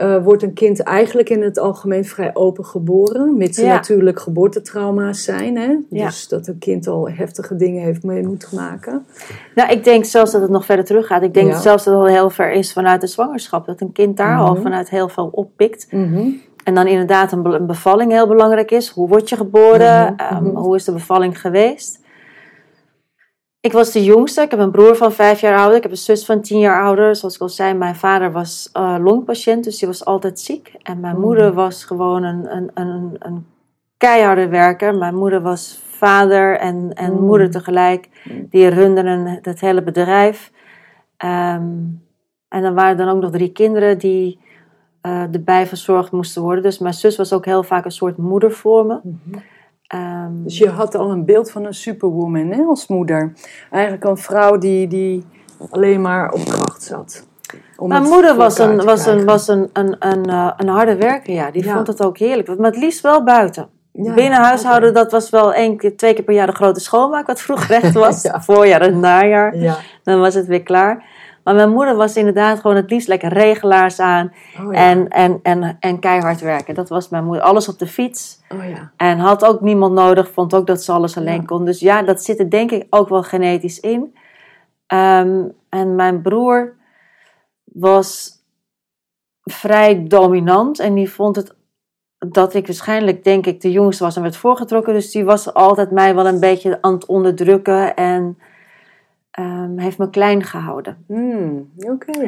eh, 0.00 0.22
wordt 0.24 0.42
een 0.42 0.52
kind 0.52 0.80
eigenlijk 0.82 1.28
in 1.30 1.42
het 1.42 1.58
algemeen 1.58 2.04
vrij 2.04 2.30
open 2.34 2.64
geboren, 2.64 3.36
mits 3.36 3.58
er 3.58 3.64
Ja. 3.64 3.74
natuurlijk 3.74 4.20
geboortetrauma's 4.20 5.24
zijn. 5.24 5.56
Hè? 5.56 5.76
Ja. 5.90 6.06
Dus 6.06 6.28
dat 6.28 6.46
een 6.46 6.58
kind 6.58 6.86
al 6.86 7.10
heftige 7.10 7.56
dingen 7.56 7.82
heeft 7.82 8.02
mee 8.02 8.22
moeten 8.26 8.48
maken. 8.54 9.06
Nou, 9.54 9.70
ik 9.70 9.84
denk 9.84 10.04
zelfs 10.04 10.32
dat 10.32 10.40
het 10.42 10.50
nog 10.50 10.64
verder 10.64 10.84
terug 10.84 11.06
gaat. 11.06 11.22
Ik 11.22 11.34
denk 11.34 11.48
Ja. 11.50 11.58
zelfs 11.60 11.84
dat 11.84 11.94
het 11.94 12.02
al 12.02 12.08
heel 12.08 12.30
ver 12.30 12.52
is 12.52 12.72
vanuit 12.72 13.00
de 13.00 13.06
zwangerschap. 13.06 13.66
Dat 13.66 13.80
een 13.80 13.92
kind 13.92 14.16
daar 14.16 14.38
al 14.38 14.52
Mhm. 14.52 14.62
vanuit 14.62 14.90
heel 14.90 15.08
veel 15.08 15.28
oppikt. 15.32 15.86
Mhm. 15.92 16.28
En 16.64 16.74
dan 16.74 16.86
inderdaad 16.86 17.32
een 17.32 17.66
bevalling 17.66 18.12
heel 18.12 18.26
belangrijk 18.26 18.70
is. 18.70 18.88
Hoe 18.88 19.08
word 19.08 19.28
je 19.28 19.36
geboren? 19.36 20.02
Mhm, 20.02 20.12
Ehm, 20.16 20.44
mhm. 20.44 20.56
hoe 20.56 20.76
is 20.76 20.84
de 20.84 20.92
bevalling 20.92 21.40
geweest? 21.40 21.99
Ik 23.60 23.72
was 23.72 23.92
de 23.92 24.04
jongste. 24.04 24.42
Ik 24.42 24.50
heb 24.50 24.60
een 24.60 24.70
broer 24.70 24.96
van 24.96 25.12
vijf 25.12 25.40
jaar 25.40 25.58
ouder. 25.58 25.76
Ik 25.76 25.82
heb 25.82 25.90
een 25.92 25.96
zus 25.98 26.24
van 26.24 26.40
tien 26.40 26.58
jaar 26.58 26.82
ouder. 26.82 27.16
Zoals 27.16 27.34
ik 27.34 27.40
al 27.40 27.48
zei, 27.48 27.74
mijn 27.74 27.96
vader 27.96 28.32
was 28.32 28.70
uh, 28.76 28.96
longpatiënt, 29.00 29.64
dus 29.64 29.78
die 29.78 29.88
was 29.88 30.04
altijd 30.04 30.40
ziek. 30.40 30.74
En 30.82 31.00
mijn 31.00 31.14
Mm. 31.14 31.20
moeder 31.20 31.52
was 31.52 31.84
gewoon 31.84 32.22
een, 32.22 32.56
een, 32.56 32.70
een, 32.74 33.16
een 33.18 33.46
keiharde 33.96 34.48
werker. 34.48 34.94
Mijn 34.94 35.14
moeder 35.14 35.40
was 35.42 35.82
vader 35.88 36.58
en, 36.58 36.92
en 36.94 37.12
Mm. 37.12 37.24
moeder 37.24 37.50
tegelijk. 37.50 38.08
Die 38.50 38.68
runden 38.68 39.38
het 39.42 39.60
hele 39.60 39.82
bedrijf. 39.82 40.52
Ehm, 41.16 41.62
en 42.48 42.62
dan 42.62 42.74
waren 42.74 42.98
er 42.98 43.04
dan 43.06 43.14
ook 43.14 43.22
nog 43.22 43.30
drie 43.30 43.52
kinderen 43.52 43.98
die 43.98 44.38
eh, 45.00 45.22
erbij 45.32 45.66
verzorgd 45.66 46.12
moesten 46.12 46.42
worden. 46.42 46.62
Dus 46.62 46.78
mijn 46.78 46.94
zus 46.94 47.16
was 47.16 47.32
ook 47.32 47.44
heel 47.44 47.62
vaak 47.62 47.84
een 47.84 47.90
soort 47.90 48.16
moeder 48.16 48.52
voor 48.52 48.86
me. 48.86 49.00
Ehm, 49.90 50.30
Dus 50.44 50.58
je 50.58 50.68
had 50.68 50.94
al 50.94 51.10
een 51.10 51.24
beeld 51.24 51.50
van 51.50 51.64
een 51.64 51.74
superwoman 51.74 52.50
hè, 52.50 52.62
als 52.62 52.86
moeder. 52.86 53.32
Eigenlijk 53.70 54.04
een 54.04 54.16
vrouw 54.16 54.58
die, 54.58 54.86
die 54.88 55.24
alleen 55.70 56.00
maar 56.00 56.32
op 56.32 56.44
kracht 56.44 56.82
zat. 56.82 57.26
Om 57.76 57.88
Mijn 57.88 58.02
moeder 58.02 58.36
was 58.36 58.58
een, 58.58 58.84
was 58.84 59.06
een, 59.06 59.24
was 59.24 59.48
een, 59.48 59.70
een, 59.72 59.96
een, 59.98 60.24
eh, 60.26 60.50
een 60.56 60.68
harde 60.68 60.96
werker, 60.96 61.34
ja. 61.34 61.50
Die 61.50 61.64
Ja. 61.64 61.74
vond 61.74 61.86
het 61.86 62.04
ook 62.04 62.18
heerlijk. 62.18 62.58
Maar 62.58 62.70
het 62.70 62.80
liefst 62.80 63.00
wel 63.00 63.24
buiten. 63.24 63.68
Ja, 63.92 64.14
Binnen 64.14 64.38
huishouden, 64.38 64.94
dat 64.94 65.12
was 65.12 65.30
wel 65.30 65.52
één 65.54 65.76
keer, 65.76 65.96
twee 65.96 66.14
keer 66.14 66.24
per 66.24 66.34
jaar 66.34 66.46
de 66.46 66.52
grote 66.52 66.80
schoonmaak, 66.80 67.26
wat 67.26 67.40
vroeger 67.40 67.74
echt 67.74 67.92
was. 67.94 68.22
Ja. 68.30 68.40
Voorjaar 68.42 68.80
en 68.80 69.00
najaar. 69.00 69.56
Ja. 69.56 69.76
Dan 70.04 70.20
was 70.20 70.34
het 70.34 70.46
weer 70.46 70.62
klaar. 70.62 71.04
Maar 71.50 71.58
mijn 71.58 71.74
moeder 71.76 71.96
was 71.96 72.16
inderdaad 72.16 72.60
gewoon 72.60 72.76
het 72.76 72.90
liefst 72.90 73.08
lekker 73.08 73.32
regelaars 73.32 73.98
aan. 74.00 74.32
Oh, 74.60 74.72
ja. 74.72 74.78
En, 74.78 75.08
en, 75.08 75.40
en, 75.42 75.76
en 75.80 75.98
keihard 75.98 76.40
werken. 76.40 76.74
Dat 76.74 76.88
was 76.88 77.08
mijn 77.08 77.24
moeder. 77.24 77.42
Alles 77.42 77.68
op 77.68 77.78
de 77.78 77.86
fiets. 77.86 78.40
oh 78.48 78.68
ja. 78.68 78.92
En 78.96 79.18
had 79.18 79.44
ook 79.44 79.60
niemand 79.60 79.94
nodig. 79.94 80.30
Vond 80.30 80.54
ook 80.54 80.66
dat 80.66 80.82
ze 80.82 80.92
alles 80.92 81.16
alleen 81.16 81.40
Ja. 81.40 81.44
kon. 81.44 81.64
Dus 81.64 81.80
ja, 81.80 82.02
dat 82.02 82.22
zit 82.22 82.38
er 82.38 82.50
denk 82.50 82.70
ik 82.70 82.86
ook 82.90 83.08
wel 83.08 83.22
genetisch 83.22 83.80
in. 83.80 84.14
Ehm, 84.86 85.44
en 85.68 85.94
mijn 85.94 86.22
broer 86.22 86.74
was 87.64 88.32
vrij 89.42 90.04
dominant. 90.08 90.78
En 90.78 90.94
die 90.94 91.10
vond 91.10 91.36
het 91.36 91.54
dat 92.18 92.54
ik 92.54 92.66
waarschijnlijk, 92.66 93.24
denk 93.24 93.46
ik, 93.46 93.60
de 93.60 93.70
jongste 93.70 94.04
was 94.04 94.16
en 94.16 94.22
werd 94.22 94.36
voorgetrokken. 94.36 94.92
Dus 94.94 95.10
die 95.10 95.24
was 95.24 95.54
altijd 95.54 95.90
mij 95.90 96.14
wel 96.14 96.26
een 96.26 96.40
beetje 96.40 96.78
aan 96.80 96.92
het 96.92 97.06
onderdrukken. 97.06 97.96
En 97.96 98.38
ehm, 99.30 99.78
heeft 99.78 99.98
me 99.98 100.10
klein 100.10 100.44
gehouden. 100.44 100.96
Hmm. 101.06 101.70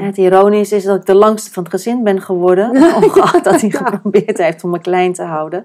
Het 0.00 0.16
ironisch 0.18 0.72
is 0.72 0.84
dat 0.84 0.96
ik 1.00 1.06
de 1.06 1.14
langste 1.14 1.52
van 1.52 1.62
het 1.62 1.72
gezin 1.72 2.02
ben 2.02 2.20
geworden. 2.20 2.70
Ongeacht 3.02 3.44
dat 3.44 3.60
hij 3.60 3.70
geprobeerd 3.70 4.38
heeft 4.38 4.64
om 4.64 4.70
me 4.70 4.80
klein 4.80 5.12
te 5.12 5.22
houden. 5.22 5.64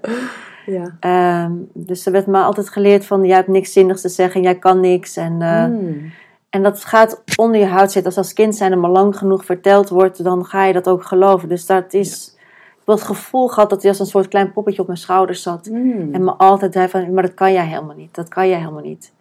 Ja. 0.66 0.96
Ehm, 1.00 1.52
dus 1.72 2.06
er 2.06 2.12
werd 2.12 2.26
me 2.26 2.38
altijd 2.42 2.68
geleerd 2.68 3.06
van, 3.06 3.24
jij 3.24 3.36
hebt 3.36 3.48
niks 3.48 3.72
zinnigs 3.72 4.00
te 4.00 4.08
zeggen, 4.08 4.42
jij 4.42 4.58
kan 4.58 4.80
niks. 4.80 5.16
En, 5.16 5.42
eh, 5.42 5.64
Hmm. 5.64 6.12
en 6.50 6.62
dat 6.62 6.84
gaat 6.84 7.22
onder 7.36 7.60
je 7.60 7.66
huid 7.66 7.92
zitten. 7.92 8.10
Als 8.16 8.24
als 8.26 8.32
kind 8.32 8.56
zijn 8.56 8.72
er 8.72 8.78
maar 8.78 8.90
lang 8.90 9.16
genoeg 9.18 9.44
verteld 9.44 9.88
wordt, 9.88 10.24
dan 10.24 10.44
ga 10.44 10.64
je 10.64 10.72
dat 10.72 10.88
ook 10.88 11.04
geloven. 11.04 11.48
Dus 11.48 11.66
dat 11.66 11.92
is, 11.92 12.34
ik 12.36 12.84
heb 12.84 12.94
het 12.96 13.04
gevoel 13.04 13.48
gehad 13.48 13.70
dat 13.70 13.80
hij 13.82 13.90
als 13.90 14.00
een 14.00 14.06
soort 14.06 14.28
klein 14.28 14.52
poppetje 14.52 14.80
op 14.80 14.86
mijn 14.86 14.98
schouders 14.98 15.42
zat. 15.42 15.66
Hmm. 15.66 16.14
En 16.14 16.24
me 16.24 16.32
altijd 16.32 16.72
zei 16.72 16.88
van, 16.88 17.12
maar 17.14 17.22
dat 17.22 17.34
kan 17.34 17.52
jij 17.52 17.66
helemaal 17.66 17.96
niet, 17.96 18.14
dat 18.14 18.28
kan 18.28 18.48
jij 18.48 18.58
helemaal 18.58 18.82
niet. 18.82 19.12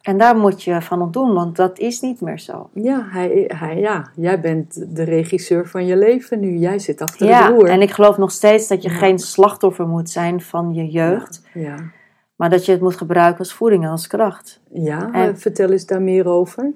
En 0.00 0.18
daar 0.18 0.36
moet 0.36 0.62
je 0.62 0.82
van 0.82 1.02
ontdoen, 1.02 1.34
want 1.34 1.56
dat 1.56 1.78
is 1.78 2.00
niet 2.00 2.20
meer 2.20 2.38
zo. 2.38 2.70
Ja, 2.74 3.06
hij, 3.10 3.44
hij, 3.56 3.76
ja, 3.78 4.10
jij 4.16 4.40
bent 4.40 4.96
de 4.96 5.02
regisseur 5.02 5.68
van 5.68 5.86
je 5.86 5.96
leven 5.96 6.40
nu. 6.40 6.56
Jij 6.56 6.78
zit 6.78 7.00
achter 7.00 7.26
Ja, 7.26 7.42
het 7.46 7.50
roer. 7.54 7.68
en 7.68 7.80
ik 7.82 7.90
geloof 7.90 8.16
nog 8.16 8.30
steeds 8.30 8.68
dat 8.68 8.82
je 8.82 8.88
Ja. 8.90 8.94
geen 8.96 9.18
slachtoffer 9.18 9.86
moet 9.86 10.10
zijn 10.10 10.40
van 10.40 10.74
je 10.74 10.86
jeugd. 10.90 11.42
Ja, 11.54 11.74
Maar 12.36 12.50
dat 12.50 12.64
je 12.66 12.72
het 12.72 12.80
moet 12.80 12.96
gebruiken 12.96 13.38
als 13.38 13.52
voeding 13.54 13.84
en 13.84 13.90
als 13.90 14.06
kracht. 14.06 14.60
ja 14.72 15.12
En- 15.12 15.38
vertel 15.38 15.70
eens 15.70 15.86
daar 15.86 16.02
meer 16.02 16.26
over. 16.26 16.72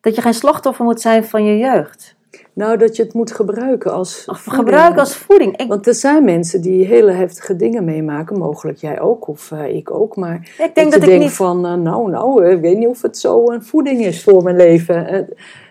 Dat 0.00 0.14
je 0.14 0.22
geen 0.22 0.34
slachtoffer 0.34 0.84
moet 0.84 1.00
zijn 1.00 1.24
van 1.24 1.44
je 1.44 1.58
jeugd. 1.58 2.13
Nou, 2.54 2.76
dat 2.76 2.96
je 2.96 3.02
het 3.02 3.14
moet 3.14 3.32
gebruiken 3.32 3.92
als 3.92 4.24
voeding. 4.24 4.54
gebruiken 4.54 4.98
als 5.00 5.16
voeding. 5.16 5.56
Ik, 5.56 5.68
Want 5.68 5.86
er 5.86 5.94
zijn 5.94 6.24
mensen 6.24 6.60
die 6.60 6.86
hele 6.86 7.12
heftige 7.12 7.56
dingen 7.56 7.84
meemaken. 7.84 8.38
Mogelijk 8.38 8.78
jij 8.78 9.00
ook, 9.00 9.28
of 9.28 9.50
eh, 9.52 9.76
ik 9.76 9.90
ook. 9.90 10.16
Maar 10.16 10.54
ik 10.58 10.74
denk 10.74 10.92
dat, 10.92 11.02
ik 11.02 11.18
niet... 11.18 11.32
van, 11.32 11.66
eh, 11.66 11.74
nou, 11.74 12.10
nou, 12.10 12.48
ik 12.50 12.60
weet 12.60 12.78
niet 12.78 12.88
of 12.88 13.02
het 13.02 13.18
zo 13.18 13.50
een 13.50 13.62
voeding 13.64 14.04
is 14.04 14.22
voor 14.24 14.42
mijn 14.42 14.56
leven. 14.56 15.06
Eh, 15.06 15.22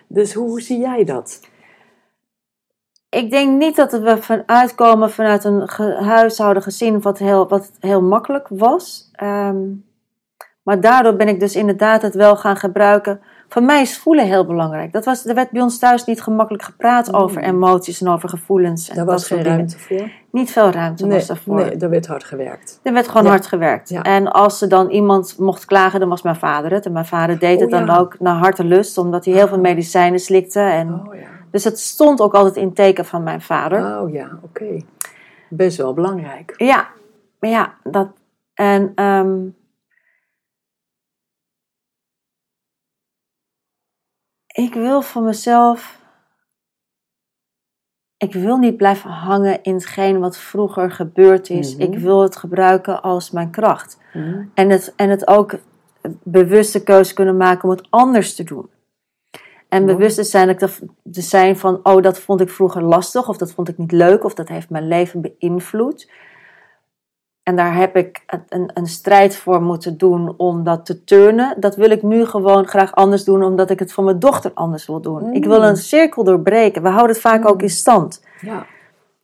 dus 0.07 0.33
hoe 0.33 0.61
zie 0.61 0.79
jij 0.79 1.03
dat? 1.03 1.39
Ik 3.09 3.31
denk 3.31 3.57
niet 3.59 3.75
dat 3.75 3.91
we 3.91 4.17
vanuit 4.17 4.75
komen 4.75 5.11
vanuit 5.11 5.43
een 5.43 5.67
ge- 5.69 5.97
huishouden 6.03 6.63
gezin 6.63 7.01
wat 7.01 7.17
heel, 7.17 7.47
wat 7.47 7.71
heel 7.79 8.01
makkelijk 8.01 8.47
was. 8.49 9.09
Ehm, 9.13 9.61
maar 10.63 10.81
daardoor 10.81 11.15
ben 11.15 11.27
ik 11.27 11.39
dus 11.39 11.55
inderdaad 11.55 12.01
het 12.01 12.15
wel 12.15 12.35
gaan 12.37 12.55
gebruiken. 12.57 13.21
Voor 13.53 13.63
mij 13.63 13.81
is 13.81 13.97
voelen 13.97 14.25
heel 14.25 14.45
belangrijk. 14.45 14.91
Dat 14.91 15.05
was, 15.05 15.25
er 15.25 15.35
werd 15.35 15.51
bij 15.51 15.61
ons 15.61 15.79
thuis 15.79 16.05
niet 16.05 16.21
gemakkelijk 16.21 16.63
gepraat 16.63 17.07
Mm. 17.11 17.15
over 17.15 17.43
emoties 17.43 18.01
en 18.01 18.07
over 18.07 18.29
gevoelens. 18.29 18.89
En 18.89 18.95
Daar 18.95 19.05
dat 19.05 19.13
was 19.13 19.27
geen 19.27 19.43
ruimte 19.43 19.79
voor. 19.79 20.09
Niet 20.31 20.51
veel 20.51 20.69
ruimte 20.71 21.05
Nee, 21.05 21.17
was 21.17 21.27
daarvoor. 21.27 21.55
nee, 21.55 21.75
daar 21.77 21.89
werd 21.89 22.07
hard 22.07 22.23
gewerkt. 22.23 22.79
Er 22.83 22.93
werd 22.93 23.07
gewoon 23.07 23.23
Ja. 23.23 23.29
hard 23.29 23.45
gewerkt. 23.45 23.89
Ja. 23.89 24.01
En 24.01 24.31
als 24.31 24.61
er 24.61 24.69
dan 24.69 24.89
iemand 24.89 25.35
mocht 25.39 25.65
klagen, 25.65 25.99
dan 25.99 26.09
was 26.09 26.21
mijn 26.21 26.35
vader 26.35 26.71
het. 26.71 26.85
En 26.85 26.91
mijn 26.91 27.05
vader 27.05 27.39
deed 27.39 27.59
het 27.59 27.73
Oh, 27.73 27.79
dan 27.87 27.97
ook 27.97 28.19
naar 28.19 28.35
hartelust, 28.35 28.97
omdat 28.97 29.25
hij 29.25 29.33
heel 29.33 29.47
veel 29.47 29.59
medicijnen 29.59 30.19
slikte. 30.19 30.59
En, 30.59 30.93
Oh 31.07 31.15
ja. 31.15 31.21
Dus 31.51 31.63
het 31.63 31.79
stond 31.79 32.21
ook 32.21 32.33
altijd 32.33 32.55
in 32.55 32.73
teken 32.73 33.05
van 33.05 33.23
mijn 33.23 33.41
vader. 33.41 33.99
Oh 34.01 34.11
ja, 34.11 34.29
oké. 34.41 34.81
Best 35.49 35.77
wel 35.77 35.93
belangrijk. 35.93 36.53
Ja, 36.57 36.87
maar 37.39 37.49
ja, 37.49 37.73
dat. 37.83 38.07
En. 38.53 38.91
ehm, 38.95 39.35
ik 44.53 44.73
wil 44.73 45.01
voor 45.01 45.21
mezelf. 45.21 46.01
Ik 48.17 48.33
wil 48.33 48.57
niet 48.57 48.77
blijven 48.77 49.09
hangen 49.09 49.63
in 49.63 49.73
hetgeen 49.73 50.19
wat 50.19 50.37
vroeger 50.37 50.91
gebeurd 50.91 51.49
is. 51.49 51.75
Mhm. 51.75 51.81
Ik 51.81 51.99
wil 51.99 52.21
het 52.21 52.35
gebruiken 52.35 53.01
als 53.01 53.31
mijn 53.31 53.51
kracht. 53.51 53.97
Hm. 54.11 54.43
En 54.53 54.69
het, 54.69 54.93
en 54.95 55.09
het 55.09 55.27
ook 55.27 55.53
bewuste 56.23 56.83
keuze 56.83 57.13
kunnen 57.13 57.37
maken 57.37 57.63
om 57.63 57.75
het 57.75 57.87
anders 57.89 58.35
te 58.35 58.43
doen. 58.43 58.69
En 59.69 59.85
bewust 59.85 60.15
te 60.15 60.23
zijn, 60.23 60.57
dat 60.57 60.81
te 61.11 61.21
zijn 61.21 61.57
van, 61.57 61.79
oh, 61.83 62.01
dat 62.01 62.19
vond 62.19 62.41
ik 62.41 62.49
vroeger 62.49 62.83
lastig, 62.83 63.27
of 63.27 63.37
dat 63.37 63.53
vond 63.53 63.69
ik 63.69 63.77
niet 63.77 63.91
leuk, 63.91 64.23
of 64.23 64.33
dat 64.33 64.47
heeft 64.47 64.69
mijn 64.69 64.87
leven 64.87 65.21
beïnvloed. 65.21 66.11
En 67.43 67.55
daar 67.55 67.75
heb 67.75 67.95
ik 67.95 68.23
een, 68.49 68.69
een 68.73 68.87
strijd 68.87 69.35
voor 69.35 69.61
moeten 69.61 69.97
doen 69.97 70.33
om 70.37 70.63
dat 70.63 70.85
te 70.85 71.03
turnen. 71.03 71.55
Dat 71.59 71.75
wil 71.75 71.89
ik 71.89 72.03
nu 72.03 72.25
gewoon 72.25 72.65
graag 72.67 72.95
anders 72.95 73.23
doen, 73.23 73.43
omdat 73.43 73.69
ik 73.69 73.79
het 73.79 73.93
voor 73.93 74.03
mijn 74.03 74.19
dochter 74.19 74.51
anders 74.53 74.87
wil 74.87 75.01
doen. 75.01 75.23
Mm. 75.23 75.33
Ik 75.33 75.45
wil 75.45 75.63
een 75.63 75.75
cirkel 75.77 76.23
doorbreken. 76.23 76.81
We 76.81 76.87
houden 76.89 77.11
het 77.11 77.21
vaak 77.21 77.49
ook 77.49 77.61
in 77.61 77.69
stand. 77.69 78.23
Ja. 78.41 78.65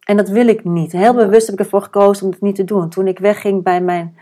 En 0.04 0.18
dat 0.18 0.30
wil 0.30 0.48
ik 0.48 0.64
niet. 0.64 0.92
Heel 0.92 1.14
bewust 1.14 1.46
heb 1.48 1.60
ik 1.60 1.66
ervoor 1.66 1.82
gekozen 1.82 2.26
om 2.26 2.32
het 2.32 2.42
niet 2.42 2.56
te 2.56 2.64
doen. 2.64 2.90
Toen 2.90 3.08
ik 3.08 3.20
wegging 3.20 3.64
bij 3.64 3.82
mijn 3.82 4.18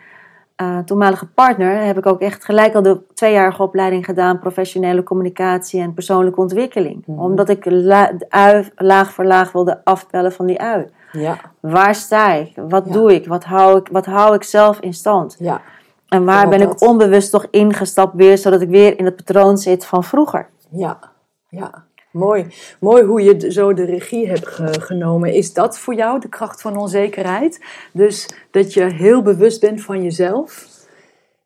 eh, 0.55 0.79
toenmalige 0.79 1.25
partner, 1.27 1.85
heb 1.85 1.97
ik 1.97 2.05
ook 2.05 2.21
echt 2.21 2.45
gelijk 2.45 2.75
al 2.75 2.81
de 2.81 2.99
tweejarige 3.13 3.63
opleiding 3.63 4.05
gedaan, 4.05 4.39
professionele 4.39 5.03
communicatie 5.03 5.81
en 5.81 5.93
persoonlijke 5.93 6.41
ontwikkeling. 6.41 7.03
Mhm. 7.05 7.19
Omdat 7.19 7.49
ik 7.49 7.65
la- 7.65 8.11
ui 8.29 8.69
laag 8.75 9.13
voor 9.13 9.25
laag 9.25 9.51
wilde 9.51 9.81
afpellen 9.83 10.31
van 10.31 10.45
die 10.45 10.61
ui. 10.61 10.87
Ja. 11.11 11.39
Waar 11.59 11.95
sta 11.95 12.33
ik? 12.33 12.51
Wat 12.55 12.85
Ja. 12.85 12.91
doe 12.91 13.13
ik? 13.13 13.27
Wat 13.27 13.43
hou 13.43 13.77
ik? 13.77 13.87
Wat 13.91 14.05
hou 14.05 14.35
ik 14.35 14.43
zelf 14.43 14.79
in 14.79 14.93
stand? 14.93 15.35
Ja. 15.39 15.61
En 16.07 16.25
waar 16.25 16.49
ben 16.49 16.59
dat. 16.59 16.71
ik 16.81 16.81
onbewust 16.89 17.31
toch 17.31 17.47
ingestapt 17.51 18.13
weer, 18.15 18.37
zodat 18.37 18.61
ik 18.61 18.69
weer 18.69 18.99
in 18.99 19.05
het 19.05 19.15
patroon 19.15 19.57
zit 19.57 19.85
van 19.85 20.03
vroeger? 20.03 20.49
Ja. 20.71 20.99
Ja. 21.49 21.85
Mooi. 22.11 22.47
Mooi 22.79 23.03
hoe 23.03 23.21
je 23.21 23.51
zo 23.51 23.73
de 23.73 23.83
regie 23.85 24.27
hebt 24.27 24.47
ge- 24.47 24.81
genomen. 24.81 25.33
Is 25.33 25.53
dat 25.53 25.79
voor 25.79 25.93
jou 25.95 26.19
de 26.19 26.29
kracht 26.29 26.61
van 26.61 26.77
onzekerheid? 26.77 27.65
Dus 27.93 28.29
dat 28.51 28.73
je 28.73 28.83
heel 28.83 29.21
bewust 29.21 29.61
bent 29.61 29.81
van 29.81 30.03
jezelf, 30.03 30.65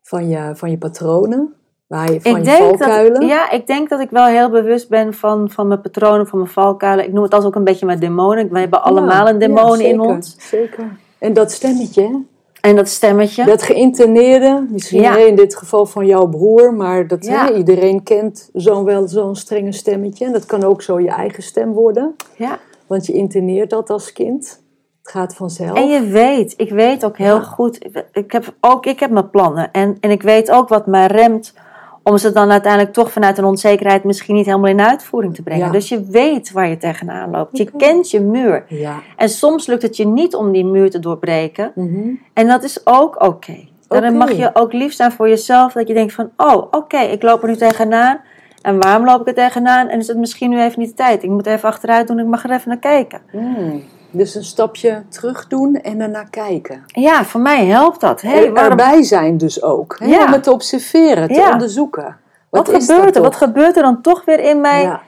van 0.02 0.30
je, 0.30 0.52
van 0.56 0.72
je 0.72 0.78
patronen, 0.78 1.54
waar 1.92 2.12
je, 2.14 2.22
van 2.22 2.32
ik 2.32 2.38
je 2.38 2.44
denk 2.44 2.78
valkuilen. 2.78 3.20
Dat, 3.20 3.30
ja, 3.30 3.52
ik 3.52 3.68
denk 3.68 3.90
dat 3.90 4.00
ik 4.00 4.10
wel 4.10 4.26
heel 4.26 4.50
bewust 4.50 4.90
ben 4.90 5.14
van, 5.14 5.50
van 5.50 5.68
mijn 5.68 5.82
patronen, 5.82 6.28
van 6.28 6.40
mijn 6.40 6.52
valkuilen. 6.52 7.06
Ik 7.06 7.14
noem 7.14 7.24
het 7.24 7.34
als 7.34 7.46
ook 7.46 7.56
een 7.56 7.64
beetje 7.64 7.86
mijn 7.86 8.00
demonen. 8.00 8.50
We 8.50 8.60
hebben 8.60 8.84
allemaal 8.84 9.26
Ja, 9.26 9.32
een 9.32 9.40
demon 9.40 9.80
ja, 9.80 9.86
in 9.88 10.00
ons. 10.00 10.36
Zeker. 10.40 10.98
En 11.20 11.34
dat 11.34 11.52
stemmetje, 11.52 12.02
hè? 12.02 12.16
En 12.62 12.76
dat 12.76 12.88
stemmetje. 12.88 13.46
dat 13.46 13.64
geïnterneerde, 13.64 14.66
misschien 14.70 15.02
Ja. 15.02 15.18
in 15.18 15.36
dit 15.36 15.56
geval 15.56 15.86
van 15.86 16.06
jouw 16.06 16.28
broer, 16.28 16.74
maar 16.74 17.08
dat 17.08 17.26
Ja. 17.26 17.52
iedereen 17.52 18.04
kent 18.04 18.50
zo'n 18.54 18.84
wel 18.84 19.08
zo'n 19.08 19.36
strenge 19.36 19.72
stemmetje. 19.72 20.26
En 20.26 20.32
dat 20.32 20.46
kan 20.46 20.64
ook 20.64 20.82
zo 20.82 21.00
je 21.00 21.10
eigen 21.10 21.44
stem 21.44 21.74
worden, 21.74 22.16
ja. 22.38 22.60
want 22.88 23.06
je 23.06 23.14
interneert 23.14 23.70
dat 23.70 23.90
als 23.90 24.12
kind. 24.14 24.62
Het 25.02 25.12
gaat 25.12 25.36
vanzelf. 25.36 25.78
En 25.78 25.88
je 25.88 26.02
weet, 26.02 26.54
ik 26.58 26.70
weet 26.70 27.06
ook 27.06 27.18
heel 27.18 27.42
goed, 27.42 27.88
ik 28.12 28.32
heb 28.32 28.54
ook 28.60 28.86
ik 28.86 29.00
heb 29.00 29.10
mijn 29.12 29.30
plannen. 29.30 29.72
En, 29.72 29.98
en 30.00 30.12
ik 30.12 30.22
weet 30.22 30.52
ook 30.52 30.68
wat 30.70 30.88
mij 30.88 31.06
remt 31.08 31.54
om 32.04 32.18
ze 32.18 32.32
dan 32.32 32.52
uiteindelijk 32.52 32.94
toch 32.94 33.12
vanuit 33.12 33.38
een 33.38 33.46
onzekerheid 33.46 34.04
misschien 34.04 34.36
niet 34.36 34.46
helemaal 34.46 34.70
in 34.70 34.82
uitvoering 34.82 35.36
te 35.36 35.42
brengen. 35.42 35.66
Ja. 35.66 35.72
Dus 35.72 35.90
je 35.90 36.04
weet 36.04 36.52
waar 36.52 36.68
je 36.68 36.78
tegenaan 36.78 37.30
loopt. 37.30 37.58
Je 37.58 37.72
kent 37.78 38.12
je 38.12 38.20
muur. 38.20 38.66
Ja. 38.68 39.00
En 39.16 39.30
soms 39.30 39.68
lukt 39.68 39.82
het 39.82 39.98
je 39.98 40.08
niet 40.08 40.36
om 40.36 40.52
die 40.52 40.66
muur 40.66 40.90
te 40.90 41.00
doorbreken. 41.00 41.72
Mhm. 41.76 42.10
En 42.34 42.48
dat 42.48 42.64
is 42.64 42.82
ook 42.84 43.24
oké. 43.24 43.70
Daarin 43.88 44.18
mag 44.18 44.32
je 44.32 44.50
ook 44.54 44.74
lief 44.74 44.94
zijn 44.94 45.12
voor 45.12 45.30
jezelf. 45.30 45.74
Dat 45.74 45.88
je 45.88 45.94
denkt 45.94 46.14
van, 46.14 46.30
oh, 46.38 46.68
oké, 46.72 47.00
ik 47.00 47.22
loop 47.22 47.42
er 47.42 47.50
nu 47.50 47.56
tegenaan. 47.56 48.22
En 48.62 48.80
waarom 48.80 49.06
loop 49.06 49.22
ik 49.22 49.28
er 49.28 49.34
tegenaan? 49.34 49.88
En 49.88 50.00
is 50.00 50.08
het 50.08 50.18
misschien 50.18 50.50
nu 50.50 50.62
even 50.62 50.80
niet 50.80 50.90
de 50.90 50.96
tijd? 50.96 51.24
Ik 51.24 51.30
moet 51.30 51.46
even 51.46 51.70
achteruit 51.70 52.08
doen, 52.08 52.20
ik 52.20 52.26
mag 52.26 52.44
er 52.44 52.52
even 52.52 52.70
naar 52.70 52.80
kijken. 52.80 53.22
Hmm. 53.32 53.84
Dus 54.12 54.36
een 54.36 54.44
stapje 54.44 55.04
terug 55.10 55.48
doen 55.48 55.76
en 55.76 56.02
ernaar 56.02 56.30
kijken. 56.30 56.84
Ja, 56.86 57.26
voor 57.26 57.42
mij 57.42 57.66
helpt 57.66 58.00
dat. 58.02 58.22
Hey, 58.22 58.46
en 58.48 58.54
waarom... 58.54 58.80
erbij 58.80 59.04
zijn 59.04 59.38
dus 59.38 59.64
ook. 59.64 59.96
Hè? 60.00 60.06
Ja. 60.06 60.26
Om 60.26 60.32
het 60.32 60.44
te 60.44 60.52
observeren, 60.52 61.28
te 61.28 61.34
Ja. 61.34 61.52
onderzoeken. 61.52 62.18
Wat, 62.50 62.70
gebeurt 62.70 63.16
er? 63.16 63.22
Wat 63.22 63.36
gebeurt 63.36 63.76
er 63.76 63.84
dan 63.84 64.02
toch 64.02 64.26
weer 64.26 64.40
in 64.40 64.62
mij? 64.62 64.82
Ja. 64.82 65.02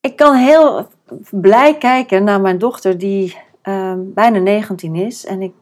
Ik 0.00 0.16
kan 0.16 0.34
heel 0.34 0.86
blij 1.30 1.74
kijken 1.78 2.24
naar 2.24 2.40
mijn 2.40 2.58
dochter 2.58 2.98
die 2.98 3.36
ehm, 3.62 3.98
bijna 4.00 4.38
19 4.38 4.94
is. 4.94 5.26
En 5.26 5.42
ik 5.42 5.52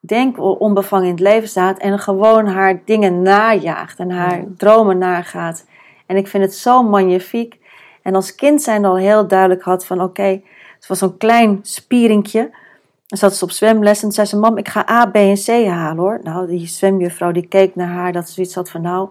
denk 0.00 0.36
wel 0.36 0.52
onbevangen 0.52 1.04
in 1.06 1.10
het 1.10 1.20
leven 1.20 1.48
staat. 1.48 1.78
En 1.78 1.98
gewoon 1.98 2.46
haar 2.46 2.80
dingen 2.84 3.22
najaagt. 3.22 3.98
En 3.98 4.10
haar 4.10 4.44
dromen 4.56 4.98
nagaat. 4.98 5.64
En 6.06 6.16
ik 6.16 6.28
vind 6.28 6.44
het 6.44 6.54
zo 6.54 6.82
magnifiek. 6.82 7.58
En 8.02 8.14
als 8.14 8.34
kind 8.34 8.62
zijn 8.62 8.84
al 8.84 8.96
heel 8.96 9.26
duidelijk 9.26 9.62
had 9.62 9.86
van 9.86 10.02
oké. 10.02 10.40
Het 10.78 10.86
was 10.88 10.98
zo'n 10.98 11.16
klein 11.16 11.58
spierinkje. 11.62 12.50
Dan 13.06 13.18
zat 13.18 13.36
ze 13.36 13.44
op 13.44 13.50
zwemles 13.50 14.02
en 14.02 14.12
zei 14.12 14.26
ze: 14.26 14.36
Mam, 14.36 14.56
ik 14.58 14.68
ga 14.68 14.90
A, 14.90 15.06
B 15.06 15.14
en 15.14 15.34
C 15.34 15.66
halen 15.66 15.98
hoor. 15.98 16.20
Nou, 16.22 16.46
die 16.46 16.66
zwemjuffrouw 16.66 17.32
die 17.32 17.46
keek 17.46 17.74
naar 17.74 17.88
haar, 17.88 18.12
dat 18.12 18.26
ze 18.26 18.32
zoiets 18.32 18.54
had 18.54 18.70
van: 18.70 18.80
Nou, 18.80 19.08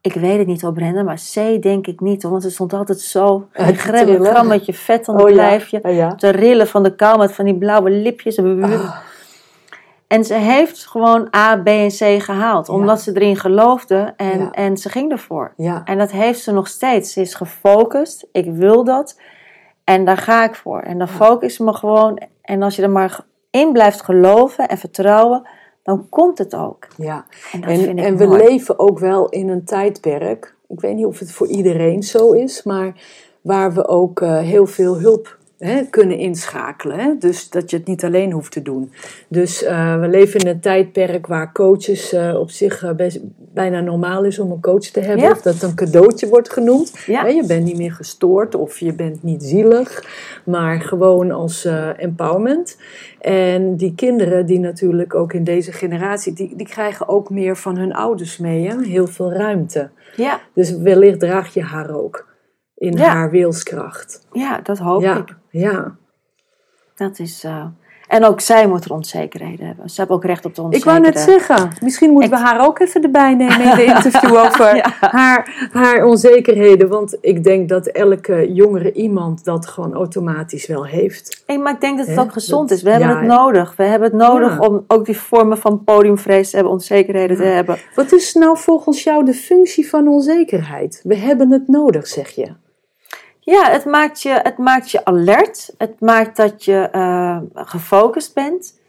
ik 0.00 0.14
weet 0.14 0.38
het 0.38 0.46
niet 0.46 0.60
hoor, 0.60 0.72
Brenda, 0.72 1.02
maar 1.02 1.20
C 1.34 1.62
denk 1.62 1.86
ik 1.86 2.00
niet 2.00 2.22
hoor. 2.22 2.30
Want 2.30 2.42
ze 2.42 2.50
stond 2.50 2.72
altijd 2.72 3.00
zo, 3.00 3.48
een 3.52 3.76
grammetje 3.76 4.74
vet 4.74 5.08
aan 5.08 5.14
het 5.16 5.24
Oh 5.24 5.30
lijfje. 5.30 5.80
Ja, 5.82 5.88
ja. 5.88 6.14
Te 6.14 6.28
rillen 6.28 6.68
van 6.68 6.82
de 6.82 6.94
kou 6.94 7.18
met 7.18 7.32
van 7.32 7.44
die 7.44 7.54
blauwe 7.58 7.90
lipjes. 7.90 8.38
Ah, 8.38 8.96
En 10.06 10.24
ze 10.24 10.34
heeft 10.34 10.86
gewoon 10.86 11.28
A, 11.36 11.56
B 11.56 11.66
en 11.66 11.88
C 11.88 12.22
gehaald. 12.22 12.66
Ja. 12.66 12.72
Omdat 12.72 13.00
ze 13.00 13.10
erin 13.14 13.36
geloofde 13.36 14.12
en, 14.16 14.50
en 14.50 14.76
ze 14.76 14.88
ging 14.88 15.10
ervoor. 15.10 15.52
En 15.84 15.98
dat 15.98 16.10
heeft 16.10 16.40
ze 16.40 16.52
nog 16.52 16.68
steeds. 16.68 17.12
Ze 17.12 17.20
is 17.20 17.34
gefocust. 17.34 18.26
Ik 18.32 18.50
wil 18.50 18.84
dat. 18.84 19.20
En 19.84 20.04
daar 20.04 20.16
ga 20.16 20.44
ik 20.44 20.54
voor. 20.54 20.80
En 20.80 20.98
dan 20.98 21.08
focus 21.08 21.58
ik 21.58 21.66
me 21.66 21.72
gewoon. 21.72 22.22
En 22.42 22.62
als 22.62 22.76
je 22.76 22.82
er 22.82 22.90
maar 22.90 23.20
in 23.50 23.72
blijft 23.72 24.02
geloven 24.02 24.68
en 24.68 24.78
vertrouwen, 24.78 25.48
dan 25.82 26.08
komt 26.08 26.38
het 26.38 26.54
ook. 26.54 26.88
ja. 26.96 27.26
En 27.52 27.60
dat 27.60 27.70
En, 27.70 27.80
vind 27.80 27.98
ik 27.98 28.04
en 28.04 28.16
we 28.16 28.28
leven 28.28 28.78
ook 28.78 28.98
wel 28.98 29.28
in 29.28 29.48
een 29.48 29.64
tijdperk. 29.64 30.54
Ik 30.68 30.80
weet 30.80 30.94
niet 30.94 31.06
of 31.06 31.18
het 31.18 31.32
voor 31.32 31.46
iedereen 31.46 32.02
zo 32.02 32.32
is, 32.32 32.62
maar 32.62 32.92
waar 33.40 33.72
we 33.72 33.88
ook 33.88 34.20
eh, 34.20 34.38
heel 34.38 34.66
veel 34.66 34.98
hulp 34.98 35.38
hè, 35.62 35.82
kunnen 35.90 36.18
inschakelen. 36.18 36.98
Hè? 36.98 37.14
Dus 37.18 37.50
dat 37.50 37.70
je 37.70 37.76
het 37.76 37.86
niet 37.86 38.04
alleen 38.04 38.32
hoeft 38.32 38.52
te 38.52 38.62
doen. 38.62 38.92
Dus 39.28 39.62
eh, 39.62 40.00
we 40.00 40.08
leven 40.08 40.40
in 40.40 40.46
een 40.46 40.60
tijdperk 40.60 41.26
waar 41.26 41.52
coaches 41.52 42.12
eh, 42.12 42.38
op 42.38 42.50
zich 42.50 42.82
eh, 42.82 42.90
best, 42.90 43.20
bijna 43.36 43.80
normaal 43.80 44.24
is 44.24 44.38
om 44.38 44.50
een 44.50 44.60
coach 44.60 44.84
te 44.84 45.00
hebben. 45.00 45.24
Ja. 45.24 45.30
Of 45.30 45.42
dat 45.42 45.62
een 45.62 45.74
cadeautje 45.74 46.28
wordt 46.28 46.52
genoemd. 46.52 46.92
Ja. 47.06 47.26
Je 47.26 47.46
bent 47.46 47.64
niet 47.64 47.76
meer 47.76 47.92
gestoord 47.92 48.54
of 48.54 48.78
je 48.78 48.94
bent 48.94 49.22
niet 49.22 49.42
zielig, 49.42 50.04
maar 50.44 50.80
gewoon 50.80 51.30
als 51.30 51.68
empowerment. 51.96 52.78
En 53.20 53.76
die 53.76 53.94
kinderen 53.94 54.46
die 54.46 54.58
natuurlijk 54.58 55.14
ook 55.14 55.32
in 55.32 55.44
deze 55.44 55.72
generatie, 55.72 56.32
die, 56.32 56.56
die 56.56 56.66
krijgen 56.66 57.08
ook 57.08 57.30
meer 57.30 57.56
van 57.56 57.76
hun 57.76 57.92
ouders 57.92 58.38
mee. 58.38 58.68
Hè? 58.68 58.82
Heel 58.82 59.06
veel 59.06 59.32
ruimte. 59.32 59.90
Ja, 60.16 60.40
Dus 60.54 60.76
wellicht 60.76 61.20
draag 61.20 61.54
je 61.54 61.62
haar 61.62 61.94
ook 61.94 62.30
in 62.82 62.92
Ja. 62.92 63.08
haar 63.08 63.30
wilskracht. 63.30 64.26
ja, 64.32 64.60
dat 64.62 64.78
hoop 64.78 65.02
ja, 65.02 65.16
ik. 65.16 65.34
ja. 65.50 65.94
Dat 66.94 67.18
is, 67.18 67.44
eh, 67.44 67.64
En 68.08 68.24
ook 68.24 68.40
zij 68.40 68.68
moet 68.68 68.84
er 68.84 68.92
onzekerheden 68.92 69.66
hebben. 69.66 69.90
Ze 69.90 69.94
hebben 69.96 70.16
ook 70.16 70.24
recht 70.24 70.44
op 70.44 70.54
de 70.54 70.60
Ik 70.60 70.66
onzekerheid. 70.66 71.02
wou 71.02 71.14
net 71.14 71.24
zeggen, 71.40 71.70
misschien 71.80 72.10
moeten 72.10 72.30
we 72.30 72.36
Ik- 72.36 72.42
haar 72.42 72.66
ook 72.66 72.78
even 72.78 73.02
erbij 73.02 73.34
nemen 73.34 73.60
in 73.60 73.76
de 73.76 73.84
interview 73.94 74.36
over 74.36 74.76
Ja. 74.82 74.92
haar, 75.00 75.68
haar 75.72 76.04
onzekerheden. 76.04 76.88
Want 76.88 77.16
ik 77.20 77.44
denk 77.44 77.68
dat 77.68 77.86
elke 77.86 78.52
jongere 78.52 78.92
iemand 78.92 79.44
dat 79.44 79.66
gewoon 79.66 79.94
automatisch 79.94 80.66
wel 80.66 80.84
heeft. 80.86 81.42
Hey, 81.46 81.58
maar 81.58 81.72
ik 81.72 81.80
denk 81.80 81.98
dat 81.98 82.06
het 82.06 82.18
ook 82.18 82.32
gezond 82.32 82.68
Dat- 82.68 82.78
is. 82.78 82.84
We 82.84 82.90
hebben 82.90 83.08
ja. 83.08 83.16
het 83.18 83.26
nodig. 83.26 83.76
We 83.76 83.84
hebben 83.84 84.08
het 84.08 84.18
nodig 84.18 84.52
Ja. 84.52 84.58
om 84.68 84.84
ook 84.86 85.04
die 85.04 85.18
vormen 85.18 85.58
van 85.58 85.84
podiumvrees 85.84 86.50
te 86.50 86.56
hebben, 86.56 86.74
onzekerheden 86.74 87.36
te 87.36 87.42
hebben. 87.42 87.78
Wat 87.94 88.12
is 88.12 88.34
nou 88.34 88.58
volgens 88.58 89.02
jou 89.02 89.24
de 89.24 89.34
functie 89.34 89.88
van 89.88 90.08
onzekerheid? 90.08 91.00
We 91.04 91.16
hebben 91.16 91.50
het 91.50 91.68
nodig, 91.68 92.06
zeg 92.06 92.28
je. 92.28 92.48
Ja, 93.44 93.70
het 93.70 93.84
maakt 93.84 94.22
je, 94.22 94.30
het 94.42 94.58
maakt 94.58 94.90
je 94.90 95.04
alert. 95.04 95.74
Het 95.78 96.00
maakt 96.00 96.36
dat 96.36 96.64
je 96.64 96.88
eh, 96.92 97.40
gefocust 97.54 98.34
bent. 98.34 98.80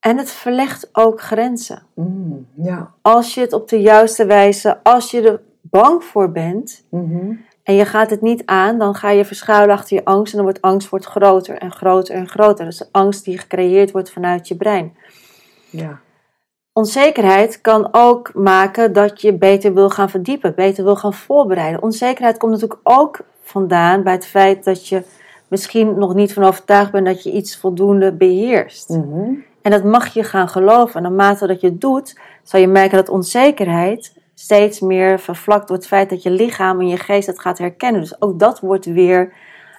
En 0.00 0.18
het 0.18 0.30
verlegt 0.30 0.88
ook 0.92 1.20
grenzen. 1.20 1.82
Mm, 1.94 2.48
ja. 2.56 2.94
Als 3.02 3.34
je 3.34 3.40
het 3.40 3.52
op 3.52 3.68
de 3.68 3.80
juiste 3.80 4.26
wijze, 4.26 4.82
als 4.82 5.10
je 5.10 5.22
er 5.22 5.42
bang 5.60 6.04
voor 6.04 6.32
bent 6.32 6.84
Mhm. 6.90 7.34
en 7.62 7.74
je 7.74 7.84
gaat 7.84 8.10
het 8.10 8.20
niet 8.20 8.46
aan, 8.46 8.78
dan 8.78 8.94
ga 8.94 9.10
je 9.10 9.24
verschuilen 9.24 9.74
achter 9.74 9.96
je 9.96 10.04
angst 10.04 10.32
en 10.32 10.36
dan 10.38 10.46
wordt 10.46 10.62
angst 10.62 10.88
wordt 10.88 11.04
groter 11.04 11.58
en 11.58 11.72
groter 11.72 12.14
en 12.14 12.28
groter. 12.28 12.64
Dus 12.64 12.78
de 12.78 12.88
angst 12.90 13.24
die 13.24 13.38
gecreëerd 13.38 13.90
wordt 13.90 14.10
vanuit 14.10 14.48
je 14.48 14.56
brein. 14.56 14.96
ja. 15.70 16.00
Onzekerheid 16.74 17.60
kan 17.60 17.88
ook 17.90 18.34
maken 18.34 18.92
dat 18.92 19.20
je 19.20 19.32
beter 19.32 19.74
wil 19.74 19.90
gaan 19.90 20.10
verdiepen, 20.10 20.54
beter 20.54 20.84
wil 20.84 20.96
gaan 20.96 21.14
voorbereiden. 21.14 21.82
Onzekerheid 21.82 22.36
komt 22.38 22.52
natuurlijk 22.52 22.80
ook 22.82 23.20
vandaan 23.42 24.02
bij 24.02 24.12
het 24.12 24.26
feit 24.26 24.64
dat 24.64 24.88
je 24.88 25.02
misschien 25.48 25.98
nog 25.98 26.14
niet 26.14 26.32
van 26.32 26.44
overtuigd 26.44 26.92
bent 26.92 27.06
dat 27.06 27.22
je 27.22 27.32
iets 27.32 27.56
voldoende 27.56 28.12
beheerst. 28.12 28.88
Mhm. 28.88 29.34
En 29.62 29.70
dat 29.70 29.84
mag 29.84 30.14
je 30.14 30.24
gaan 30.24 30.48
geloven. 30.48 30.94
En 30.94 31.02
naarmate 31.02 31.46
dat 31.46 31.60
je 31.60 31.66
het 31.66 31.80
doet, 31.80 32.18
zal 32.42 32.60
je 32.60 32.66
merken 32.66 32.96
dat 32.96 33.08
onzekerheid 33.08 34.12
steeds 34.34 34.80
meer 34.80 35.20
vervlakt 35.20 35.68
door 35.68 35.76
het 35.76 35.86
feit 35.86 36.10
dat 36.10 36.22
je 36.22 36.30
lichaam 36.30 36.80
en 36.80 36.88
je 36.88 36.96
geest 36.96 37.26
het 37.26 37.40
gaat 37.40 37.58
herkennen. 37.58 38.00
Dus 38.00 38.22
ook 38.22 38.38
dat 38.38 38.60
wordt 38.60 38.84
weer 38.84 39.32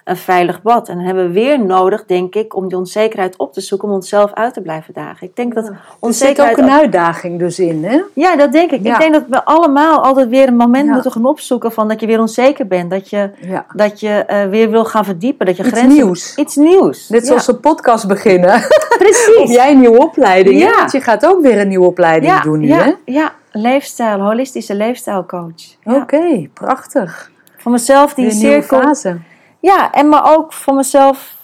een 0.04 0.16
veilig 0.16 0.62
bad. 0.62 0.88
En 0.88 0.96
dan 0.96 1.04
hebben 1.04 1.26
we 1.26 1.32
weer 1.32 1.64
nodig, 1.64 2.04
denk 2.06 2.34
ik, 2.34 2.56
om 2.56 2.68
die 2.68 2.76
onzekerheid 2.78 3.36
op 3.36 3.52
te 3.52 3.60
zoeken, 3.60 3.88
om 3.88 3.94
onszelf 3.94 4.32
uit 4.32 4.54
te 4.54 4.60
blijven 4.60 4.94
dagen. 4.94 5.26
Ik 5.26 5.36
denk 5.36 5.54
dat 5.54 5.64
Er 5.64 5.70
zit 5.70 5.80
ook 5.90 5.96
onzekerheid 5.98 6.58
een 6.58 6.70
uitdaging 6.70 7.38
dus 7.38 7.58
in, 7.58 7.84
hè? 7.84 8.00
ja, 8.14 8.36
dat 8.36 8.52
denk 8.52 8.70
ik. 8.70 8.82
Ja. 8.82 8.92
Ik 8.92 9.00
denk 9.00 9.12
dat 9.12 9.22
we 9.28 9.44
allemaal 9.44 10.02
altijd 10.04 10.28
weer 10.28 10.48
een 10.48 10.56
moment 10.56 10.86
Ja. 10.86 10.92
moeten 10.92 11.12
gaan 11.12 11.26
opzoeken 11.26 11.72
van 11.72 11.88
dat 11.88 12.00
je 12.00 12.06
weer 12.06 12.20
onzeker 12.20 12.66
bent. 12.66 12.90
Dat 12.90 13.10
je, 13.10 13.30
dat 13.74 14.00
je 14.00 14.08
eh, 14.08 14.44
weer 14.48 14.70
wil 14.70 14.84
gaan 14.84 15.04
verdiepen. 15.04 15.46
Dat 15.46 15.56
je 15.56 15.62
Iets 15.64 15.72
grenzen... 15.72 15.94
nieuws. 15.94 16.36
Iets 16.36 16.56
nieuws. 16.56 17.08
Net 17.08 17.26
zoals 17.26 17.48
een 17.48 17.60
podcast 17.60 18.06
beginnen. 18.06 18.60
Precies. 18.98 19.36
Of 19.36 19.50
jij 19.50 19.70
een 19.72 19.80
nieuwe 19.80 19.98
opleiding? 19.98 20.60
Ja. 20.60 20.76
Want 20.78 20.92
je 20.92 21.00
gaat 21.00 21.26
ook 21.26 21.42
weer 21.42 21.60
een 21.60 21.68
nieuwe 21.68 21.86
opleiding 21.86 22.40
doen 22.40 22.62
ja, 22.62 22.76
hè? 22.84 22.92
ja, 23.04 23.32
leefstijl, 23.52 24.18
holistische 24.20 24.74
leefstijlcoach. 24.74 25.76
Oké, 25.84 26.48
prachtig. 26.54 27.30
Voor 27.56 27.72
mezelf 27.72 28.14
die 28.14 28.30
cirkel. 28.30 28.80
fase. 28.80 29.16
Ja, 29.64 29.92
en 29.92 30.08
maar 30.08 30.36
ook 30.36 30.52
voor 30.52 30.74
mezelf 30.74 31.38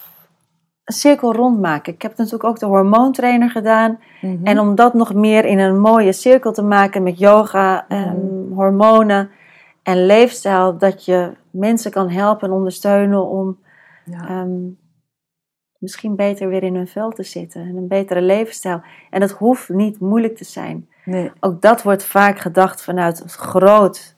een 0.83 0.93
cirkel 0.93 1.33
rondmaken. 1.35 1.93
Ik 1.93 2.01
heb 2.01 2.17
natuurlijk 2.17 2.43
ook 2.43 2.59
de 2.59 2.65
hormoontrainer 2.65 3.49
gedaan. 3.49 3.99
Mhm. 4.21 4.45
En 4.45 4.59
om 4.59 4.75
dat 4.75 4.93
nog 4.93 5.13
meer 5.13 5.45
in 5.45 5.59
een 5.59 5.79
mooie 5.79 6.11
cirkel 6.13 6.51
te 6.51 6.61
maken 6.61 7.03
met 7.03 7.19
yoga, 7.19 7.87
en 7.87 8.51
hormonen 8.55 9.29
en 9.83 10.05
leefstijl, 10.05 10.77
dat 10.77 11.05
je 11.05 11.31
mensen 11.51 11.91
kan 11.91 12.09
helpen 12.09 12.47
en 12.47 12.53
ondersteunen 12.53 13.27
om 13.27 13.57
Ja. 14.05 14.27
ehm, 14.27 14.69
misschien 15.77 16.15
beter 16.15 16.47
weer 16.49 16.63
in 16.63 16.75
hun 16.75 16.87
vel 16.87 17.09
te 17.09 17.23
zitten 17.23 17.61
en 17.61 17.75
een 17.75 17.87
betere 17.87 18.21
levensstijl. 18.21 18.81
En 19.09 19.19
dat 19.19 19.31
hoeft 19.31 19.69
niet 19.69 19.99
moeilijk 19.99 20.37
te 20.37 20.43
zijn. 20.45 20.89
Nee. 21.05 21.31
Ook 21.39 21.61
dat 21.61 21.83
wordt 21.83 22.03
vaak 22.03 22.39
gedacht 22.39 22.83
vanuit 22.83 23.19
het 23.19 23.33
groot. 23.33 24.15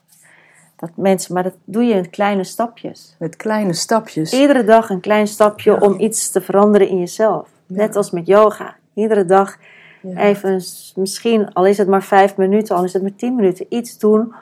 Dat 0.86 0.96
mensen, 0.96 1.34
maar 1.34 1.42
dat 1.42 1.54
doe 1.64 1.82
je 1.84 1.94
in 1.94 2.10
kleine 2.10 2.44
stapjes. 2.44 3.16
Met 3.18 3.36
kleine 3.36 3.72
stapjes. 3.72 4.32
Iedere 4.32 4.64
dag 4.64 4.90
een 4.90 5.00
klein 5.00 5.26
stapje 5.26 5.70
Ja. 5.70 5.76
om 5.78 6.00
iets 6.00 6.30
te 6.30 6.40
veranderen 6.40 6.88
in 6.88 6.98
jezelf. 6.98 7.48
Ja. 7.66 7.76
Net 7.76 7.96
als 7.96 8.10
met 8.10 8.26
yoga. 8.26 8.74
Iedere 8.94 9.24
dag 9.24 9.56
Ja. 10.00 10.16
even, 10.20 10.62
misschien, 10.96 11.52
al 11.52 11.66
is 11.66 11.78
het 11.78 11.88
maar 11.88 12.02
vijf 12.02 12.36
minuten, 12.36 12.76
al 12.76 12.84
is 12.84 12.92
het 12.92 13.02
maar 13.02 13.14
tien 13.16 13.34
minuten, 13.34 13.66
iets 13.68 13.98
doen 13.98 14.34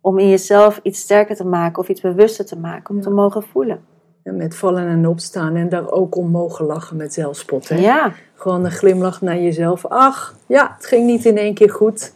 om 0.00 0.18
in 0.18 0.28
jezelf 0.28 0.80
iets 0.82 1.00
sterker 1.00 1.36
te 1.36 1.44
maken 1.46 1.78
of 1.82 1.88
iets 1.88 2.00
bewuster 2.00 2.44
te 2.46 2.58
maken, 2.58 2.94
om 2.94 3.00
te 3.00 3.10
mogen 3.10 3.42
voelen. 3.42 3.80
En 4.22 4.36
met 4.36 4.56
vallen 4.56 4.88
en 4.88 5.06
opstaan 5.06 5.56
en 5.56 5.68
daar 5.68 5.90
ook 5.90 6.16
om 6.16 6.30
mogen 6.30 6.64
lachen 6.64 6.96
met 6.96 7.12
zelfspot, 7.14 7.68
hè? 7.68 7.76
Ja, 7.76 8.12
Gewoon 8.34 8.64
een 8.64 8.70
glimlach 8.70 9.20
naar 9.20 9.38
jezelf. 9.38 9.86
Ach, 9.86 10.34
ja, 10.46 10.74
het 10.76 10.86
ging 10.86 11.06
niet 11.06 11.24
in 11.24 11.36
één 11.36 11.54
keer 11.54 11.70
goed. 11.70 12.12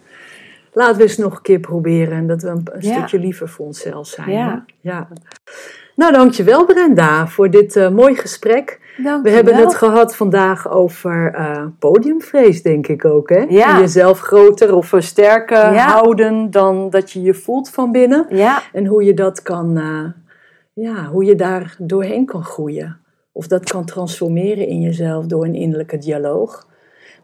Laten 0.75 0.97
we 0.97 1.03
eens 1.03 1.17
nog 1.17 1.37
een 1.37 1.43
keer 1.43 1.61
proberen. 1.61 2.17
En 2.17 2.27
dat 2.27 2.43
we 2.43 2.49
een, 2.49 2.67
een 2.73 2.81
Ja. 2.81 2.93
stukje 2.97 3.19
liever 3.19 3.49
voor 3.49 3.67
onszelf 3.67 4.07
zijn. 4.07 4.31
Ja. 4.31 4.65
ja. 4.81 5.09
Nou, 5.97 6.13
dankjewel 6.13 6.65
Brenda 6.65 7.27
voor 7.27 7.51
dit 7.51 7.77
eh 7.77 7.89
mooi 7.91 8.15
gesprek. 8.15 8.81
We 9.23 9.31
hebben 9.31 9.55
het 9.55 9.75
gehad 9.75 10.17
vandaag 10.17 10.71
over 10.71 11.35
eh, 11.35 11.65
podiumvrees, 11.79 12.63
denk 12.63 12.87
ik 12.87 13.05
ook. 13.05 13.29
Hè? 13.29 13.45
Ja. 13.49 13.75
En 13.75 13.81
jezelf 13.81 14.21
groter 14.21 14.75
of 14.75 14.93
sterker 14.99 15.73
Ja. 15.73 15.87
houden 15.87 16.51
dan 16.51 16.91
dat 16.91 17.11
je 17.11 17.23
je 17.23 17.35
voelt 17.35 17.71
van 17.71 17.93
binnen. 17.93 18.27
Ja, 18.29 18.63
En 18.73 18.87
hoe 18.87 19.05
je 19.05 19.15
dat 19.15 19.43
kan, 19.43 19.77
eh, 19.79 20.05
ja, 20.73 21.05
hoe 21.05 21.25
je 21.25 21.35
daar 21.35 21.75
doorheen 21.79 22.27
kan 22.27 22.45
groeien. 22.45 22.99
of 23.33 23.47
dat 23.47 23.71
kan 23.71 23.85
transformeren 23.85 24.67
in 24.67 24.81
jezelf 24.81 25.27
door 25.27 25.45
een 25.45 25.55
innerlijke 25.55 25.99
dialoog. 25.99 26.67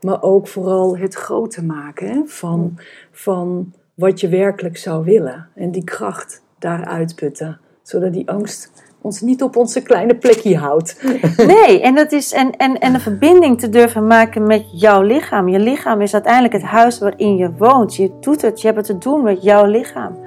Maar 0.00 0.22
ook 0.22 0.48
vooral 0.48 0.98
het 0.98 1.14
groter 1.14 1.64
maken 1.64 2.08
hè, 2.08 2.22
van, 2.26 2.78
van 3.12 3.72
wat 3.94 4.20
je 4.20 4.28
werkelijk 4.28 4.76
zou 4.76 5.04
willen. 5.04 5.48
En 5.54 5.70
die 5.70 5.84
kracht 5.84 6.42
daar 6.58 6.84
uitputten. 6.84 7.60
Zodat 7.82 8.12
die 8.12 8.30
angst 8.30 8.70
ons 9.02 9.20
niet 9.20 9.42
op 9.42 9.56
onze 9.56 9.82
kleine 9.82 10.14
plekje 10.14 10.56
houdt. 10.56 11.02
Nee, 11.46 11.80
en, 11.80 11.94
dat 11.94 12.12
is, 12.12 12.32
en, 12.32 12.56
en, 12.56 12.78
en 12.78 12.94
een 12.94 13.00
verbinding 13.00 13.60
te 13.60 13.68
durven 13.68 14.06
maken 14.06 14.46
met 14.46 14.80
jouw 14.80 15.02
lichaam. 15.02 15.48
Je 15.48 15.58
lichaam 15.58 16.00
is 16.00 16.14
uiteindelijk 16.14 16.52
het 16.52 16.62
huis 16.62 16.98
waarin 16.98 17.36
je 17.36 17.52
woont. 17.56 17.96
Je 17.96 18.10
doet 18.20 18.42
het, 18.42 18.60
je 18.60 18.66
hebt 18.66 18.78
het 18.78 18.86
te 18.86 19.08
doen 19.08 19.22
met 19.22 19.42
jouw 19.42 19.64
lichaam. 19.64 20.18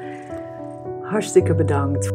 Hartstikke 1.02 1.56
bedankt. 1.56 2.12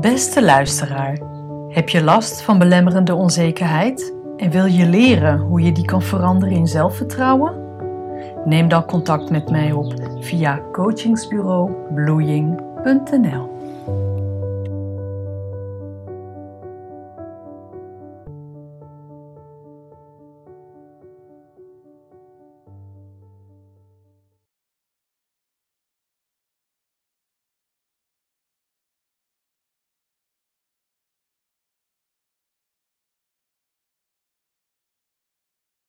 Beste 0.00 0.42
luisteraar, 0.42 1.18
heb 1.68 1.88
je 1.88 2.02
last 2.02 2.42
van 2.42 2.58
belemmerende 2.58 3.14
onzekerheid 3.14 4.14
en 4.40 4.50
wil 4.50 4.64
je 4.64 4.86
leren 4.86 5.38
hoe 5.38 5.60
je 5.60 5.72
die 5.72 5.84
kan 5.84 6.02
veranderen 6.02 6.54
in 6.54 6.66
zelfvertrouwen? 6.66 7.54
Neem 8.44 8.68
dan 8.68 8.84
contact 8.84 9.30
met 9.30 9.50
mij 9.50 9.72
op 9.72 9.94
via 10.20 10.60
coachingsbureau 10.72 11.72
bloeiing.nl 11.94 13.59